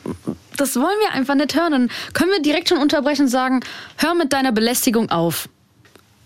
das 0.57 0.75
wollen 0.75 0.97
wir 1.01 1.13
einfach 1.13 1.35
nicht 1.35 1.55
hören, 1.55 1.71
dann 1.71 1.91
können 2.13 2.31
wir 2.31 2.41
direkt 2.41 2.69
schon 2.69 2.79
unterbrechen 2.79 3.23
und 3.23 3.27
sagen, 3.27 3.59
hör 3.97 4.15
mit 4.15 4.33
deiner 4.33 4.51
Belästigung 4.51 5.11
auf. 5.11 5.47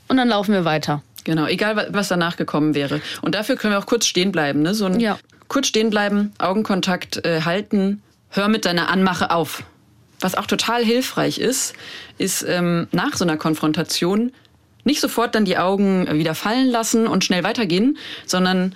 Und 0.07 0.17
dann 0.17 0.29
laufen 0.29 0.53
wir 0.53 0.63
weiter. 0.63 1.03
Genau, 1.25 1.45
egal 1.47 1.87
was 1.91 2.09
danach 2.09 2.37
gekommen 2.37 2.75
wäre. 2.75 3.01
Und 3.21 3.35
dafür 3.35 3.55
können 3.55 3.73
wir 3.73 3.79
auch 3.79 3.85
kurz 3.85 4.05
stehen 4.05 4.31
bleiben, 4.31 4.61
ne? 4.61 4.73
So 4.73 4.85
ein 4.85 4.99
ja. 4.99 5.17
Kurz 5.47 5.67
stehen 5.67 5.89
bleiben, 5.89 6.33
Augenkontakt 6.37 7.25
äh, 7.25 7.41
halten, 7.41 8.01
hör 8.29 8.47
mit 8.47 8.65
deiner 8.65 8.89
Anmache 8.89 9.31
auf. 9.31 9.63
Was 10.19 10.35
auch 10.35 10.45
total 10.45 10.83
hilfreich 10.83 11.37
ist, 11.37 11.73
ist 12.17 12.45
ähm, 12.47 12.87
nach 12.91 13.15
so 13.15 13.25
einer 13.25 13.37
Konfrontation 13.37 14.31
nicht 14.85 15.01
sofort 15.01 15.35
dann 15.35 15.45
die 15.45 15.57
Augen 15.57 16.07
wieder 16.11 16.35
fallen 16.35 16.69
lassen 16.69 17.07
und 17.07 17.23
schnell 17.23 17.43
weitergehen, 17.43 17.97
sondern 18.25 18.75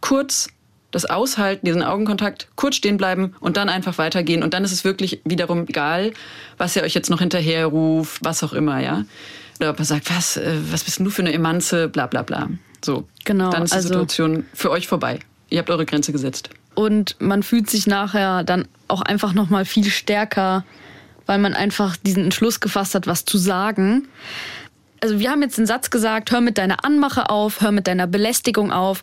kurz 0.00 0.48
das 0.90 1.04
Aushalten, 1.04 1.66
diesen 1.66 1.82
Augenkontakt, 1.82 2.48
kurz 2.56 2.76
stehen 2.76 2.96
bleiben 2.96 3.34
und 3.40 3.56
dann 3.56 3.68
einfach 3.68 3.98
weitergehen. 3.98 4.42
Und 4.42 4.54
dann 4.54 4.64
ist 4.64 4.72
es 4.72 4.84
wirklich 4.84 5.20
wiederum 5.24 5.66
egal, 5.68 6.12
was 6.56 6.76
ihr 6.76 6.82
euch 6.82 6.94
jetzt 6.94 7.10
noch 7.10 7.18
hinterher 7.18 7.66
ruft, 7.66 8.24
was 8.24 8.42
auch 8.42 8.52
immer, 8.52 8.80
ja. 8.80 9.04
Oder 9.60 9.70
ob 9.70 9.78
er 9.78 9.84
sagt, 9.84 10.10
was, 10.14 10.36
äh, 10.36 10.56
was 10.70 10.84
bist 10.84 10.98
denn 10.98 11.04
du 11.04 11.10
für 11.10 11.22
eine 11.22 11.32
Emanze, 11.32 11.88
bla 11.88 12.06
bla 12.06 12.22
bla. 12.22 12.48
So. 12.82 13.06
Genau. 13.24 13.50
Dann 13.50 13.64
ist 13.64 13.72
die 13.72 13.76
also 13.76 13.88
Situation 13.88 14.46
für 14.54 14.70
euch 14.70 14.86
vorbei. 14.86 15.18
Ihr 15.50 15.58
habt 15.58 15.70
eure 15.70 15.86
Grenze 15.86 16.12
gesetzt. 16.12 16.50
Und 16.74 17.16
man 17.18 17.42
fühlt 17.42 17.68
sich 17.70 17.86
nachher 17.86 18.44
dann 18.44 18.68
auch 18.86 19.02
einfach 19.02 19.32
noch 19.32 19.50
mal 19.50 19.64
viel 19.64 19.90
stärker, 19.90 20.64
weil 21.26 21.38
man 21.38 21.54
einfach 21.54 21.96
diesen 21.96 22.24
Entschluss 22.24 22.60
gefasst 22.60 22.94
hat, 22.94 23.06
was 23.06 23.24
zu 23.24 23.38
sagen. 23.38 24.08
Also 25.00 25.18
wir 25.18 25.30
haben 25.30 25.42
jetzt 25.42 25.58
den 25.58 25.66
Satz 25.66 25.90
gesagt, 25.90 26.30
hör 26.30 26.40
mit 26.40 26.58
deiner 26.58 26.84
Anmache 26.84 27.30
auf, 27.30 27.60
hör 27.60 27.72
mit 27.72 27.86
deiner 27.86 28.06
Belästigung 28.06 28.72
auf 28.72 29.02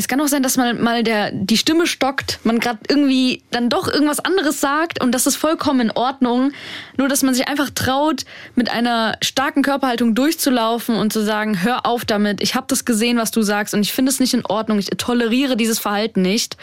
es 0.00 0.08
kann 0.08 0.18
auch 0.22 0.28
sein, 0.28 0.42
dass 0.42 0.56
man 0.56 0.82
mal 0.82 1.02
der, 1.02 1.30
die 1.30 1.58
Stimme 1.58 1.86
stockt, 1.86 2.40
man 2.42 2.58
gerade 2.58 2.78
irgendwie 2.88 3.42
dann 3.50 3.68
doch 3.68 3.86
irgendwas 3.86 4.18
anderes 4.18 4.58
sagt 4.58 5.02
und 5.02 5.12
das 5.12 5.26
ist 5.26 5.36
vollkommen 5.36 5.80
in 5.80 5.90
Ordnung. 5.90 6.52
Nur, 6.96 7.08
dass 7.08 7.22
man 7.22 7.34
sich 7.34 7.48
einfach 7.48 7.68
traut, 7.68 8.24
mit 8.54 8.70
einer 8.70 9.18
starken 9.20 9.62
Körperhaltung 9.62 10.14
durchzulaufen 10.14 10.96
und 10.96 11.12
zu 11.12 11.22
sagen, 11.22 11.62
hör 11.62 11.84
auf 11.84 12.06
damit, 12.06 12.42
ich 12.42 12.54
habe 12.54 12.64
das 12.68 12.86
gesehen, 12.86 13.18
was 13.18 13.30
du 13.30 13.42
sagst 13.42 13.74
und 13.74 13.82
ich 13.82 13.92
finde 13.92 14.10
es 14.10 14.20
nicht 14.20 14.32
in 14.32 14.46
Ordnung, 14.46 14.78
ich 14.78 14.88
toleriere 14.96 15.54
dieses 15.58 15.78
Verhalten 15.78 16.22
nicht. 16.22 16.56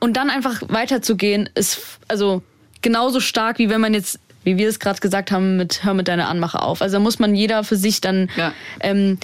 Und 0.00 0.16
dann 0.16 0.30
einfach 0.30 0.62
weiterzugehen, 0.66 1.50
ist 1.54 1.98
also 2.08 2.42
genauso 2.80 3.20
stark, 3.20 3.58
wie 3.58 3.68
wenn 3.68 3.82
man 3.82 3.92
jetzt 3.92 4.18
wie 4.44 4.56
wir 4.56 4.68
es 4.68 4.80
gerade 4.80 5.00
gesagt 5.00 5.30
haben, 5.30 5.56
mit 5.56 5.84
Hör 5.84 5.94
mit 5.94 6.08
deiner 6.08 6.28
Anmache 6.28 6.60
auf. 6.60 6.82
Also 6.82 6.98
muss 7.00 7.18
man 7.18 7.34
jeder 7.34 7.64
für 7.64 7.76
sich 7.76 8.00
dann 8.00 8.28
ja. 8.36 8.52
ähm, 8.80 9.18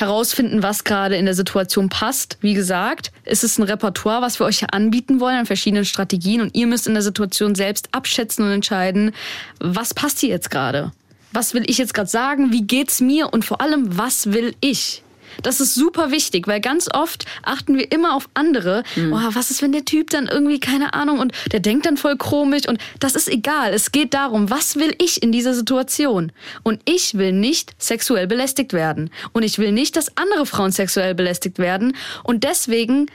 herausfinden, 0.00 0.62
was 0.62 0.84
gerade 0.84 1.16
in 1.16 1.26
der 1.26 1.34
Situation 1.34 1.88
passt. 1.88 2.38
Wie 2.40 2.54
gesagt, 2.54 3.12
ist 3.24 3.44
es 3.44 3.58
ein 3.58 3.64
Repertoire, 3.64 4.22
was 4.22 4.40
wir 4.40 4.46
euch 4.46 4.72
anbieten 4.72 5.20
wollen 5.20 5.36
an 5.36 5.46
verschiedenen 5.46 5.84
Strategien 5.84 6.40
und 6.40 6.56
ihr 6.56 6.66
müsst 6.66 6.86
in 6.86 6.94
der 6.94 7.02
Situation 7.02 7.54
selbst 7.54 7.88
abschätzen 7.92 8.44
und 8.44 8.50
entscheiden, 8.50 9.12
was 9.60 9.94
passt 9.94 10.20
hier 10.20 10.30
jetzt 10.30 10.50
gerade? 10.50 10.92
Was 11.32 11.54
will 11.54 11.64
ich 11.66 11.78
jetzt 11.78 11.94
gerade 11.94 12.10
sagen? 12.10 12.52
Wie 12.52 12.62
geht's 12.62 13.00
mir? 13.00 13.32
Und 13.32 13.44
vor 13.44 13.60
allem, 13.60 13.96
was 13.96 14.32
will 14.32 14.54
ich? 14.60 15.02
Das 15.42 15.60
ist 15.60 15.74
super 15.74 16.10
wichtig, 16.10 16.46
weil 16.46 16.60
ganz 16.60 16.88
oft 16.92 17.24
achten 17.42 17.76
wir 17.76 17.90
immer 17.92 18.14
auf 18.14 18.28
andere. 18.34 18.82
Mhm. 18.96 19.12
Oh, 19.12 19.28
was 19.32 19.50
ist, 19.50 19.62
wenn 19.62 19.72
der 19.72 19.84
Typ 19.84 20.10
dann 20.10 20.26
irgendwie, 20.26 20.60
keine 20.60 20.94
Ahnung, 20.94 21.18
und 21.18 21.32
der 21.52 21.60
denkt 21.60 21.86
dann 21.86 21.96
voll 21.96 22.16
komisch 22.16 22.68
und 22.68 22.78
das 22.98 23.14
ist 23.14 23.28
egal. 23.28 23.72
Es 23.72 23.92
geht 23.92 24.14
darum, 24.14 24.50
was 24.50 24.76
will 24.76 24.94
ich 24.98 25.22
in 25.22 25.32
dieser 25.32 25.54
Situation? 25.54 26.32
Und 26.62 26.80
ich 26.84 27.14
will 27.14 27.32
nicht 27.32 27.74
sexuell 27.78 28.26
belästigt 28.26 28.72
werden. 28.72 29.10
Und 29.32 29.42
ich 29.42 29.58
will 29.58 29.72
nicht, 29.72 29.96
dass 29.96 30.16
andere 30.16 30.46
Frauen 30.46 30.72
sexuell 30.72 31.14
belästigt 31.14 31.58
werden. 31.58 31.96
Und 32.22 32.44
deswegen 32.44 33.06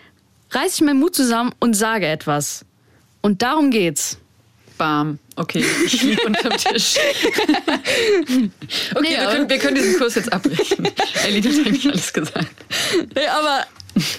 reiße 0.51 0.75
ich 0.75 0.81
meinen 0.81 0.99
Mut 0.99 1.15
zusammen 1.15 1.53
und 1.59 1.75
sage 1.75 2.07
etwas. 2.07 2.65
Und 3.21 3.41
darum 3.41 3.71
geht's. 3.71 4.17
Bam. 4.77 5.19
Okay, 5.37 5.65
ich 5.85 6.01
liege 6.01 6.23
unterm 6.25 6.57
Tisch. 6.57 6.95
okay, 7.35 8.49
nee, 9.01 9.09
wir, 9.09 9.27
können, 9.27 9.49
wir, 9.49 9.57
können, 9.57 9.75
diesen 9.75 9.97
Kurs 9.97 10.15
jetzt 10.15 10.31
abbrechen. 10.31 10.87
Ellie 11.25 11.41
hat 11.41 11.67
eigentlich 11.67 11.87
alles 11.87 12.13
gesagt. 12.13 12.55
Nee, 13.13 13.27
aber 13.27 13.65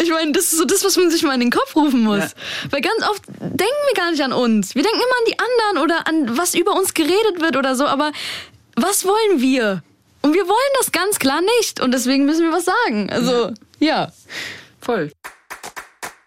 Ich 0.00 0.10
meine, 0.10 0.32
das 0.32 0.44
ist 0.44 0.58
so 0.58 0.64
das, 0.64 0.84
was 0.84 0.96
man 0.96 1.10
sich 1.10 1.22
mal 1.22 1.34
in 1.34 1.40
den 1.40 1.50
Kopf 1.50 1.76
rufen 1.76 2.02
muss. 2.02 2.18
Ja. 2.18 2.30
Weil 2.70 2.80
ganz 2.80 3.02
oft 3.08 3.22
denken 3.40 3.58
wir 3.58 3.94
gar 3.94 4.10
nicht 4.10 4.22
an 4.22 4.32
uns. 4.32 4.74
Wir 4.74 4.82
denken 4.82 4.98
immer 4.98 5.04
an 5.04 5.24
die 5.26 5.38
anderen 5.38 5.84
oder 5.84 6.08
an 6.08 6.38
was 6.38 6.54
über 6.54 6.72
uns 6.72 6.94
geredet 6.94 7.40
wird 7.40 7.56
oder 7.56 7.76
so. 7.76 7.86
Aber 7.86 8.12
was 8.74 9.04
wollen 9.04 9.40
wir? 9.40 9.82
Und 10.22 10.34
wir 10.34 10.48
wollen 10.48 10.72
das 10.78 10.92
ganz 10.92 11.18
klar 11.18 11.40
nicht. 11.58 11.80
Und 11.80 11.92
deswegen 11.92 12.24
müssen 12.24 12.46
wir 12.46 12.52
was 12.52 12.64
sagen. 12.64 13.10
Also, 13.10 13.52
ja. 13.78 14.12
Voll. 14.80 15.12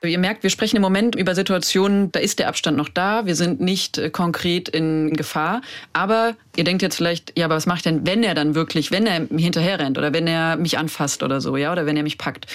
Ihr 0.02 0.18
merkt, 0.18 0.44
wir 0.44 0.50
sprechen 0.50 0.78
im 0.78 0.82
Moment 0.82 1.16
über 1.16 1.36
Situationen, 1.36 2.12
da 2.14 2.22
ist 2.22 2.40
der 2.40 2.48
Abstand 2.48 2.78
noch 2.78 2.88
da. 2.88 3.26
Wir 3.26 3.36
sind 3.36 3.60
nicht 3.60 3.98
äh, 3.98 4.10
konkret 4.10 4.70
in 4.70 5.14
Gefahr. 5.14 5.62
Aber 5.92 6.36
ihr 6.60 6.66
denkt 6.66 6.82
jetzt 6.82 6.98
vielleicht, 6.98 7.38
ja, 7.38 7.46
aber 7.46 7.56
was 7.56 7.66
mache 7.66 7.78
ich 7.78 7.84
denn, 7.84 8.06
wenn 8.06 8.22
er 8.22 8.36
dann 8.36 8.54
wirklich, 8.54 8.92
wenn 8.92 9.08
er 9.08 9.26
hinterher 9.36 9.80
rennt 9.80 9.98
oder 9.98 10.14
wenn 10.14 10.28
er 10.28 10.58
mich 10.58 10.78
anfasst 10.78 11.24
oder 11.24 11.40
so, 11.40 11.56
ja, 11.56 11.72
oder 11.72 11.86
wenn 11.86 11.96
er 11.96 12.04
mich 12.04 12.18
packt? 12.18 12.48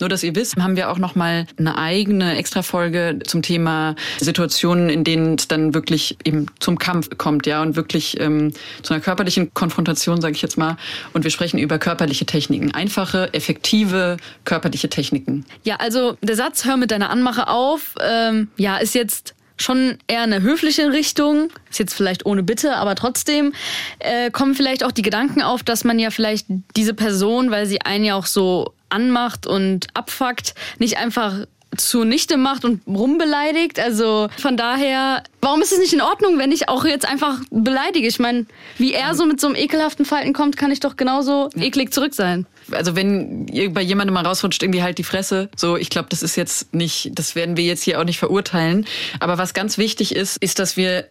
Nur, 0.00 0.08
dass 0.08 0.22
ihr 0.22 0.34
wisst, 0.34 0.56
haben 0.56 0.76
wir 0.76 0.90
auch 0.90 0.96
noch 0.96 1.14
mal 1.14 1.46
eine 1.58 1.76
eigene 1.76 2.38
Extra-Folge 2.38 3.18
zum 3.26 3.42
Thema 3.42 3.96
Situationen, 4.18 4.88
in 4.88 5.04
denen 5.04 5.34
es 5.34 5.46
dann 5.46 5.74
wirklich 5.74 6.16
eben 6.24 6.46
zum 6.58 6.78
Kampf 6.78 7.10
kommt, 7.18 7.46
ja, 7.46 7.60
und 7.60 7.76
wirklich 7.76 8.18
ähm, 8.18 8.54
zu 8.82 8.94
einer 8.94 9.02
körperlichen 9.02 9.52
Konfrontation, 9.52 10.22
sage 10.22 10.34
ich 10.34 10.40
jetzt 10.40 10.56
mal. 10.56 10.78
Und 11.12 11.24
wir 11.24 11.30
sprechen 11.30 11.58
über 11.58 11.78
körperliche 11.78 12.24
Techniken, 12.24 12.72
einfache, 12.72 13.28
effektive 13.34 14.16
körperliche 14.46 14.88
Techniken. 14.88 15.44
Ja, 15.64 15.76
also 15.76 16.16
der 16.22 16.36
Satz 16.36 16.64
"Hör 16.64 16.78
mit 16.78 16.90
deiner 16.90 17.10
Anmache 17.10 17.48
auf", 17.48 17.94
ähm, 18.00 18.48
ja, 18.56 18.78
ist 18.78 18.94
jetzt 18.94 19.34
schon 19.60 19.98
eher 20.06 20.22
eine 20.22 20.42
höfliche 20.42 20.92
Richtung. 20.92 21.50
Ist 21.70 21.78
jetzt 21.78 21.94
vielleicht 21.94 22.26
ohne 22.26 22.42
Bitte, 22.42 22.76
aber 22.76 22.94
trotzdem 22.94 23.52
äh, 23.98 24.30
kommen 24.30 24.54
vielleicht 24.54 24.84
auch 24.84 24.92
die 24.92 25.02
Gedanken 25.02 25.42
auf, 25.42 25.62
dass 25.62 25.84
man 25.84 25.98
ja 25.98 26.10
vielleicht 26.10 26.46
diese 26.76 26.94
Person, 26.94 27.50
weil 27.50 27.66
sie 27.66 27.80
einen 27.82 28.04
ja 28.04 28.14
auch 28.14 28.26
so 28.26 28.74
anmacht 28.88 29.46
und 29.46 29.86
abfuckt, 29.94 30.54
nicht 30.78 30.98
einfach 30.98 31.46
zunichte 31.76 32.36
macht 32.36 32.64
und 32.64 32.82
rumbeleidigt. 32.86 33.78
Also 33.78 34.28
von 34.38 34.56
daher, 34.56 35.22
warum 35.40 35.62
ist 35.62 35.72
es 35.72 35.78
nicht 35.78 35.92
in 35.92 36.00
Ordnung, 36.00 36.38
wenn 36.38 36.52
ich 36.52 36.68
auch 36.68 36.84
jetzt 36.84 37.06
einfach 37.06 37.40
beleidige? 37.50 38.08
Ich 38.08 38.18
meine, 38.18 38.46
wie 38.78 38.92
er 38.92 39.14
so 39.14 39.26
mit 39.26 39.40
so 39.40 39.46
einem 39.46 39.56
ekelhaften 39.56 40.04
Falten 40.04 40.32
kommt, 40.32 40.56
kann 40.56 40.70
ich 40.70 40.80
doch 40.80 40.96
genauso 40.96 41.48
ja. 41.54 41.64
eklig 41.64 41.92
zurück 41.92 42.14
sein. 42.14 42.46
Also 42.72 42.96
wenn 42.96 43.46
ihr 43.48 43.72
bei 43.72 43.82
jemandem 43.82 44.14
mal 44.14 44.26
rausrutscht, 44.26 44.62
irgendwie 44.62 44.82
halt 44.82 44.98
die 44.98 45.04
Fresse. 45.04 45.48
So, 45.56 45.76
ich 45.76 45.90
glaube, 45.90 46.08
das 46.10 46.22
ist 46.22 46.36
jetzt 46.36 46.74
nicht, 46.74 47.10
das 47.14 47.34
werden 47.34 47.56
wir 47.56 47.64
jetzt 47.64 47.82
hier 47.82 48.00
auch 48.00 48.04
nicht 48.04 48.18
verurteilen. 48.18 48.86
Aber 49.18 49.38
was 49.38 49.54
ganz 49.54 49.78
wichtig 49.78 50.14
ist, 50.14 50.36
ist, 50.38 50.58
dass 50.58 50.76
wir 50.76 51.06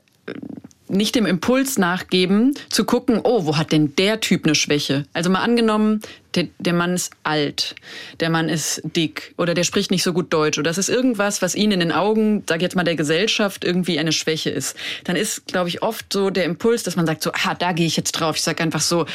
nicht 0.89 1.15
dem 1.15 1.25
Impuls 1.25 1.77
nachgeben, 1.77 2.53
zu 2.69 2.83
gucken, 2.83 3.21
oh, 3.23 3.45
wo 3.45 3.57
hat 3.57 3.71
denn 3.71 3.95
der 3.95 4.19
Typ 4.19 4.45
eine 4.45 4.55
Schwäche? 4.55 5.05
Also 5.13 5.29
mal 5.29 5.41
angenommen, 5.41 6.01
der, 6.35 6.47
der 6.59 6.73
Mann 6.73 6.93
ist 6.93 7.11
alt, 7.23 7.75
der 8.19 8.29
Mann 8.29 8.49
ist 8.49 8.81
dick 8.83 9.33
oder 9.37 9.53
der 9.53 9.63
spricht 9.63 9.89
nicht 9.89 10.03
so 10.03 10.13
gut 10.13 10.31
Deutsch 10.31 10.59
oder 10.59 10.69
das 10.69 10.77
ist 10.77 10.89
irgendwas, 10.89 11.41
was 11.41 11.55
ihn 11.55 11.71
in 11.71 11.79
den 11.79 11.91
Augen, 11.91 12.43
sag 12.47 12.61
jetzt 12.61 12.75
mal, 12.75 12.83
der 12.83 12.95
Gesellschaft 12.95 13.63
irgendwie 13.63 13.97
eine 13.97 14.11
Schwäche 14.11 14.49
ist. 14.49 14.75
Dann 15.05 15.15
ist, 15.15 15.47
glaube 15.47 15.69
ich, 15.69 15.81
oft 15.81 16.11
so 16.13 16.29
der 16.29 16.45
Impuls, 16.45 16.83
dass 16.83 16.95
man 16.95 17.07
sagt 17.07 17.23
so, 17.23 17.31
ah, 17.31 17.55
da 17.55 17.71
gehe 17.71 17.87
ich 17.87 17.97
jetzt 17.97 18.11
drauf. 18.11 18.35
Ich 18.35 18.43
sag 18.43 18.61
einfach 18.61 18.81
so, 18.81 19.05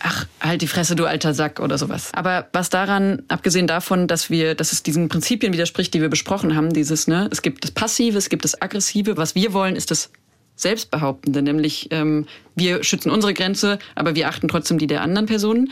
ach, 0.00 0.26
halt 0.40 0.60
die 0.60 0.66
Fresse, 0.66 0.94
du 0.94 1.06
alter 1.06 1.32
Sack 1.32 1.60
oder 1.60 1.78
sowas. 1.78 2.10
Aber 2.12 2.48
was 2.52 2.68
daran, 2.68 3.22
abgesehen 3.28 3.66
davon, 3.66 4.06
dass 4.06 4.28
wir, 4.28 4.54
dass 4.54 4.72
es 4.72 4.82
diesen 4.82 5.08
Prinzipien 5.08 5.52
widerspricht, 5.52 5.94
die 5.94 6.02
wir 6.02 6.10
besprochen 6.10 6.54
haben, 6.54 6.72
dieses, 6.72 7.06
ne, 7.06 7.28
es 7.32 7.40
gibt 7.40 7.64
das 7.64 7.70
Passive, 7.70 8.18
es 8.18 8.28
gibt 8.28 8.44
das 8.44 8.60
Aggressive. 8.60 9.16
Was 9.16 9.34
wir 9.34 9.52
wollen, 9.54 9.74
ist 9.74 9.90
das 9.90 10.10
Selbstbehauptende, 10.58 11.40
nämlich 11.40 11.88
ähm, 11.90 12.26
wir 12.56 12.82
schützen 12.82 13.10
unsere 13.10 13.32
Grenze, 13.32 13.78
aber 13.94 14.14
wir 14.14 14.28
achten 14.28 14.48
trotzdem 14.48 14.78
die 14.78 14.88
der 14.88 15.02
anderen 15.02 15.26
Personen. 15.26 15.70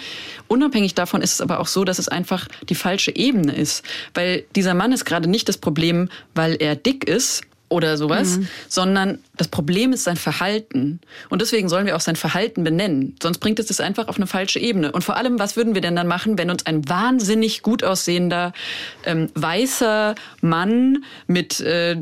Unabhängig 0.48 0.94
davon 0.94 1.20
ist 1.20 1.34
es 1.34 1.40
aber 1.40 1.60
auch 1.60 1.66
so, 1.66 1.84
dass 1.84 1.98
es 1.98 2.08
einfach 2.08 2.46
die 2.68 2.76
falsche 2.76 3.14
Ebene 3.14 3.54
ist, 3.54 3.84
weil 4.14 4.44
dieser 4.54 4.74
Mann 4.74 4.92
ist 4.92 5.04
gerade 5.04 5.28
nicht 5.28 5.48
das 5.48 5.58
Problem, 5.58 6.08
weil 6.34 6.56
er 6.60 6.76
dick 6.76 7.04
ist, 7.04 7.42
oder 7.68 7.96
sowas, 7.96 8.38
mhm. 8.38 8.48
sondern 8.68 9.18
das 9.36 9.48
Problem 9.48 9.92
ist 9.92 10.04
sein 10.04 10.16
Verhalten. 10.16 11.00
Und 11.28 11.42
deswegen 11.42 11.68
sollen 11.68 11.86
wir 11.86 11.96
auch 11.96 12.00
sein 12.00 12.16
Verhalten 12.16 12.64
benennen. 12.64 13.16
Sonst 13.22 13.38
bringt 13.38 13.58
es 13.58 13.66
das 13.66 13.80
einfach 13.80 14.08
auf 14.08 14.16
eine 14.16 14.26
falsche 14.26 14.58
Ebene. 14.58 14.92
Und 14.92 15.02
vor 15.02 15.16
allem, 15.16 15.38
was 15.38 15.56
würden 15.56 15.74
wir 15.74 15.82
denn 15.82 15.96
dann 15.96 16.06
machen, 16.06 16.38
wenn 16.38 16.50
uns 16.50 16.66
ein 16.66 16.88
wahnsinnig 16.88 17.62
gut 17.62 17.84
aussehender 17.84 18.52
ähm, 19.04 19.28
weißer 19.34 20.14
Mann 20.40 21.04
mit 21.26 21.60
äh, 21.60 21.96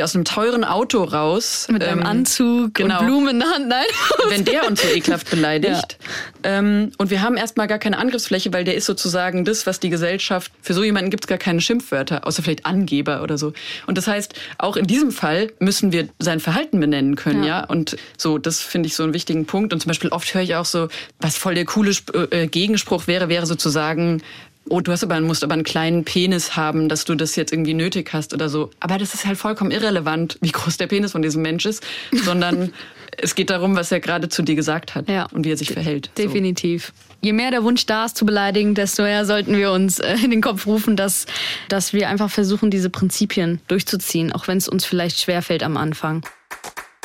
aus 0.00 0.14
einem 0.14 0.24
teuren 0.24 0.64
Auto 0.64 1.04
raus 1.04 1.68
mit 1.70 1.82
ähm, 1.82 1.90
einem 1.90 2.02
Anzug 2.02 2.74
genau, 2.74 3.00
und 3.00 3.06
Blumen 3.06 3.28
in 3.28 3.38
der 3.40 3.50
Hand, 3.50 3.68
nein, 3.68 3.84
wenn 4.28 4.44
der 4.44 4.66
uns 4.66 4.82
so 4.82 4.88
ekelhaft 4.88 5.30
beleidigt 5.30 5.98
ja. 6.44 6.58
ähm, 6.58 6.92
und 6.98 7.10
wir 7.10 7.22
haben 7.22 7.36
erstmal 7.36 7.66
gar 7.66 7.78
keine 7.78 7.98
Angriffsfläche, 7.98 8.52
weil 8.52 8.64
der 8.64 8.74
ist 8.74 8.86
sozusagen 8.86 9.44
das, 9.44 9.66
was 9.66 9.80
die 9.80 9.90
Gesellschaft 9.90 10.52
für 10.62 10.74
so 10.74 10.82
jemanden 10.84 11.10
gibt 11.10 11.24
es 11.24 11.28
gar 11.28 11.38
keine 11.38 11.60
Schimpfwörter, 11.60 12.26
außer 12.26 12.42
vielleicht 12.42 12.66
Angeber 12.66 13.22
oder 13.22 13.38
so. 13.38 13.52
Und 13.86 13.98
das 13.98 14.06
heißt, 14.06 14.34
auch 14.58 14.76
in 14.76 14.86
diesem 14.86 15.10
Fall 15.10 15.52
müssen 15.58 15.92
wir 15.92 16.08
sein 16.18 16.40
Verhalten 16.40 16.61
benennen 16.70 17.16
können, 17.16 17.42
ja. 17.42 17.60
ja? 17.60 17.64
Und 17.64 17.96
so, 18.16 18.38
das 18.38 18.60
finde 18.60 18.86
ich 18.86 18.94
so 18.94 19.02
einen 19.02 19.14
wichtigen 19.14 19.46
Punkt. 19.46 19.72
Und 19.72 19.80
zum 19.80 19.88
Beispiel 19.88 20.10
oft 20.10 20.32
höre 20.34 20.42
ich 20.42 20.54
auch 20.54 20.64
so, 20.64 20.88
was 21.20 21.36
voll 21.36 21.54
der 21.54 21.64
coole 21.64 21.92
äh, 22.30 22.46
Gegenspruch 22.46 23.06
wäre, 23.06 23.28
wäre 23.28 23.46
sozusagen, 23.46 24.22
oh, 24.68 24.80
du 24.80 24.92
hast 24.92 25.02
aber, 25.02 25.20
musst 25.20 25.44
aber 25.44 25.54
einen 25.54 25.64
kleinen 25.64 26.04
Penis 26.04 26.56
haben, 26.56 26.88
dass 26.88 27.04
du 27.04 27.14
das 27.14 27.36
jetzt 27.36 27.52
irgendwie 27.52 27.74
nötig 27.74 28.12
hast 28.12 28.32
oder 28.34 28.48
so. 28.48 28.70
Aber 28.80 28.98
das 28.98 29.14
ist 29.14 29.26
halt 29.26 29.38
vollkommen 29.38 29.70
irrelevant, 29.70 30.38
wie 30.40 30.52
groß 30.52 30.76
der 30.76 30.86
Penis 30.86 31.12
von 31.12 31.22
diesem 31.22 31.42
Mensch 31.42 31.66
ist, 31.66 31.82
sondern 32.24 32.72
es 33.18 33.34
geht 33.34 33.50
darum, 33.50 33.76
was 33.76 33.92
er 33.92 34.00
gerade 34.00 34.28
zu 34.28 34.42
dir 34.42 34.54
gesagt 34.54 34.94
hat 34.94 35.08
ja. 35.08 35.26
und 35.26 35.44
wie 35.44 35.50
er 35.50 35.56
sich 35.56 35.72
verhält. 35.72 36.10
Definitiv. 36.16 36.92
So 36.96 37.12
je 37.22 37.32
mehr 37.32 37.50
der 37.50 37.64
Wunsch 37.64 37.86
da 37.86 38.04
ist 38.04 38.16
zu 38.16 38.26
beleidigen, 38.26 38.74
desto 38.74 39.04
eher 39.04 39.24
sollten 39.24 39.56
wir 39.56 39.72
uns 39.72 39.98
äh, 39.98 40.16
in 40.22 40.30
den 40.30 40.42
Kopf 40.42 40.66
rufen, 40.66 40.96
dass, 40.96 41.26
dass 41.68 41.92
wir 41.92 42.08
einfach 42.08 42.30
versuchen, 42.30 42.70
diese 42.70 42.90
Prinzipien 42.90 43.60
durchzuziehen, 43.68 44.32
auch 44.32 44.48
wenn 44.48 44.58
es 44.58 44.68
uns 44.68 44.84
vielleicht 44.84 45.20
schwerfällt 45.20 45.62
am 45.62 45.76
Anfang. 45.76 46.26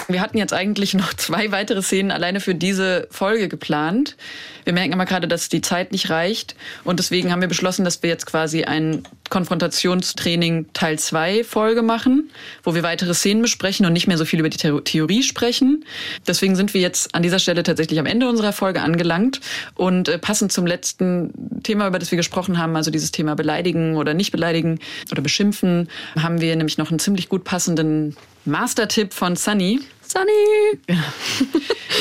Wir 0.09 0.21
hatten 0.21 0.37
jetzt 0.37 0.53
eigentlich 0.53 0.93
noch 0.93 1.13
zwei 1.13 1.51
weitere 1.51 1.81
Szenen 1.81 2.11
alleine 2.11 2.39
für 2.39 2.55
diese 2.55 3.07
Folge 3.11 3.49
geplant. 3.49 4.15
Wir 4.63 4.73
merken 4.73 4.93
aber 4.93 5.05
gerade, 5.05 5.27
dass 5.27 5.49
die 5.49 5.61
Zeit 5.61 5.91
nicht 5.91 6.09
reicht. 6.09 6.55
Und 6.83 6.99
deswegen 6.99 7.31
haben 7.31 7.41
wir 7.41 7.47
beschlossen, 7.47 7.85
dass 7.85 8.03
wir 8.03 8.09
jetzt 8.09 8.25
quasi 8.25 8.63
ein 8.63 9.03
Konfrontationstraining 9.29 10.67
Teil 10.73 10.97
2 10.99 11.43
Folge 11.43 11.81
machen, 11.81 12.29
wo 12.63 12.75
wir 12.75 12.83
weitere 12.83 13.13
Szenen 13.13 13.41
besprechen 13.41 13.85
und 13.85 13.93
nicht 13.93 14.07
mehr 14.07 14.17
so 14.17 14.25
viel 14.25 14.39
über 14.39 14.49
die 14.49 14.57
Theorie 14.57 15.23
sprechen. 15.23 15.85
Deswegen 16.25 16.55
sind 16.55 16.73
wir 16.73 16.81
jetzt 16.81 17.13
an 17.13 17.23
dieser 17.23 17.39
Stelle 17.39 17.63
tatsächlich 17.63 17.99
am 17.99 18.05
Ende 18.05 18.29
unserer 18.29 18.53
Folge 18.53 18.81
angelangt. 18.81 19.41
Und 19.75 20.07
äh, 20.07 20.17
passend 20.17 20.51
zum 20.51 20.65
letzten 20.65 21.61
Thema, 21.63 21.87
über 21.87 21.99
das 21.99 22.11
wir 22.11 22.17
gesprochen 22.17 22.57
haben, 22.57 22.75
also 22.75 22.91
dieses 22.91 23.11
Thema 23.11 23.35
beleidigen 23.35 23.97
oder 23.97 24.13
nicht 24.13 24.31
beleidigen 24.31 24.79
oder 25.11 25.21
beschimpfen, 25.21 25.89
haben 26.17 26.39
wir 26.39 26.55
nämlich 26.55 26.77
noch 26.77 26.89
einen 26.89 26.99
ziemlich 26.99 27.27
gut 27.27 27.43
passenden 27.43 28.15
Master-Tipp 28.45 29.13
von 29.13 29.35
Sunny. 29.35 29.81
Sunny! 30.07 30.79
Ja. 30.87 30.95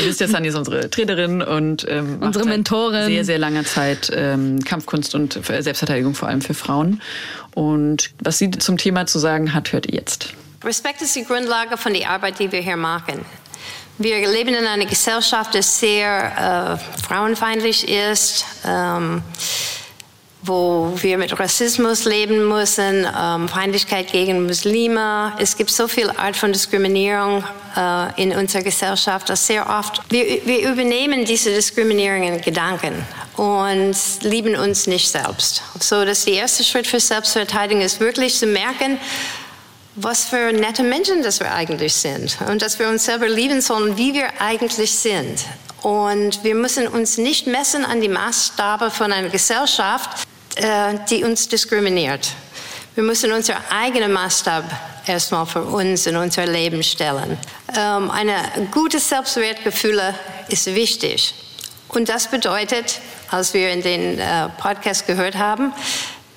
Ihr 0.01 0.07
wisst 0.07 0.21
ja, 0.21 0.29
Sunny 0.29 0.49
ist 0.49 0.55
unsere 0.55 0.89
Trainerin 0.91 1.43
und 1.43 1.87
ähm, 1.89 2.19
unsere 2.21 2.45
Mentorin. 2.45 3.07
Sehr, 3.07 3.25
sehr 3.25 3.39
langer 3.39 3.65
Zeit 3.65 4.11
ähm, 4.15 4.61
Kampfkunst 4.65 5.15
und 5.15 5.33
Selbstverteidigung 5.45 6.15
vor 6.15 6.29
allem 6.29 6.41
für 6.41 6.55
Frauen. 6.55 7.03
Und 7.55 8.11
was 8.23 8.39
sie 8.39 8.51
zum 8.51 8.77
Thema 8.77 9.07
zu 9.07 9.19
sagen 9.19 9.55
hat, 9.55 9.73
hört 9.73 9.87
ihr 9.87 9.95
jetzt. 9.95 10.35
Respekt 10.63 11.03
ist 11.03 11.17
die 11.17 11.25
Grundlage 11.25 11.77
von 11.77 11.95
der 11.95 12.11
Arbeit, 12.11 12.39
die 12.39 12.51
wir 12.51 12.61
hier 12.61 12.77
machen. 12.77 13.25
Wir 13.99 14.29
leben 14.29 14.55
in 14.55 14.67
einer 14.67 14.85
Gesellschaft, 14.85 15.55
die 15.55 15.63
sehr 15.63 16.79
äh, 16.79 17.03
frauenfeindlich 17.03 17.89
ist. 17.89 18.45
Ähm, 18.67 19.23
wo 20.47 20.93
wir 20.97 21.19
mit 21.19 21.39
Rassismus 21.39 22.05
leben 22.05 22.49
müssen, 22.49 23.07
ähm, 23.07 23.49
Feindlichkeit 23.49 24.13
gegen 24.13 24.47
Muslime. 24.47 25.33
Es 25.39 25.57
gibt 25.57 25.71
so 25.71 25.89
viel 25.89 26.11
Art 26.11 26.37
von 26.37 26.53
Diskriminierung 26.53 27.45
äh, 27.77 28.23
in 28.23 28.33
unserer 28.33 28.63
Gesellschaft, 28.63 29.29
dass 29.29 29.47
sehr 29.47 29.69
oft 29.69 30.01
wir, 30.09 30.47
wir 30.47 30.71
übernehmen 30.71 31.25
diese 31.25 31.51
diskriminierenden 31.51 32.41
Gedanken 32.41 32.95
und 33.37 33.97
lieben 34.23 34.57
uns 34.57 34.87
nicht 34.87 35.11
selbst. 35.11 35.63
So, 35.81 36.05
dass 36.05 36.25
der 36.25 36.35
erste 36.35 36.65
Schritt 36.65 36.87
für 36.87 37.01
Selbstverteidigung 37.01 37.83
ist 37.83 38.01
wirklich 38.01 38.39
zu 38.39 38.47
merken, 38.47 38.99
was 39.97 40.27
für 40.27 40.53
nette 40.53 40.83
Menschen 40.83 41.23
das 41.23 41.41
wir 41.41 41.53
eigentlich 41.53 41.95
sind 41.95 42.37
und 42.49 42.63
dass 42.63 42.79
wir 42.79 42.89
uns 42.89 43.05
selber 43.05 43.29
lieben 43.29 43.61
sollen, 43.61 43.97
wie 43.97 44.15
wir 44.15 44.29
eigentlich 44.41 44.93
sind. 44.93 45.45
Und 45.83 46.43
wir 46.43 46.55
müssen 46.55 46.89
uns 46.89 47.17
nicht 47.17 47.47
messen 47.47 47.85
an 47.85 48.01
die 48.01 48.09
Maßstabe 48.09 48.91
von 48.91 49.13
einer 49.13 49.29
Gesellschaft, 49.29 50.27
die 51.11 51.23
uns 51.23 51.49
diskriminiert. 51.49 52.31
Wir 52.95 53.05
müssen 53.05 53.31
unseren 53.33 53.63
eigenen 53.69 54.11
Maßstab 54.13 54.65
erstmal 55.07 55.45
für 55.45 55.63
uns 55.63 56.07
in 56.07 56.17
unser 56.17 56.47
Leben 56.47 56.83
stellen. 56.83 57.37
Ähm, 57.77 58.11
eine 58.11 58.69
gute 58.71 58.99
Selbstwertgefühl 58.99 60.01
ist 60.49 60.67
wichtig. 60.75 61.35
Und 61.89 62.09
das 62.09 62.29
bedeutet, 62.29 63.01
als 63.31 63.55
wir 63.55 63.71
in 63.71 63.83
den 63.83 64.19
äh, 64.19 64.49
Podcast 64.59 65.07
gehört 65.07 65.37
haben, 65.37 65.73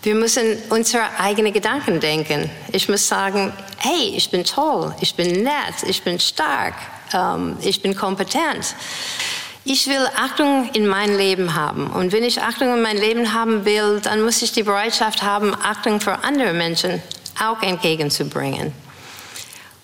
wir 0.03 0.15
müssen 0.15 0.57
unsere 0.69 1.03
eigenen 1.19 1.51
Gedanken 1.51 1.99
denken. 1.99 2.49
Ich 2.71 2.87
muss 2.87 3.07
sagen, 3.07 3.51
hey, 3.77 4.13
ich 4.15 4.29
bin 4.29 4.43
toll, 4.43 4.95
ich 5.01 5.15
bin 5.15 5.43
nett, 5.43 5.83
ich 5.87 6.03
bin 6.03 6.19
stark, 6.19 6.75
ähm, 7.13 7.57
ich 7.61 7.81
bin 7.81 7.95
kompetent. 7.95 8.75
Ich 9.69 9.87
will 9.87 10.07
Achtung 10.15 10.67
in 10.73 10.87
mein 10.87 11.15
Leben 11.15 11.53
haben. 11.53 11.91
Und 11.91 12.11
wenn 12.11 12.23
ich 12.23 12.41
Achtung 12.41 12.73
in 12.73 12.81
mein 12.81 12.97
Leben 12.97 13.35
haben 13.35 13.65
will, 13.65 13.99
dann 14.01 14.23
muss 14.23 14.41
ich 14.41 14.51
die 14.51 14.63
Bereitschaft 14.63 15.21
haben, 15.21 15.53
Achtung 15.53 16.01
für 16.01 16.23
andere 16.23 16.53
Menschen 16.53 17.03
auch 17.39 17.61
entgegenzubringen. 17.61 18.73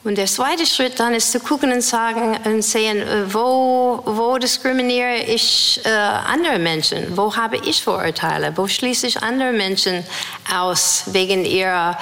Und 0.04 0.18
der 0.18 0.26
zweite 0.26 0.66
Schritt 0.66 1.00
dann 1.00 1.14
ist 1.14 1.32
zu 1.32 1.40
gucken 1.40 1.72
und 1.72 1.82
sagen 1.82 2.38
und 2.46 2.64
sehen, 2.64 2.98
äh, 2.98 3.34
wo, 3.34 4.02
wo 4.06 4.38
diskriminiere 4.38 5.18
ich 5.18 5.82
äh, 5.84 5.90
andere 5.90 6.60
Menschen? 6.60 7.16
Wo 7.16 7.36
habe 7.36 7.58
ich 7.58 7.84
Vorurteile? 7.84 8.54
Wo 8.56 8.68
schließe 8.68 9.08
ich 9.08 9.22
andere 9.22 9.52
Menschen 9.52 10.04
aus 10.52 11.06
wegen 11.08 11.44
ihrer 11.46 11.98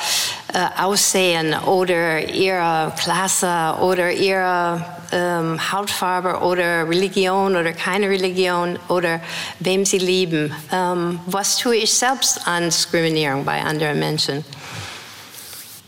äh, 0.54 0.82
Aussehen 0.82 1.54
oder 1.60 2.28
ihrer 2.28 2.94
Klasse 2.98 3.76
oder 3.82 4.12
ihrer 4.12 5.03
ähm, 5.14 5.72
Hautfarbe 5.72 6.39
oder 6.39 6.89
Religion 6.89 7.55
oder 7.55 7.72
keine 7.72 8.09
Religion 8.09 8.80
oder 8.89 9.22
wem 9.59 9.86
sie 9.86 9.99
lieben? 9.99 10.53
Ähm, 10.72 11.20
was 11.28 11.57
tue 11.57 11.76
ich 11.76 11.93
selbst 11.93 12.47
an 12.47 12.66
Diskriminierung 12.66 13.45
bei 13.45 13.61
anderen 13.61 13.99
Menschen? 13.99 14.43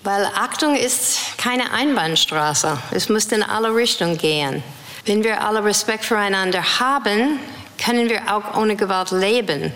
Weil 0.04 0.30
Achtung 0.36 0.76
ist 0.76 1.38
keine 1.38 1.74
Einbahnstraße. 1.74 2.78
Es 2.92 3.10
muss 3.10 3.26
in 3.26 3.42
alle 3.42 3.74
Richtungen 3.76 4.18
gehen. 4.18 4.64
Wenn 5.06 5.24
wir 5.24 5.42
alle 5.42 5.64
Respekt 5.64 6.06
füreinander 6.06 6.62
haben, 6.80 7.40
können 7.84 8.08
wir 8.10 8.22
auch 8.32 8.56
ohne 8.56 8.76
Gewalt 8.76 9.10
leben. 9.10 9.74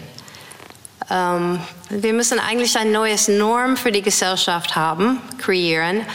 Ähm, 1.09 1.59
wir 1.89 2.13
müssen 2.13 2.39
eigentlich 2.39 2.77
ein 2.77 2.91
neues 2.91 3.27
Norm 3.27 3.75
für 3.75 3.91
die 3.91 4.03
Gesellschaft 4.03 4.75
haben, 4.75 5.19
kreieren 5.39 6.05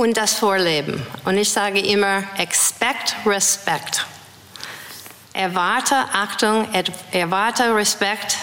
und 0.00 0.16
das 0.16 0.32
vorleben. 0.32 1.06
Und 1.26 1.36
ich 1.36 1.50
sage 1.50 1.78
immer, 1.78 2.24
expect 2.38 3.14
respect. 3.26 4.06
Erwarte 5.34 5.94
Achtung, 5.94 6.66
erwarte 7.12 7.74
Respekt 7.74 8.38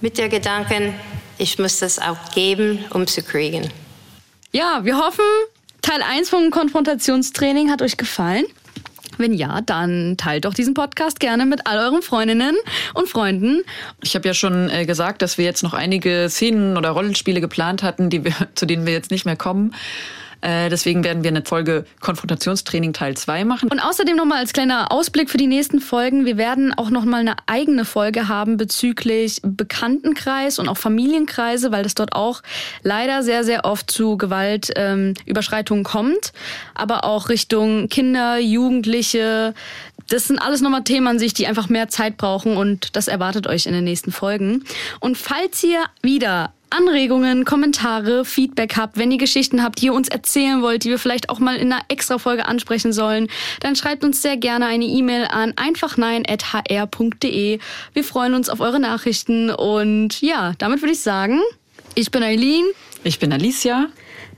mit 0.00 0.16
der 0.16 0.28
Gedanken, 0.28 0.94
ich 1.36 1.58
muss 1.58 1.80
das 1.80 1.98
auch 1.98 2.30
geben, 2.32 2.84
um 2.90 3.08
zu 3.08 3.22
kriegen. 3.22 3.72
Ja, 4.52 4.84
wir 4.84 4.96
hoffen, 4.98 5.24
Teil 5.82 6.02
1 6.02 6.30
vom 6.30 6.52
Konfrontationstraining 6.52 7.68
hat 7.68 7.82
euch 7.82 7.96
gefallen. 7.96 8.44
Wenn 9.18 9.34
ja, 9.34 9.60
dann 9.60 10.16
teilt 10.16 10.44
doch 10.44 10.54
diesen 10.54 10.74
Podcast 10.74 11.20
gerne 11.20 11.46
mit 11.46 11.66
all 11.66 11.78
euren 11.78 12.02
Freundinnen 12.02 12.56
und 12.94 13.08
Freunden. 13.08 13.62
Ich 14.02 14.14
habe 14.14 14.26
ja 14.26 14.34
schon 14.34 14.70
äh, 14.70 14.86
gesagt, 14.86 15.22
dass 15.22 15.38
wir 15.38 15.44
jetzt 15.44 15.62
noch 15.62 15.74
einige 15.74 16.28
Szenen 16.28 16.76
oder 16.76 16.90
Rollenspiele 16.90 17.40
geplant 17.40 17.82
hatten, 17.82 18.10
die 18.10 18.24
wir, 18.24 18.34
zu 18.54 18.66
denen 18.66 18.86
wir 18.86 18.92
jetzt 18.92 19.10
nicht 19.10 19.26
mehr 19.26 19.36
kommen. 19.36 19.74
Äh, 20.40 20.68
deswegen 20.68 21.04
werden 21.04 21.24
wir 21.24 21.30
eine 21.30 21.42
Folge 21.44 21.84
Konfrontationstraining 22.00 22.92
Teil 22.92 23.16
2 23.16 23.44
machen. 23.44 23.68
Und 23.70 23.80
außerdem 23.80 24.16
nochmal 24.16 24.38
als 24.38 24.52
kleiner 24.52 24.92
Ausblick 24.92 25.30
für 25.30 25.38
die 25.38 25.46
nächsten 25.46 25.80
Folgen. 25.80 26.26
Wir 26.26 26.36
werden 26.36 26.72
auch 26.74 26.90
nochmal 26.90 27.20
eine 27.20 27.36
eigene 27.46 27.84
Folge 27.84 28.28
haben 28.28 28.56
bezüglich 28.56 29.40
Bekanntenkreis 29.42 30.58
und 30.58 30.68
auch 30.68 30.76
Familienkreise, 30.76 31.72
weil 31.72 31.82
das 31.82 31.94
dort 31.94 32.12
auch 32.12 32.42
leider 32.82 33.22
sehr, 33.22 33.44
sehr 33.44 33.64
oft 33.64 33.90
zu 33.90 34.16
Gewaltüberschreitungen 34.16 35.84
ähm, 35.84 35.90
kommt. 35.90 36.32
Aber 36.74 37.04
auch 37.04 37.28
Richtung 37.28 37.88
Kinder, 37.88 38.38
Jugendliche. 38.38 39.54
Das 40.08 40.26
sind 40.26 40.38
alles 40.38 40.62
nochmal 40.62 40.84
Themen 40.84 41.06
an 41.06 41.18
sich, 41.18 41.34
die 41.34 41.46
einfach 41.46 41.68
mehr 41.68 41.88
Zeit 41.88 42.16
brauchen 42.16 42.56
und 42.56 42.96
das 42.96 43.08
erwartet 43.08 43.46
euch 43.46 43.66
in 43.66 43.72
den 43.72 43.84
nächsten 43.84 44.10
Folgen. 44.10 44.64
Und 45.00 45.18
falls 45.18 45.62
ihr 45.62 45.84
wieder 46.02 46.52
Anregungen, 46.70 47.44
Kommentare, 47.44 48.24
Feedback 48.24 48.76
habt, 48.76 48.96
wenn 48.96 49.10
ihr 49.10 49.18
Geschichten 49.18 49.62
habt, 49.62 49.80
die 49.80 49.86
ihr 49.86 49.94
uns 49.94 50.08
erzählen 50.08 50.62
wollt, 50.62 50.84
die 50.84 50.90
wir 50.90 50.98
vielleicht 50.98 51.30
auch 51.30 51.38
mal 51.38 51.56
in 51.56 51.72
einer 51.72 51.82
extra 51.88 52.18
Folge 52.18 52.46
ansprechen 52.46 52.92
sollen, 52.92 53.28
dann 53.60 53.76
schreibt 53.76 54.04
uns 54.04 54.22
sehr 54.22 54.36
gerne 54.36 54.66
eine 54.66 54.84
E-Mail 54.84 55.26
an 55.30 55.54
einfachnein.hr.de. 55.56 57.58
Wir 57.92 58.04
freuen 58.04 58.34
uns 58.34 58.48
auf 58.48 58.60
eure 58.60 58.80
Nachrichten 58.80 59.50
und 59.50 60.20
ja, 60.20 60.52
damit 60.58 60.82
würde 60.82 60.92
ich 60.92 61.00
sagen, 61.00 61.40
ich 61.94 62.10
bin 62.10 62.22
Eileen. 62.22 62.64
Ich 63.04 63.18
bin 63.18 63.32
Alicia. 63.32 63.86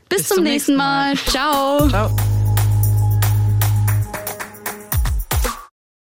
Bis, 0.08 0.18
Bis 0.18 0.28
zum, 0.28 0.36
zum, 0.36 0.44
nächsten 0.44 0.76
Mal. 0.76 1.14
Mal. 1.14 1.16
Ciao. 1.16 1.88
Ciao. 1.88 2.39